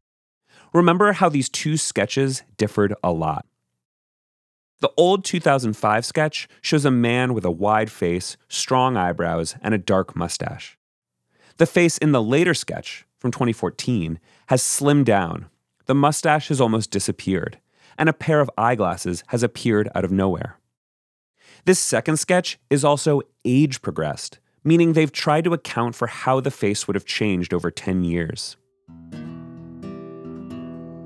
Remember 0.73 1.13
how 1.13 1.29
these 1.29 1.49
two 1.49 1.77
sketches 1.77 2.45
differed 2.57 2.95
a 3.03 3.11
lot. 3.11 3.45
The 4.83 4.93
old 4.97 5.25
2005 5.25 6.05
sketch 6.05 6.49
shows 6.61 6.85
a 6.85 6.93
man 6.93 7.35
with 7.35 7.45
a 7.45 7.51
wide 7.51 7.91
face, 7.91 8.37
strong 8.49 8.97
eyebrows, 8.97 9.57
and 9.63 9.75
a 9.75 9.79
dark 9.79 10.15
mustache. 10.15 10.79
The 11.57 11.67
face 11.67 11.99
in 11.99 12.13
the 12.13 12.23
later 12.23 12.55
sketch, 12.55 13.05
from 13.25 13.31
2014, 13.31 14.21
has 14.49 14.63
slimmed 14.63 15.07
down. 15.07 15.47
The 15.87 15.95
mustache 15.95 16.49
has 16.49 16.61
almost 16.61 16.91
disappeared, 16.91 17.59
and 17.97 18.07
a 18.07 18.13
pair 18.13 18.39
of 18.39 18.51
eyeglasses 18.59 19.25
has 19.29 19.43
appeared 19.43 19.89
out 19.95 20.05
of 20.05 20.13
nowhere. 20.13 20.59
This 21.65 21.79
second 21.79 22.19
sketch 22.19 22.59
is 22.69 22.85
also 22.85 23.23
age 23.47 23.81
progressed, 23.81 24.41
meaning 24.63 24.93
they've 24.93 25.11
tried 25.11 25.45
to 25.45 25.55
account 25.55 25.95
for 25.95 26.07
how 26.07 26.39
the 26.39 26.51
face 26.51 26.87
would 26.87 26.97
have 26.97 27.07
changed 27.07 27.55
over 27.55 27.71
10 27.71 28.05
years. 28.05 28.59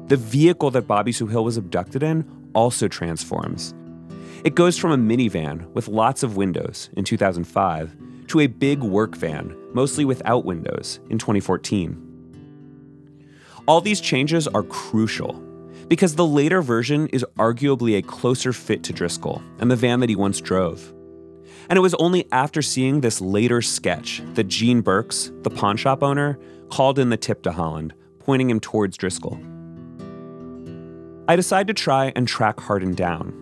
The 0.09 0.16
vehicle 0.16 0.73
that 0.73 0.89
Bobbie 0.89 1.12
Sue 1.12 1.29
Hill 1.29 1.45
was 1.45 1.57
abducted 1.57 2.03
in 2.03 2.29
also 2.53 2.89
transforms. 2.89 3.77
It 4.43 4.57
goes 4.57 4.77
from 4.77 4.91
a 4.91 4.99
minivan 4.99 5.73
with 5.73 5.87
lots 5.87 6.25
of 6.25 6.37
windows 6.37 6.91
in 6.97 7.05
2005 7.05 7.97
to 8.27 8.41
a 8.41 8.49
big 8.49 8.83
work 8.83 9.14
van, 9.14 9.57
mostly 9.73 10.05
without 10.05 10.45
windows, 10.45 10.99
in 11.11 11.19
2014. 11.19 12.08
All 13.69 13.83
these 13.83 14.01
changes 14.01 14.49
are 14.49 14.62
crucial 14.62 15.35
Because 15.89 16.14
the 16.14 16.27
later 16.27 16.62
version 16.62 17.07
is 17.09 17.25
arguably 17.39 17.99
a 17.99 18.03
closer 18.03 18.55
fit 18.55 18.83
to 18.85 18.95
Driskill 18.95 19.43
and 19.59 19.71
the 19.71 19.77
van 19.77 20.01
that 20.01 20.09
he 20.09 20.16
once 20.16 20.41
drove. 20.41 20.93
And 21.69 21.77
it 21.77 21.81
was 21.81 21.93
only 21.95 22.27
after 22.33 22.62
seeing 22.62 23.03
this 23.03 23.21
later 23.21 23.61
sketch 23.61 24.23
that 24.35 24.45
Gene 24.49 24.81
Burks, 24.81 25.31
the 25.43 25.51
pawn 25.51 25.77
shop 25.77 26.03
owner, 26.03 26.39
called 26.71 26.99
in 26.99 27.11
the 27.11 27.19
tip 27.19 27.43
to 27.43 27.53
Holland, 27.53 27.93
pointing 28.21 28.49
him 28.49 28.59
towards 28.59 28.97
Driskill. 28.97 29.39
I 31.29 31.37
decide 31.37 31.66
to 31.66 31.75
try 31.75 32.11
and 32.16 32.27
track 32.27 32.61
Hardin 32.61 32.95
down. 32.95 33.35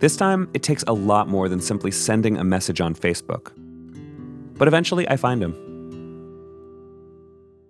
This 0.00 0.16
time, 0.16 0.48
it 0.54 0.62
takes 0.62 0.84
a 0.86 0.94
lot 0.94 1.28
more 1.28 1.50
than 1.50 1.60
simply 1.60 1.90
sending 1.90 2.38
a 2.38 2.44
message 2.44 2.80
on 2.80 2.94
Facebook. 2.94 3.52
But 4.56 4.68
eventually, 4.68 5.06
I 5.08 5.16
find 5.16 5.42
him. 5.42 5.63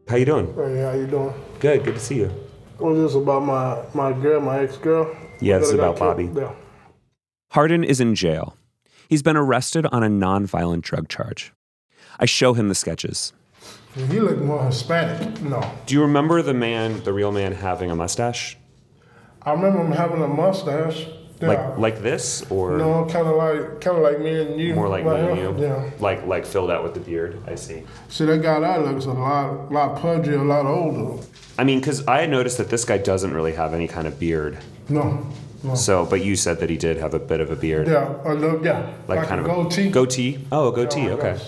How 0.09 0.17
you 0.17 0.25
doing? 0.25 0.55
Hey, 0.55 0.83
how 0.83 0.93
you 0.93 1.07
doing? 1.07 1.35
Good, 1.61 1.85
good 1.85 1.95
to 1.95 2.01
see 2.01 2.17
you. 2.17 2.31
Oh, 2.79 2.87
what 2.93 2.97
is 2.97 3.13
this 3.13 3.23
about 3.23 3.41
my 3.45 3.83
my 3.95 4.13
girl, 4.13 4.41
my 4.41 4.59
ex 4.61 4.77
girl? 4.77 5.15
Yeah, 5.41 5.59
this 5.59 5.69
is 5.69 5.75
about 5.75 5.99
Bobby. 5.99 6.31
Yeah. 6.35 6.53
Hardin 7.53 7.85
is 7.85 8.01
in 8.01 8.15
jail. 8.15 8.57
He's 9.09 9.23
been 9.23 9.37
arrested 9.37 9.87
on 9.87 10.03
a 10.03 10.09
nonviolent 10.09 10.83
drug 10.83 11.09
charge. 11.09 11.53
I 12.19 12.27
show 12.27 12.53
him 12.55 12.69
the 12.69 12.75
sketches. 12.75 13.33
He 13.95 14.21
looked 14.21 14.43
more 14.43 14.65
Hispanic. 14.65 15.41
No, 15.41 15.63
Do 15.87 15.95
you 15.95 16.03
remember 16.03 16.43
the 16.43 16.55
man, 16.55 17.03
the 17.05 17.13
real 17.13 17.31
man, 17.33 17.53
having 17.53 17.91
a 17.91 17.97
mustache? 17.97 18.57
I 19.43 19.53
remember 19.53 19.85
him 19.85 19.93
having 19.93 20.21
a 20.23 20.29
mustache. 20.29 21.07
Yeah. 21.45 21.49
Like 21.49 21.79
like 21.79 22.03
this 22.03 22.45
or 22.51 22.79
no, 22.79 23.05
kind 23.07 23.27
of 23.27 23.37
like 23.37 23.81
kind 23.81 23.97
of 23.97 24.03
like 24.03 24.21
me 24.21 24.43
and 24.43 24.61
you. 24.61 24.75
more 24.75 24.89
like 24.89 25.05
right 25.05 25.35
me 25.35 25.43
and 25.43 25.59
you? 25.59 25.67
Yeah. 25.67 25.91
Like 25.99 26.27
like 26.27 26.47
filled 26.47 26.71
out 26.71 26.83
with 26.83 26.95
the 26.95 27.01
beard. 27.01 27.43
I 27.47 27.55
see. 27.55 27.83
See, 28.09 28.25
that 28.25 28.43
guy 28.43 28.61
that 28.61 28.85
looks 28.85 29.05
a 29.05 29.13
lot 29.13 29.71
lot 29.71 30.01
pudgy, 30.01 30.35
a 30.35 30.43
lot 30.43 30.67
older. 30.67 31.23
I 31.59 31.65
mean, 31.65 31.81
because 31.81 32.07
I 32.09 32.27
noticed 32.27 32.59
that 32.59 32.71
this 32.71 32.85
guy 32.85 32.99
doesn't 32.99 33.33
really 33.33 33.53
have 33.53 33.75
any 33.75 33.87
kind 33.89 34.07
of 34.07 34.19
beard. 34.19 34.59
No. 34.89 35.27
No. 35.63 35.75
So, 35.75 36.05
but 36.05 36.23
you 36.23 36.37
said 36.37 36.61
that 36.61 36.69
he 36.69 36.77
did 36.77 36.99
have 36.99 37.15
a 37.15 37.19
bit 37.19 37.41
of 37.41 37.51
a 37.51 37.57
beard. 37.57 37.89
Yeah, 37.89 38.15
a 38.25 38.35
little, 38.35 38.63
yeah. 38.63 38.93
Like, 39.09 39.27
kind 39.27 39.41
a 39.41 39.45
of 39.45 39.51
goatee. 39.51 39.89
goatee. 39.91 40.47
Oh, 40.53 40.69
a 40.69 40.73
goatee. 40.75 41.09
Okay. 41.09 41.41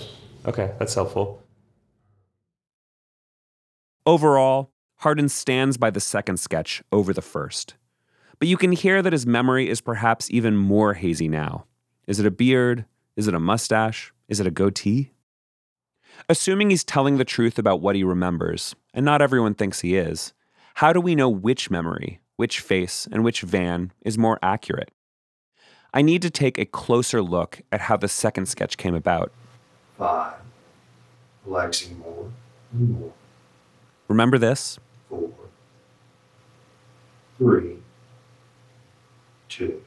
Okay, 0.43 0.73
that's 0.79 0.95
helpful. 0.95 1.43
Overall, 4.07 4.71
Hardin 5.01 5.29
stands 5.29 5.77
by 5.77 5.91
the 5.91 5.99
second 5.99 6.37
sketch 6.39 6.81
over 6.91 7.13
the 7.13 7.21
first. 7.21 7.75
But 8.39 8.47
you 8.47 8.57
can 8.57 8.71
hear 8.71 9.01
that 9.01 9.13
his 9.13 9.25
memory 9.25 9.69
is 9.69 9.81
perhaps 9.81 10.29
even 10.29 10.55
more 10.55 10.93
hazy 10.93 11.27
now. 11.27 11.65
Is 12.05 12.19
it 12.19 12.25
a 12.25 12.31
beard? 12.31 12.85
Is 13.15 13.27
it 13.27 13.33
a 13.33 13.39
mustache? 13.39 14.13
Is 14.27 14.39
it 14.39 14.47
a 14.47 14.51
goatee? 14.51 15.11
Assuming 16.29 16.69
he's 16.69 16.83
telling 16.83 17.17
the 17.17 17.25
truth 17.25 17.57
about 17.57 17.81
what 17.81 17.95
he 17.95 18.03
remembers, 18.03 18.75
and 18.93 19.05
not 19.05 19.21
everyone 19.21 19.53
thinks 19.53 19.81
he 19.81 19.95
is, 19.95 20.33
how 20.75 20.93
do 20.93 21.01
we 21.01 21.15
know 21.15 21.29
which 21.29 21.71
memory, 21.71 22.19
which 22.35 22.59
face, 22.59 23.07
and 23.11 23.23
which 23.23 23.41
van 23.41 23.91
is 24.01 24.17
more 24.17 24.37
accurate? 24.43 24.91
I 25.93 26.01
need 26.01 26.21
to 26.21 26.29
take 26.29 26.57
a 26.57 26.65
closer 26.65 27.21
look 27.21 27.61
at 27.71 27.81
how 27.81 27.97
the 27.97 28.07
second 28.07 28.47
sketch 28.47 28.77
came 28.77 28.93
about. 28.93 29.31
Five. 29.97 30.35
Relaxing 31.45 31.97
more. 31.97 32.31
More. 32.73 33.13
Remember 34.07 34.37
this? 34.37 34.77
Four. 35.09 35.31
Three. 37.37 37.77
Two. 39.57 39.81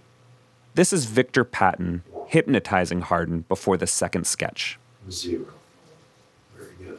This 0.75 0.93
is 0.93 1.05
Victor 1.05 1.45
Patton 1.45 2.03
hypnotizing 2.27 3.03
Hardin 3.03 3.43
before 3.43 3.77
the 3.77 3.87
second 3.87 4.27
sketch. 4.27 4.81
Zero. 5.09 5.47
Very 6.57 6.73
good. 6.77 6.99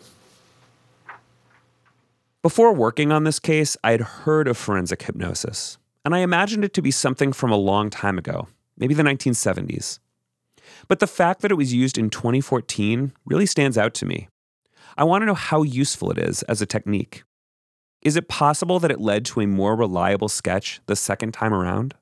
Before 2.41 2.71
working 2.71 3.11
on 3.11 3.25
this 3.25 3.39
case, 3.39 3.75
I 3.83 3.91
had 3.91 3.99
heard 3.99 4.47
of 4.47 4.57
forensic 4.57 5.01
hypnosis, 5.01 5.79
and 6.05 6.15
I 6.15 6.19
imagined 6.19 6.63
it 6.63 6.73
to 6.75 6.81
be 6.81 6.91
something 6.91 7.33
from 7.33 7.51
a 7.51 7.57
long 7.57 7.89
time 7.89 8.17
ago, 8.17 8.47
maybe 8.77 8.93
the 8.93 9.03
1970s. 9.03 9.99
But 10.87 10.99
the 10.99 11.07
fact 11.07 11.41
that 11.41 11.51
it 11.51 11.55
was 11.55 11.73
used 11.73 11.97
in 11.97 12.09
2014 12.09 13.11
really 13.25 13.45
stands 13.45 13.77
out 13.77 13.93
to 13.95 14.05
me. 14.05 14.29
I 14.97 15.03
want 15.03 15.23
to 15.23 15.25
know 15.25 15.33
how 15.33 15.63
useful 15.63 16.09
it 16.09 16.17
is 16.17 16.41
as 16.43 16.61
a 16.61 16.65
technique. 16.65 17.23
Is 18.01 18.15
it 18.15 18.29
possible 18.29 18.79
that 18.79 18.91
it 18.91 19.01
led 19.01 19.25
to 19.25 19.41
a 19.41 19.45
more 19.45 19.75
reliable 19.75 20.29
sketch 20.29 20.79
the 20.85 20.95
second 20.95 21.33
time 21.33 21.53
around? 21.53 21.95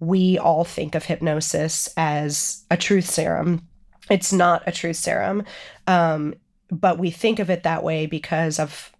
We 0.00 0.38
all 0.38 0.64
think 0.64 0.94
of 0.94 1.04
hypnosis 1.04 1.88
as 1.96 2.64
a 2.70 2.76
truth 2.76 3.04
serum. 3.04 3.66
It's 4.10 4.32
not 4.32 4.62
a 4.66 4.72
truth 4.72 4.96
serum, 4.96 5.44
um, 5.86 6.34
but 6.70 6.98
we 6.98 7.10
think 7.10 7.38
of 7.38 7.50
it 7.50 7.62
that 7.62 7.84
way 7.84 8.06
because 8.06 8.58
of 8.58 8.92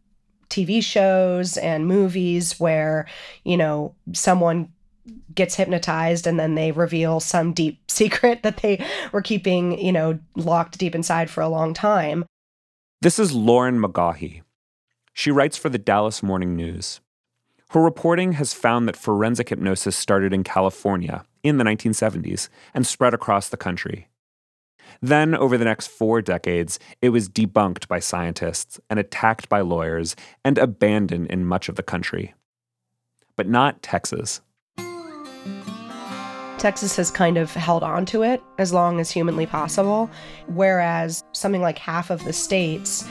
TV 0.50 0.82
shows 0.82 1.56
and 1.56 1.86
movies 1.86 2.60
where, 2.60 3.06
you 3.44 3.56
know, 3.56 3.94
someone 4.12 4.70
gets 5.34 5.54
hypnotized 5.54 6.26
and 6.26 6.38
then 6.38 6.54
they 6.54 6.72
reveal 6.72 7.18
some 7.18 7.52
deep 7.52 7.80
secret 7.90 8.42
that 8.42 8.58
they 8.58 8.84
were 9.12 9.22
keeping, 9.22 9.78
you 9.80 9.92
know, 9.92 10.18
locked 10.36 10.78
deep 10.78 10.94
inside 10.94 11.30
for 11.30 11.40
a 11.40 11.48
long 11.48 11.72
time. 11.72 12.24
This 13.00 13.18
is 13.18 13.32
Lauren 13.32 13.80
McGaughy. 13.80 14.42
She 15.14 15.30
writes 15.30 15.56
for 15.56 15.70
the 15.70 15.78
Dallas 15.78 16.22
Morning 16.22 16.54
News. 16.54 17.00
Her 17.70 17.80
reporting 17.80 18.32
has 18.32 18.52
found 18.52 18.88
that 18.88 18.96
forensic 18.96 19.50
hypnosis 19.50 19.96
started 19.96 20.32
in 20.32 20.42
California 20.42 21.24
in 21.44 21.58
the 21.58 21.62
1970s 21.62 22.48
and 22.74 22.84
spread 22.84 23.14
across 23.14 23.48
the 23.48 23.56
country. 23.56 24.08
Then, 25.00 25.36
over 25.36 25.56
the 25.56 25.64
next 25.64 25.86
four 25.86 26.20
decades, 26.20 26.80
it 27.00 27.10
was 27.10 27.28
debunked 27.28 27.86
by 27.86 28.00
scientists 28.00 28.80
and 28.90 28.98
attacked 28.98 29.48
by 29.48 29.60
lawyers 29.60 30.16
and 30.44 30.58
abandoned 30.58 31.28
in 31.28 31.46
much 31.46 31.68
of 31.68 31.76
the 31.76 31.84
country. 31.84 32.34
But 33.36 33.48
not 33.48 33.84
Texas. 33.84 34.40
Texas 36.58 36.96
has 36.96 37.12
kind 37.12 37.38
of 37.38 37.52
held 37.52 37.84
on 37.84 38.04
to 38.06 38.24
it 38.24 38.42
as 38.58 38.72
long 38.72 38.98
as 38.98 39.12
humanly 39.12 39.46
possible, 39.46 40.10
whereas 40.48 41.22
something 41.30 41.62
like 41.62 41.78
half 41.78 42.10
of 42.10 42.24
the 42.24 42.32
states, 42.32 43.08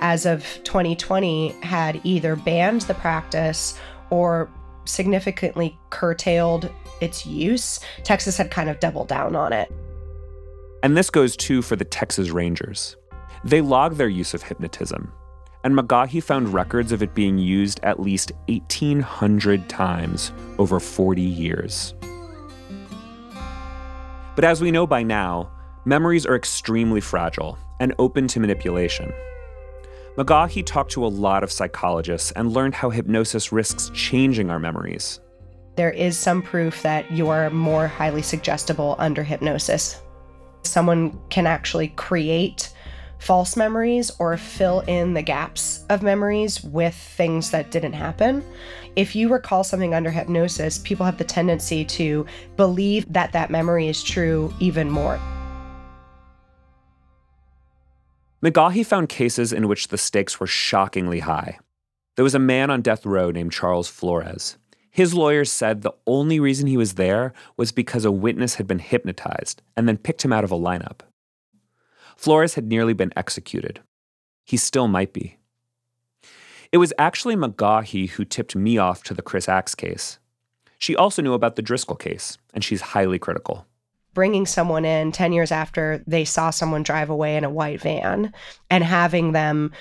as 0.00 0.26
of 0.26 0.42
2020, 0.64 1.48
had 1.62 1.98
either 2.04 2.36
banned 2.36 2.82
the 2.82 2.94
practice 2.94 3.80
or 4.12 4.50
significantly 4.84 5.78
curtailed 5.88 6.70
its 7.00 7.24
use. 7.24 7.80
Texas 8.04 8.36
had 8.36 8.50
kind 8.50 8.68
of 8.68 8.78
doubled 8.78 9.08
down 9.08 9.34
on 9.34 9.54
it. 9.54 9.72
And 10.82 10.96
this 10.96 11.08
goes 11.08 11.34
too 11.34 11.62
for 11.62 11.76
the 11.76 11.84
Texas 11.84 12.28
Rangers. 12.28 12.96
They 13.42 13.62
log 13.62 13.94
their 13.94 14.08
use 14.08 14.34
of 14.34 14.42
hypnotism, 14.42 15.10
and 15.64 15.74
McGaughy 15.74 16.22
found 16.22 16.52
records 16.52 16.92
of 16.92 17.02
it 17.02 17.14
being 17.14 17.38
used 17.38 17.80
at 17.82 18.00
least 18.00 18.32
1,800 18.48 19.68
times 19.70 20.30
over 20.58 20.78
40 20.78 21.22
years. 21.22 21.94
But 24.36 24.44
as 24.44 24.60
we 24.60 24.70
know 24.70 24.86
by 24.86 25.02
now, 25.02 25.50
memories 25.86 26.26
are 26.26 26.36
extremely 26.36 27.00
fragile 27.00 27.56
and 27.80 27.94
open 27.98 28.28
to 28.28 28.40
manipulation. 28.40 29.10
McGaughy 30.16 30.64
talked 30.64 30.92
to 30.92 31.06
a 31.06 31.08
lot 31.08 31.42
of 31.42 31.50
psychologists 31.50 32.32
and 32.32 32.52
learned 32.52 32.74
how 32.74 32.90
hypnosis 32.90 33.50
risks 33.50 33.90
changing 33.94 34.50
our 34.50 34.58
memories. 34.58 35.20
There 35.76 35.90
is 35.90 36.18
some 36.18 36.42
proof 36.42 36.82
that 36.82 37.10
you're 37.10 37.48
more 37.48 37.88
highly 37.88 38.20
suggestible 38.20 38.94
under 38.98 39.22
hypnosis. 39.22 40.02
Someone 40.64 41.18
can 41.30 41.46
actually 41.46 41.88
create 41.88 42.74
false 43.20 43.56
memories 43.56 44.10
or 44.18 44.36
fill 44.36 44.80
in 44.80 45.14
the 45.14 45.22
gaps 45.22 45.86
of 45.88 46.02
memories 46.02 46.62
with 46.62 46.94
things 46.94 47.50
that 47.50 47.70
didn't 47.70 47.94
happen. 47.94 48.44
If 48.96 49.16
you 49.16 49.30
recall 49.30 49.64
something 49.64 49.94
under 49.94 50.10
hypnosis, 50.10 50.76
people 50.76 51.06
have 51.06 51.16
the 51.16 51.24
tendency 51.24 51.86
to 51.86 52.26
believe 52.56 53.10
that 53.10 53.32
that 53.32 53.48
memory 53.48 53.88
is 53.88 54.02
true 54.02 54.52
even 54.60 54.90
more. 54.90 55.18
McGaughy 58.42 58.84
found 58.84 59.08
cases 59.08 59.52
in 59.52 59.68
which 59.68 59.88
the 59.88 59.98
stakes 59.98 60.40
were 60.40 60.48
shockingly 60.48 61.20
high. 61.20 61.60
There 62.16 62.24
was 62.24 62.34
a 62.34 62.40
man 62.40 62.70
on 62.70 62.82
death 62.82 63.06
row 63.06 63.30
named 63.30 63.52
Charles 63.52 63.88
Flores. 63.88 64.58
His 64.90 65.14
lawyers 65.14 65.50
said 65.50 65.82
the 65.82 65.94
only 66.08 66.40
reason 66.40 66.66
he 66.66 66.76
was 66.76 66.94
there 66.94 67.32
was 67.56 67.70
because 67.70 68.04
a 68.04 68.10
witness 68.10 68.56
had 68.56 68.66
been 68.66 68.80
hypnotized 68.80 69.62
and 69.76 69.88
then 69.88 69.96
picked 69.96 70.24
him 70.24 70.32
out 70.32 70.42
of 70.42 70.50
a 70.50 70.58
lineup. 70.58 71.00
Flores 72.16 72.54
had 72.54 72.66
nearly 72.66 72.92
been 72.92 73.12
executed. 73.16 73.80
He 74.44 74.56
still 74.56 74.88
might 74.88 75.12
be. 75.12 75.38
It 76.72 76.78
was 76.78 76.92
actually 76.98 77.36
McGaughy 77.36 78.10
who 78.10 78.24
tipped 78.24 78.56
me 78.56 78.76
off 78.76 79.04
to 79.04 79.14
the 79.14 79.22
Chris 79.22 79.48
Axe 79.48 79.76
case. 79.76 80.18
She 80.78 80.96
also 80.96 81.22
knew 81.22 81.32
about 81.32 81.54
the 81.54 81.62
Driskill 81.62 81.98
case, 81.98 82.38
and 82.52 82.64
she's 82.64 82.80
highly 82.80 83.20
critical. 83.20 83.66
Bringing 84.14 84.46
someone 84.46 84.84
in 84.84 85.12
10 85.12 85.32
years 85.32 85.50
after 85.50 86.02
they 86.06 86.24
saw 86.24 86.50
someone 86.50 86.82
drive 86.82 87.10
away 87.10 87.36
in 87.36 87.44
a 87.44 87.50
white 87.50 87.80
van 87.80 88.32
and 88.70 88.84
having 88.84 89.32
them 89.32 89.72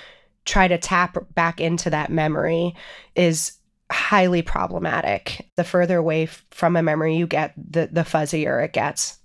try 0.45 0.67
to 0.67 0.77
tap 0.77 1.17
back 1.35 1.59
into 1.59 1.89
that 1.89 2.09
memory 2.09 2.75
is 3.15 3.57
highly 3.91 4.41
problematic. 4.41 5.47
The 5.57 5.63
further 5.63 5.97
away 5.97 6.27
from 6.51 6.75
a 6.75 6.83
memory 6.83 7.15
you 7.15 7.27
get, 7.27 7.53
the, 7.57 7.89
the 7.91 8.01
fuzzier 8.01 8.63
it 8.63 8.73
gets. 8.73 9.19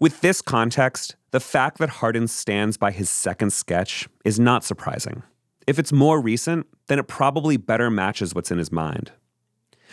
With 0.00 0.20
this 0.20 0.42
context, 0.42 1.14
the 1.30 1.40
fact 1.40 1.78
that 1.78 1.90
Hardin 1.90 2.26
stands 2.26 2.76
by 2.76 2.90
his 2.90 3.10
second 3.10 3.52
sketch 3.52 4.08
is 4.24 4.40
not 4.40 4.64
surprising. 4.64 5.22
If 5.66 5.78
it's 5.78 5.92
more 5.92 6.20
recent, 6.20 6.66
then 6.88 6.98
it 6.98 7.06
probably 7.06 7.56
better 7.56 7.90
matches 7.90 8.34
what's 8.34 8.50
in 8.50 8.58
his 8.58 8.72
mind. 8.72 9.12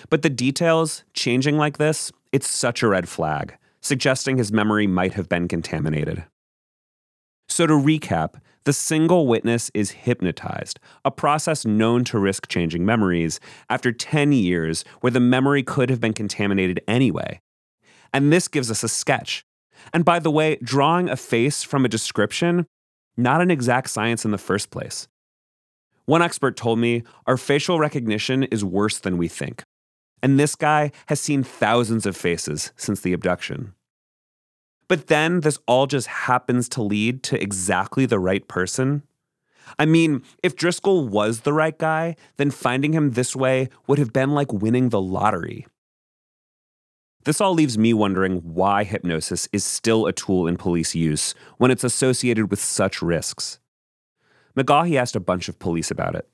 But 0.09 0.21
the 0.21 0.29
details, 0.29 1.03
changing 1.13 1.57
like 1.57 1.77
this, 1.77 2.11
it's 2.31 2.49
such 2.49 2.83
a 2.83 2.87
red 2.87 3.07
flag, 3.09 3.57
suggesting 3.81 4.37
his 4.37 4.51
memory 4.51 4.87
might 4.87 5.13
have 5.13 5.29
been 5.29 5.47
contaminated. 5.47 6.25
So, 7.49 7.65
to 7.65 7.73
recap, 7.73 8.35
the 8.65 8.73
single 8.73 9.27
witness 9.27 9.71
is 9.73 9.91
hypnotized, 9.91 10.79
a 11.05 11.11
process 11.11 11.65
known 11.65 12.03
to 12.05 12.19
risk 12.19 12.49
changing 12.49 12.85
memories 12.85 13.39
after 13.69 13.93
10 13.93 14.33
years 14.33 14.83
where 14.99 15.11
the 15.11 15.21
memory 15.21 15.63
could 15.63 15.89
have 15.89 16.01
been 16.01 16.13
contaminated 16.13 16.81
anyway. 16.85 17.39
And 18.13 18.31
this 18.31 18.49
gives 18.49 18.69
us 18.69 18.83
a 18.83 18.89
sketch. 18.89 19.45
And 19.93 20.03
by 20.03 20.19
the 20.19 20.31
way, 20.31 20.57
drawing 20.61 21.07
a 21.07 21.15
face 21.15 21.63
from 21.63 21.85
a 21.85 21.89
description, 21.89 22.65
not 23.15 23.41
an 23.41 23.51
exact 23.51 23.89
science 23.89 24.25
in 24.25 24.31
the 24.31 24.37
first 24.37 24.69
place. 24.69 25.07
One 26.05 26.21
expert 26.21 26.57
told 26.57 26.79
me 26.79 27.03
our 27.25 27.37
facial 27.37 27.79
recognition 27.79 28.43
is 28.43 28.65
worse 28.65 28.99
than 28.99 29.17
we 29.17 29.27
think. 29.27 29.63
And 30.21 30.39
this 30.39 30.55
guy 30.55 30.91
has 31.07 31.19
seen 31.19 31.43
thousands 31.43 32.05
of 32.05 32.17
faces 32.17 32.71
since 32.75 33.01
the 33.01 33.13
abduction. 33.13 33.73
But 34.87 35.07
then 35.07 35.41
this 35.41 35.59
all 35.67 35.85
just 35.85 36.07
happens 36.07 36.69
to 36.69 36.81
lead 36.81 37.23
to 37.23 37.41
exactly 37.41 38.05
the 38.05 38.19
right 38.19 38.47
person. 38.47 39.03
I 39.77 39.85
mean, 39.85 40.23
if 40.41 40.55
Driskill 40.55 41.09
was 41.09 41.41
the 41.41 41.53
right 41.53 41.77
guy, 41.77 42.15
then 42.37 42.51
finding 42.51 42.93
him 42.93 43.11
this 43.11 43.35
way 43.35 43.69
would 43.85 43.99
have 43.99 44.13
been 44.13 44.31
like 44.31 44.53
winning 44.53 44.89
the 44.89 45.01
lottery. 45.01 45.67
This 47.25 47.41
all 47.41 47.53
leaves 47.53 47.77
me 47.77 47.93
wondering 47.93 48.37
why 48.37 48.85
hypnosis 48.85 49.49
is 49.51 49.65
still 49.65 50.05
a 50.05 50.13
tool 50.13 50.47
in 50.47 50.55
police 50.55 50.95
use 50.95 51.35
when 51.57 51.71
it's 51.71 51.83
associated 51.83 52.49
with 52.49 52.59
such 52.59 53.01
risks. 53.01 53.59
McGaughy 54.55 54.95
asked 54.95 55.17
a 55.17 55.19
bunch 55.19 55.49
of 55.49 55.59
police 55.59 55.91
about 55.91 56.15
it 56.15 56.29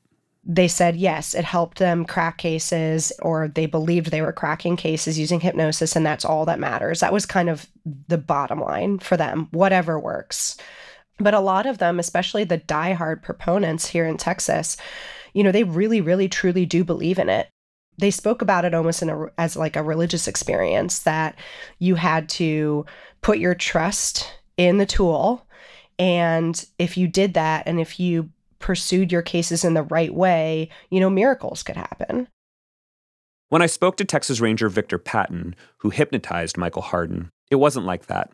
they 0.45 0.67
said 0.67 0.97
yes, 0.97 1.33
it 1.33 1.45
helped 1.45 1.79
them 1.79 2.05
crack 2.05 2.37
cases, 2.37 3.13
or 3.21 3.47
they 3.47 3.65
believed 3.65 4.07
they 4.07 4.21
were 4.21 4.33
cracking 4.33 4.75
cases 4.75 5.17
using 5.17 5.39
hypnosis, 5.39 5.95
and 5.95 6.05
that's 6.05 6.25
all 6.25 6.45
that 6.45 6.59
matters. 6.59 6.99
That 6.99 7.13
was 7.13 7.25
kind 7.25 7.49
of 7.49 7.67
the 8.09 8.17
bottom 8.17 8.59
line 8.59 8.99
for 8.99 9.15
them, 9.15 9.47
whatever 9.51 9.97
works. 9.97 10.57
But 11.17 11.33
a 11.33 11.39
lot 11.39 11.65
of 11.65 11.77
them, 11.77 11.97
especially 11.97 12.43
the 12.43 12.57
diehard 12.57 13.21
proponents 13.21 13.87
here 13.87 14.05
in 14.05 14.17
Texas, 14.17 14.75
you 15.33 15.43
know, 15.43 15.51
they 15.51 15.63
really, 15.63 16.01
really, 16.01 16.27
truly 16.27 16.65
do 16.65 16.83
believe 16.83 17.19
in 17.19 17.29
it. 17.29 17.47
They 17.99 18.11
spoke 18.11 18.41
about 18.41 18.65
it 18.65 18.73
almost 18.73 19.01
in 19.01 19.09
a, 19.09 19.27
as 19.37 19.55
like 19.55 19.75
a 19.75 19.83
religious 19.83 20.27
experience 20.27 20.99
that 20.99 21.37
you 21.79 21.95
had 21.95 22.27
to 22.29 22.85
put 23.21 23.37
your 23.37 23.55
trust 23.55 24.33
in 24.57 24.77
the 24.77 24.85
tool. 24.85 25.47
And 25.99 26.65
if 26.79 26.97
you 26.97 27.07
did 27.07 27.35
that, 27.35 27.63
and 27.65 27.79
if 27.79 27.99
you 27.99 28.29
pursued 28.63 29.11
your 29.11 29.21
cases 29.21 29.65
in 29.65 29.73
the 29.73 29.83
right 29.83 30.13
way, 30.13 30.69
you 30.89 31.01
know, 31.01 31.09
miracles 31.09 31.63
could 31.63 31.75
happen. 31.75 32.29
When 33.49 33.61
I 33.61 33.65
spoke 33.65 33.97
to 33.97 34.05
Texas 34.05 34.39
Ranger 34.39 34.69
Victor 34.69 34.97
Patton, 34.97 35.53
who 35.79 35.89
hypnotized 35.89 36.57
Michael 36.57 36.81
Hardin, 36.81 37.29
it 37.51 37.57
wasn't 37.57 37.85
like 37.85 38.05
that. 38.05 38.31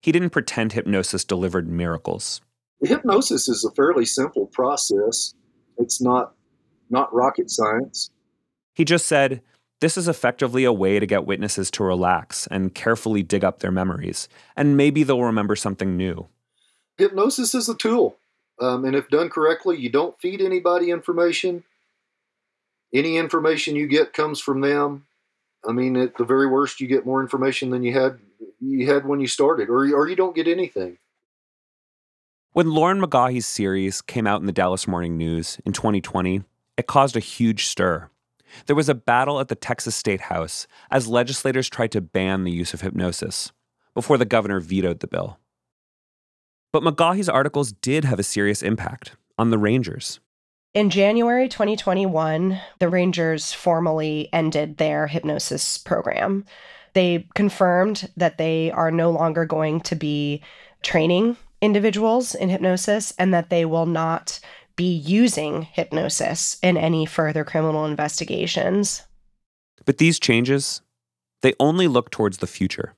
He 0.00 0.12
didn't 0.12 0.30
pretend 0.30 0.72
hypnosis 0.72 1.24
delivered 1.24 1.68
miracles. 1.68 2.40
Hypnosis 2.80 3.48
is 3.48 3.64
a 3.64 3.74
fairly 3.74 4.04
simple 4.04 4.46
process. 4.46 5.34
It's 5.78 6.00
not 6.00 6.34
not 6.88 7.12
rocket 7.12 7.50
science. 7.50 8.10
He 8.74 8.84
just 8.84 9.06
said, 9.06 9.42
this 9.80 9.96
is 9.98 10.06
effectively 10.06 10.62
a 10.62 10.72
way 10.72 11.00
to 11.00 11.06
get 11.06 11.26
witnesses 11.26 11.72
to 11.72 11.82
relax 11.82 12.46
and 12.52 12.72
carefully 12.72 13.24
dig 13.24 13.42
up 13.42 13.58
their 13.58 13.72
memories, 13.72 14.28
and 14.54 14.76
maybe 14.76 15.02
they'll 15.02 15.24
remember 15.24 15.56
something 15.56 15.96
new. 15.96 16.28
Hypnosis 16.98 17.52
is 17.52 17.68
a 17.68 17.74
tool. 17.74 18.16
Um, 18.62 18.84
and 18.84 18.94
if 18.94 19.08
done 19.08 19.28
correctly, 19.28 19.76
you 19.76 19.90
don't 19.90 20.18
feed 20.20 20.40
anybody 20.40 20.90
information. 20.90 21.64
Any 22.94 23.16
information 23.16 23.74
you 23.74 23.88
get 23.88 24.12
comes 24.12 24.40
from 24.40 24.60
them. 24.60 25.06
I 25.68 25.72
mean, 25.72 25.96
at 25.96 26.16
the 26.16 26.24
very 26.24 26.46
worst, 26.46 26.80
you 26.80 26.86
get 26.86 27.04
more 27.04 27.20
information 27.20 27.70
than 27.70 27.82
you 27.82 27.92
had 27.92 28.18
you 28.60 28.86
had 28.86 29.04
when 29.04 29.18
you 29.18 29.26
started, 29.26 29.68
or 29.68 29.84
or 29.94 30.08
you 30.08 30.14
don't 30.14 30.36
get 30.36 30.46
anything. 30.46 30.98
When 32.52 32.70
Lauren 32.70 33.00
McGaughy's 33.00 33.46
series 33.46 34.00
came 34.00 34.26
out 34.26 34.40
in 34.40 34.46
the 34.46 34.52
Dallas 34.52 34.86
Morning 34.86 35.16
News 35.16 35.58
in 35.64 35.72
2020, 35.72 36.44
it 36.76 36.86
caused 36.86 37.16
a 37.16 37.20
huge 37.20 37.66
stir. 37.66 38.10
There 38.66 38.76
was 38.76 38.88
a 38.88 38.94
battle 38.94 39.40
at 39.40 39.48
the 39.48 39.54
Texas 39.54 39.96
State 39.96 40.22
House 40.22 40.66
as 40.90 41.08
legislators 41.08 41.70
tried 41.70 41.92
to 41.92 42.00
ban 42.00 42.44
the 42.44 42.52
use 42.52 42.74
of 42.74 42.82
hypnosis 42.82 43.52
before 43.94 44.18
the 44.18 44.26
governor 44.26 44.60
vetoed 44.60 45.00
the 45.00 45.06
bill. 45.06 45.38
But 46.72 46.82
McGaughy's 46.82 47.28
articles 47.28 47.72
did 47.72 48.06
have 48.06 48.18
a 48.18 48.22
serious 48.22 48.62
impact 48.62 49.12
on 49.38 49.50
the 49.50 49.58
Rangers. 49.58 50.20
In 50.72 50.88
January 50.88 51.48
2021, 51.48 52.58
the 52.78 52.88
Rangers 52.88 53.52
formally 53.52 54.30
ended 54.32 54.78
their 54.78 55.06
hypnosis 55.06 55.76
program. 55.76 56.46
They 56.94 57.28
confirmed 57.34 58.10
that 58.16 58.38
they 58.38 58.70
are 58.70 58.90
no 58.90 59.10
longer 59.10 59.44
going 59.44 59.82
to 59.82 59.94
be 59.94 60.42
training 60.82 61.36
individuals 61.60 62.34
in 62.34 62.48
hypnosis 62.48 63.12
and 63.18 63.34
that 63.34 63.50
they 63.50 63.66
will 63.66 63.86
not 63.86 64.40
be 64.74 64.94
using 64.94 65.62
hypnosis 65.62 66.58
in 66.62 66.78
any 66.78 67.04
further 67.04 67.44
criminal 67.44 67.84
investigations. 67.84 69.02
But 69.84 69.98
these 69.98 70.18
changes, 70.18 70.80
they 71.42 71.52
only 71.60 71.86
look 71.86 72.10
towards 72.10 72.38
the 72.38 72.46
future 72.46 72.94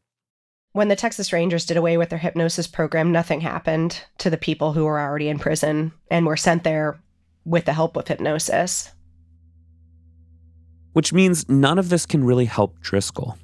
when 0.75 0.89
the 0.89 0.97
Texas 0.97 1.33
Rangers 1.33 1.65
did 1.65 1.77
away 1.77 1.97
with 1.97 2.09
their 2.09 2.19
hypnosis 2.19 2.67
program, 2.67 3.13
nothing 3.13 3.41
happened 3.41 4.03
to 4.19 4.29
the 4.29 4.37
people 4.37 4.73
who 4.73 4.85
were 4.85 4.99
already 4.99 5.29
in 5.29 5.39
prison 5.39 5.93
and 6.11 6.27
were 6.27 6.37
sent 6.37 6.65
there 6.65 7.01
with 7.45 7.65
the 7.65 7.73
help 7.73 7.97
of 7.97 8.09
hypnosis. 8.09 8.91
Which 10.93 11.13
means 11.13 11.49
none 11.49 11.79
of 11.79 11.91
this 11.91 12.07
can 12.07 12.25
really 12.25 12.47
help 12.47 12.81
Driskill. 12.81 13.39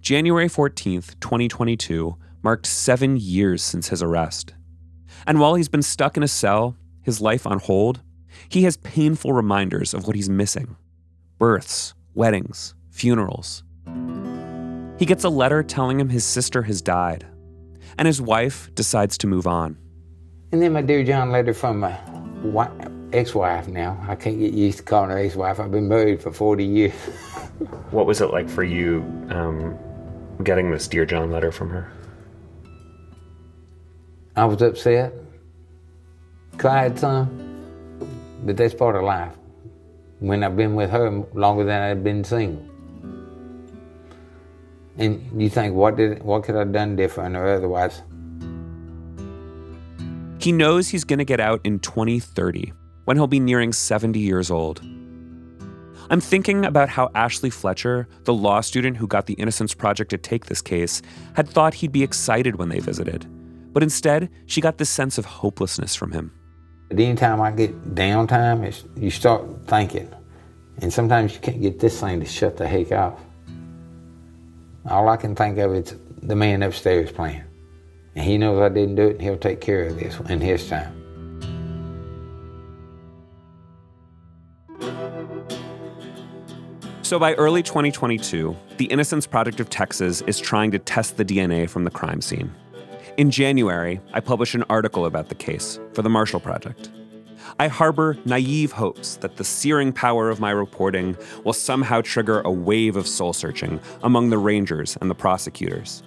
January 0.00 0.48
14th, 0.48 1.20
2022, 1.20 2.16
marked 2.42 2.64
seven 2.64 3.18
years 3.18 3.62
since 3.62 3.88
his 3.88 4.02
arrest. 4.02 4.54
And 5.26 5.38
while 5.40 5.56
he's 5.56 5.68
been 5.68 5.82
stuck 5.82 6.16
in 6.16 6.22
a 6.22 6.28
cell, 6.28 6.74
his 7.02 7.20
life 7.20 7.46
on 7.46 7.58
hold, 7.58 8.00
he 8.48 8.62
has 8.62 8.78
painful 8.78 9.34
reminders 9.34 9.92
of 9.92 10.06
what 10.06 10.16
he's 10.16 10.30
missing 10.30 10.76
births, 11.38 11.92
weddings, 12.14 12.74
funerals. 12.90 13.62
He 14.98 15.06
gets 15.06 15.24
a 15.24 15.28
letter 15.28 15.62
telling 15.62 15.98
him 15.98 16.08
his 16.08 16.24
sister 16.24 16.62
has 16.62 16.80
died, 16.80 17.26
and 17.98 18.06
his 18.06 18.20
wife 18.20 18.70
decides 18.74 19.18
to 19.18 19.26
move 19.26 19.46
on. 19.46 19.76
And 20.52 20.62
then 20.62 20.72
my 20.72 20.82
dear 20.82 21.02
John 21.02 21.30
letter 21.32 21.52
from 21.52 21.80
my 21.80 21.98
ex-wife 23.14 23.68
now. 23.68 23.98
I 24.08 24.16
can't 24.16 24.38
get 24.38 24.52
used 24.52 24.78
to 24.78 24.84
calling 24.84 25.10
her 25.10 25.18
ex-wife. 25.18 25.60
I've 25.60 25.70
been 25.70 25.88
married 25.88 26.20
for 26.20 26.32
40 26.32 26.64
years. 26.64 26.92
what 27.90 28.06
was 28.06 28.20
it 28.20 28.30
like 28.30 28.48
for 28.48 28.64
you 28.64 29.02
um, 29.30 29.78
getting 30.42 30.70
this 30.70 30.88
Dear 30.88 31.06
John 31.06 31.30
letter 31.30 31.52
from 31.52 31.70
her? 31.70 31.90
I 34.36 34.44
was 34.44 34.60
upset, 34.62 35.12
cried 36.58 36.98
some, 36.98 37.28
but 38.44 38.56
that's 38.56 38.74
part 38.74 38.96
of 38.96 39.04
life. 39.04 39.36
When 40.18 40.42
I've 40.42 40.56
been 40.56 40.74
with 40.74 40.90
her 40.90 41.24
longer 41.34 41.64
than 41.64 41.82
I've 41.82 42.02
been 42.02 42.24
single. 42.24 42.73
And 44.96 45.40
you 45.40 45.48
think, 45.48 45.74
what 45.74 45.96
did 45.96 46.22
what 46.22 46.44
could 46.44 46.54
I 46.54 46.60
have 46.60 46.72
done 46.72 46.96
different 46.96 47.36
or 47.36 47.48
otherwise? 47.48 48.02
He 50.38 50.52
knows 50.52 50.88
he's 50.88 51.04
going 51.04 51.18
to 51.18 51.24
get 51.24 51.40
out 51.40 51.60
in 51.64 51.78
2030 51.78 52.72
when 53.04 53.16
he'll 53.16 53.26
be 53.26 53.40
nearing 53.40 53.72
70 53.72 54.18
years 54.20 54.50
old. 54.50 54.80
I'm 56.10 56.20
thinking 56.20 56.66
about 56.66 56.90
how 56.90 57.10
Ashley 57.14 57.48
Fletcher, 57.48 58.06
the 58.24 58.34
law 58.34 58.60
student 58.60 58.98
who 58.98 59.06
got 59.06 59.26
the 59.26 59.34
Innocence 59.34 59.72
Project 59.72 60.10
to 60.10 60.18
take 60.18 60.46
this 60.46 60.60
case, 60.60 61.00
had 61.34 61.48
thought 61.48 61.74
he'd 61.74 61.92
be 61.92 62.02
excited 62.02 62.56
when 62.56 62.68
they 62.68 62.78
visited. 62.78 63.26
But 63.72 63.82
instead, 63.82 64.28
she 64.46 64.60
got 64.60 64.76
this 64.76 64.90
sense 64.90 65.16
of 65.16 65.24
hopelessness 65.24 65.94
from 65.94 66.12
him. 66.12 66.30
Anytime 66.90 67.40
I 67.40 67.50
get 67.50 67.94
downtime, 67.94 68.84
you 68.96 69.10
start 69.10 69.44
thinking. 69.66 70.08
And 70.82 70.92
sometimes 70.92 71.34
you 71.34 71.40
can't 71.40 71.60
get 71.60 71.80
this 71.80 72.00
thing 72.00 72.20
to 72.20 72.26
shut 72.26 72.56
the 72.58 72.68
heck 72.68 72.92
off. 72.92 73.18
All 74.86 75.08
I 75.08 75.16
can 75.16 75.34
think 75.34 75.56
of 75.58 75.74
is 75.74 75.96
the 76.22 76.36
man 76.36 76.62
upstairs 76.62 77.10
playing. 77.10 77.42
And 78.14 78.24
he 78.24 78.36
knows 78.36 78.60
I 78.60 78.68
didn't 78.68 78.96
do 78.96 79.08
it, 79.08 79.12
and 79.12 79.22
he'll 79.22 79.38
take 79.38 79.60
care 79.60 79.86
of 79.86 79.98
this 79.98 80.18
in 80.28 80.40
his 80.40 80.68
time. 80.68 81.00
So 87.02 87.18
by 87.18 87.34
early 87.34 87.62
2022, 87.62 88.56
the 88.76 88.86
Innocence 88.86 89.26
Project 89.26 89.60
of 89.60 89.70
Texas 89.70 90.22
is 90.22 90.38
trying 90.38 90.70
to 90.72 90.78
test 90.78 91.16
the 91.16 91.24
DNA 91.24 91.68
from 91.68 91.84
the 91.84 91.90
crime 91.90 92.20
scene. 92.20 92.52
In 93.16 93.30
January, 93.30 94.00
I 94.12 94.20
published 94.20 94.54
an 94.54 94.64
article 94.68 95.06
about 95.06 95.28
the 95.28 95.34
case 95.34 95.78
for 95.92 96.02
the 96.02 96.10
Marshall 96.10 96.40
Project. 96.40 96.90
I 97.60 97.68
harbor 97.68 98.18
naive 98.24 98.72
hopes 98.72 99.16
that 99.16 99.36
the 99.36 99.44
searing 99.44 99.92
power 99.92 100.28
of 100.28 100.40
my 100.40 100.50
reporting 100.50 101.16
will 101.44 101.52
somehow 101.52 102.00
trigger 102.00 102.40
a 102.40 102.50
wave 102.50 102.96
of 102.96 103.06
soul 103.06 103.32
searching 103.32 103.80
among 104.02 104.30
the 104.30 104.38
Rangers 104.38 104.98
and 105.00 105.08
the 105.08 105.14
prosecutors. 105.14 106.02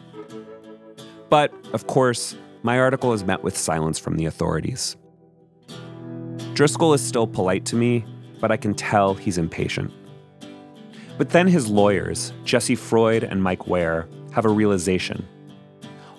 But, 1.29 1.53
of 1.71 1.87
course, 1.87 2.35
my 2.63 2.79
article 2.79 3.13
is 3.13 3.23
met 3.23 3.43
with 3.43 3.57
silence 3.57 3.97
from 3.97 4.17
the 4.17 4.25
authorities. 4.25 4.97
Driskill 6.53 6.93
is 6.93 7.01
still 7.01 7.27
polite 7.27 7.63
to 7.65 7.77
me, 7.77 8.03
but 8.41 8.51
I 8.51 8.57
can 8.57 8.73
tell 8.73 9.13
he's 9.13 9.37
impatient. 9.37 9.93
But 11.17 11.29
then 11.29 11.47
his 11.47 11.69
lawyers, 11.69 12.33
Jesse 12.43 12.75
Freud 12.75 13.23
and 13.23 13.41
Mike 13.41 13.67
Ware, 13.67 14.09
have 14.33 14.43
a 14.43 14.49
realization. 14.49 15.25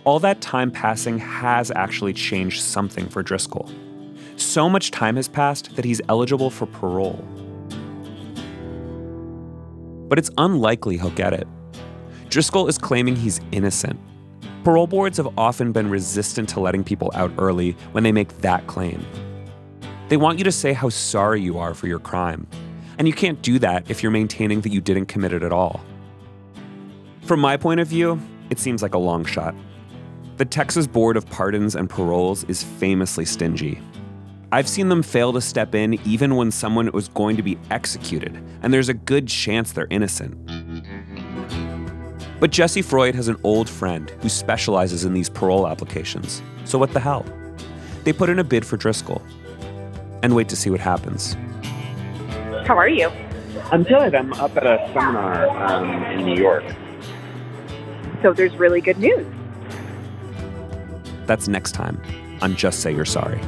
All 0.04 0.20
that 0.20 0.40
time 0.40 0.70
passing 0.70 1.18
has 1.18 1.70
actually 1.70 2.14
changed 2.14 2.62
something 2.62 3.08
for 3.08 3.22
Driskill. 3.22 3.70
So 4.38 4.70
much 4.70 4.92
time 4.92 5.16
has 5.16 5.26
passed 5.26 5.74
that 5.74 5.84
he's 5.84 6.00
eligible 6.08 6.48
for 6.48 6.66
parole. 6.66 7.24
But 10.08 10.18
it's 10.18 10.30
unlikely 10.38 10.96
he'll 10.96 11.10
get 11.10 11.32
it. 11.32 11.46
Driskill 12.28 12.68
is 12.68 12.78
claiming 12.78 13.16
he's 13.16 13.40
innocent. 13.50 13.98
Parole 14.62 14.86
boards 14.86 15.16
have 15.16 15.28
often 15.36 15.72
been 15.72 15.90
resistant 15.90 16.48
to 16.50 16.60
letting 16.60 16.84
people 16.84 17.10
out 17.14 17.32
early 17.36 17.72
when 17.90 18.04
they 18.04 18.12
make 18.12 18.38
that 18.38 18.64
claim. 18.68 19.04
They 20.08 20.16
want 20.16 20.38
you 20.38 20.44
to 20.44 20.52
say 20.52 20.72
how 20.72 20.88
sorry 20.88 21.40
you 21.40 21.58
are 21.58 21.74
for 21.74 21.88
your 21.88 21.98
crime, 21.98 22.46
and 22.96 23.08
you 23.08 23.14
can't 23.14 23.42
do 23.42 23.58
that 23.58 23.90
if 23.90 24.02
you're 24.04 24.12
maintaining 24.12 24.60
that 24.60 24.72
you 24.72 24.80
didn't 24.80 25.06
commit 25.06 25.32
it 25.32 25.42
at 25.42 25.52
all. 25.52 25.80
From 27.22 27.40
my 27.40 27.56
point 27.56 27.80
of 27.80 27.88
view, 27.88 28.20
it 28.50 28.60
seems 28.60 28.82
like 28.82 28.94
a 28.94 28.98
long 28.98 29.24
shot. 29.24 29.54
The 30.36 30.44
Texas 30.44 30.86
Board 30.86 31.16
of 31.16 31.28
Pardons 31.28 31.74
and 31.74 31.90
Paroles 31.90 32.44
is 32.44 32.62
famously 32.62 33.24
stingy. 33.24 33.82
I've 34.50 34.68
seen 34.68 34.88
them 34.88 35.02
fail 35.02 35.34
to 35.34 35.42
step 35.42 35.74
in 35.74 35.94
even 36.06 36.34
when 36.36 36.50
someone 36.50 36.90
was 36.92 37.08
going 37.08 37.36
to 37.36 37.42
be 37.42 37.58
executed, 37.70 38.42
and 38.62 38.72
there's 38.72 38.88
a 38.88 38.94
good 38.94 39.28
chance 39.28 39.72
they're 39.72 39.86
innocent. 39.90 40.38
But 42.40 42.50
Jesse 42.50 42.80
Freud 42.80 43.14
has 43.14 43.28
an 43.28 43.36
old 43.44 43.68
friend 43.68 44.08
who 44.22 44.30
specializes 44.30 45.04
in 45.04 45.12
these 45.12 45.28
parole 45.28 45.68
applications, 45.68 46.40
so 46.64 46.78
what 46.78 46.94
the 46.94 47.00
hell? 47.00 47.26
They 48.04 48.12
put 48.14 48.30
in 48.30 48.38
a 48.38 48.44
bid 48.44 48.64
for 48.64 48.78
Driskill 48.78 49.20
and 50.22 50.34
wait 50.34 50.48
to 50.48 50.56
see 50.56 50.70
what 50.70 50.80
happens. 50.80 51.36
How 52.66 52.76
are 52.78 52.88
you? 52.88 53.10
I'm 53.70 53.82
good. 53.82 54.14
I'm 54.14 54.32
up 54.34 54.56
at 54.56 54.66
a 54.66 54.90
seminar 54.94 55.48
um, 55.66 56.04
in 56.04 56.24
New 56.24 56.40
York. 56.40 56.64
So 58.22 58.32
there's 58.32 58.54
really 58.56 58.80
good 58.80 58.98
news. 58.98 59.26
That's 61.26 61.48
next 61.48 61.72
time 61.72 62.00
on 62.40 62.56
Just 62.56 62.80
Say 62.80 62.94
You're 62.94 63.04
Sorry. 63.04 63.40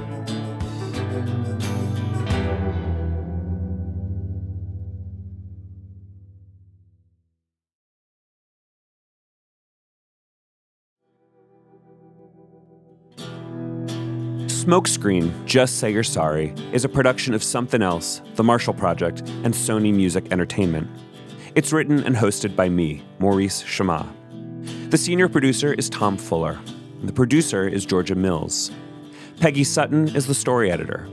Smoke 14.60 14.86
Screen, 14.86 15.32
Just 15.46 15.78
Say 15.78 15.90
You're 15.90 16.02
Sorry, 16.02 16.52
is 16.74 16.84
a 16.84 16.88
production 16.90 17.32
of 17.32 17.42
Something 17.42 17.80
Else, 17.80 18.20
The 18.34 18.44
Marshall 18.44 18.74
Project, 18.74 19.20
and 19.42 19.54
Sony 19.54 19.90
Music 19.90 20.30
Entertainment. 20.30 20.86
It's 21.54 21.72
written 21.72 22.04
and 22.04 22.14
hosted 22.14 22.54
by 22.54 22.68
me, 22.68 23.02
Maurice 23.18 23.62
Chammah. 23.62 24.06
The 24.90 24.98
senior 24.98 25.30
producer 25.30 25.72
is 25.72 25.88
Tom 25.88 26.18
Fuller. 26.18 26.60
The 27.04 27.12
producer 27.12 27.66
is 27.66 27.86
Georgia 27.86 28.14
Mills. 28.14 28.70
Peggy 29.40 29.64
Sutton 29.64 30.14
is 30.14 30.26
the 30.26 30.34
story 30.34 30.70
editor. 30.70 31.08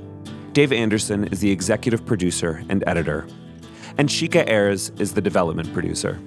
Dave 0.52 0.74
Anderson 0.74 1.24
is 1.30 1.40
the 1.40 1.50
executive 1.50 2.06
producer 2.06 2.62
and 2.68 2.84
editor. 2.86 3.26
And 3.98 4.10
Shika 4.10 4.46
Ayers 4.46 4.90
is 5.00 5.14
the 5.14 5.22
development 5.22 5.72
producer. 5.72 6.20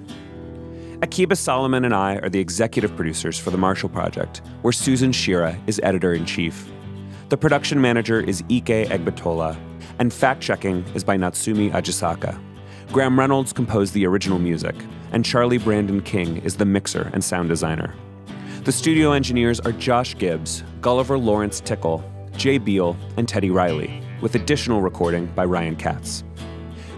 Akiba 1.03 1.35
Solomon 1.35 1.85
and 1.85 1.93
I 1.93 2.15
are 2.15 2.29
the 2.29 2.39
executive 2.39 2.95
producers 2.95 3.37
for 3.37 3.51
the 3.51 3.59
Marshall 3.59 3.89
Project, 3.89 4.41
where 4.63 4.73
Susan 4.73 5.11
Chira 5.11 5.55
is 5.67 5.79
editor 5.83 6.15
in 6.15 6.25
chief. 6.25 6.67
The 7.31 7.37
production 7.37 7.79
manager 7.79 8.19
is 8.19 8.43
Ike 8.51 8.89
Egbatola, 8.89 9.57
and 9.99 10.11
fact 10.11 10.41
checking 10.41 10.83
is 10.93 11.05
by 11.05 11.15
Natsumi 11.15 11.71
Ajisaka. 11.71 12.37
Graham 12.91 13.17
Reynolds 13.17 13.53
composed 13.53 13.93
the 13.93 14.05
original 14.05 14.37
music, 14.37 14.75
and 15.13 15.23
Charlie 15.23 15.57
Brandon 15.57 16.01
King 16.01 16.39
is 16.43 16.57
the 16.57 16.65
mixer 16.65 17.09
and 17.13 17.23
sound 17.23 17.47
designer. 17.47 17.95
The 18.65 18.73
studio 18.73 19.13
engineers 19.13 19.61
are 19.61 19.71
Josh 19.71 20.17
Gibbs, 20.17 20.65
Gulliver 20.81 21.17
Lawrence 21.17 21.61
Tickell, 21.61 22.03
Jay 22.35 22.57
Beal, 22.57 22.97
and 23.15 23.29
Teddy 23.29 23.49
Riley, 23.49 24.03
with 24.19 24.35
additional 24.35 24.81
recording 24.81 25.27
by 25.27 25.45
Ryan 25.45 25.77
Katz. 25.77 26.25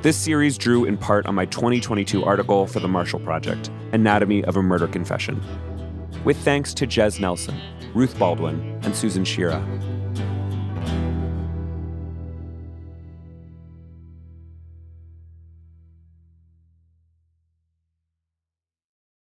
This 0.02 0.18
series 0.18 0.58
drew 0.58 0.86
in 0.86 0.98
part 0.98 1.28
on 1.28 1.36
my 1.36 1.46
2022 1.46 2.26
article 2.26 2.66
for 2.66 2.80
the 2.80 2.88
Marshall 2.88 3.20
Project, 3.20 3.70
Anatomy 3.92 4.44
of 4.46 4.58
a 4.58 4.64
Murder 4.64 4.88
Confession. 4.88 5.40
With 6.26 6.38
thanks 6.38 6.74
to 6.74 6.88
Jez 6.88 7.20
Nelson, 7.20 7.56
Ruth 7.94 8.18
Baldwin, 8.18 8.80
and 8.82 8.96
Susan 8.96 9.24
Chira. 9.24 9.93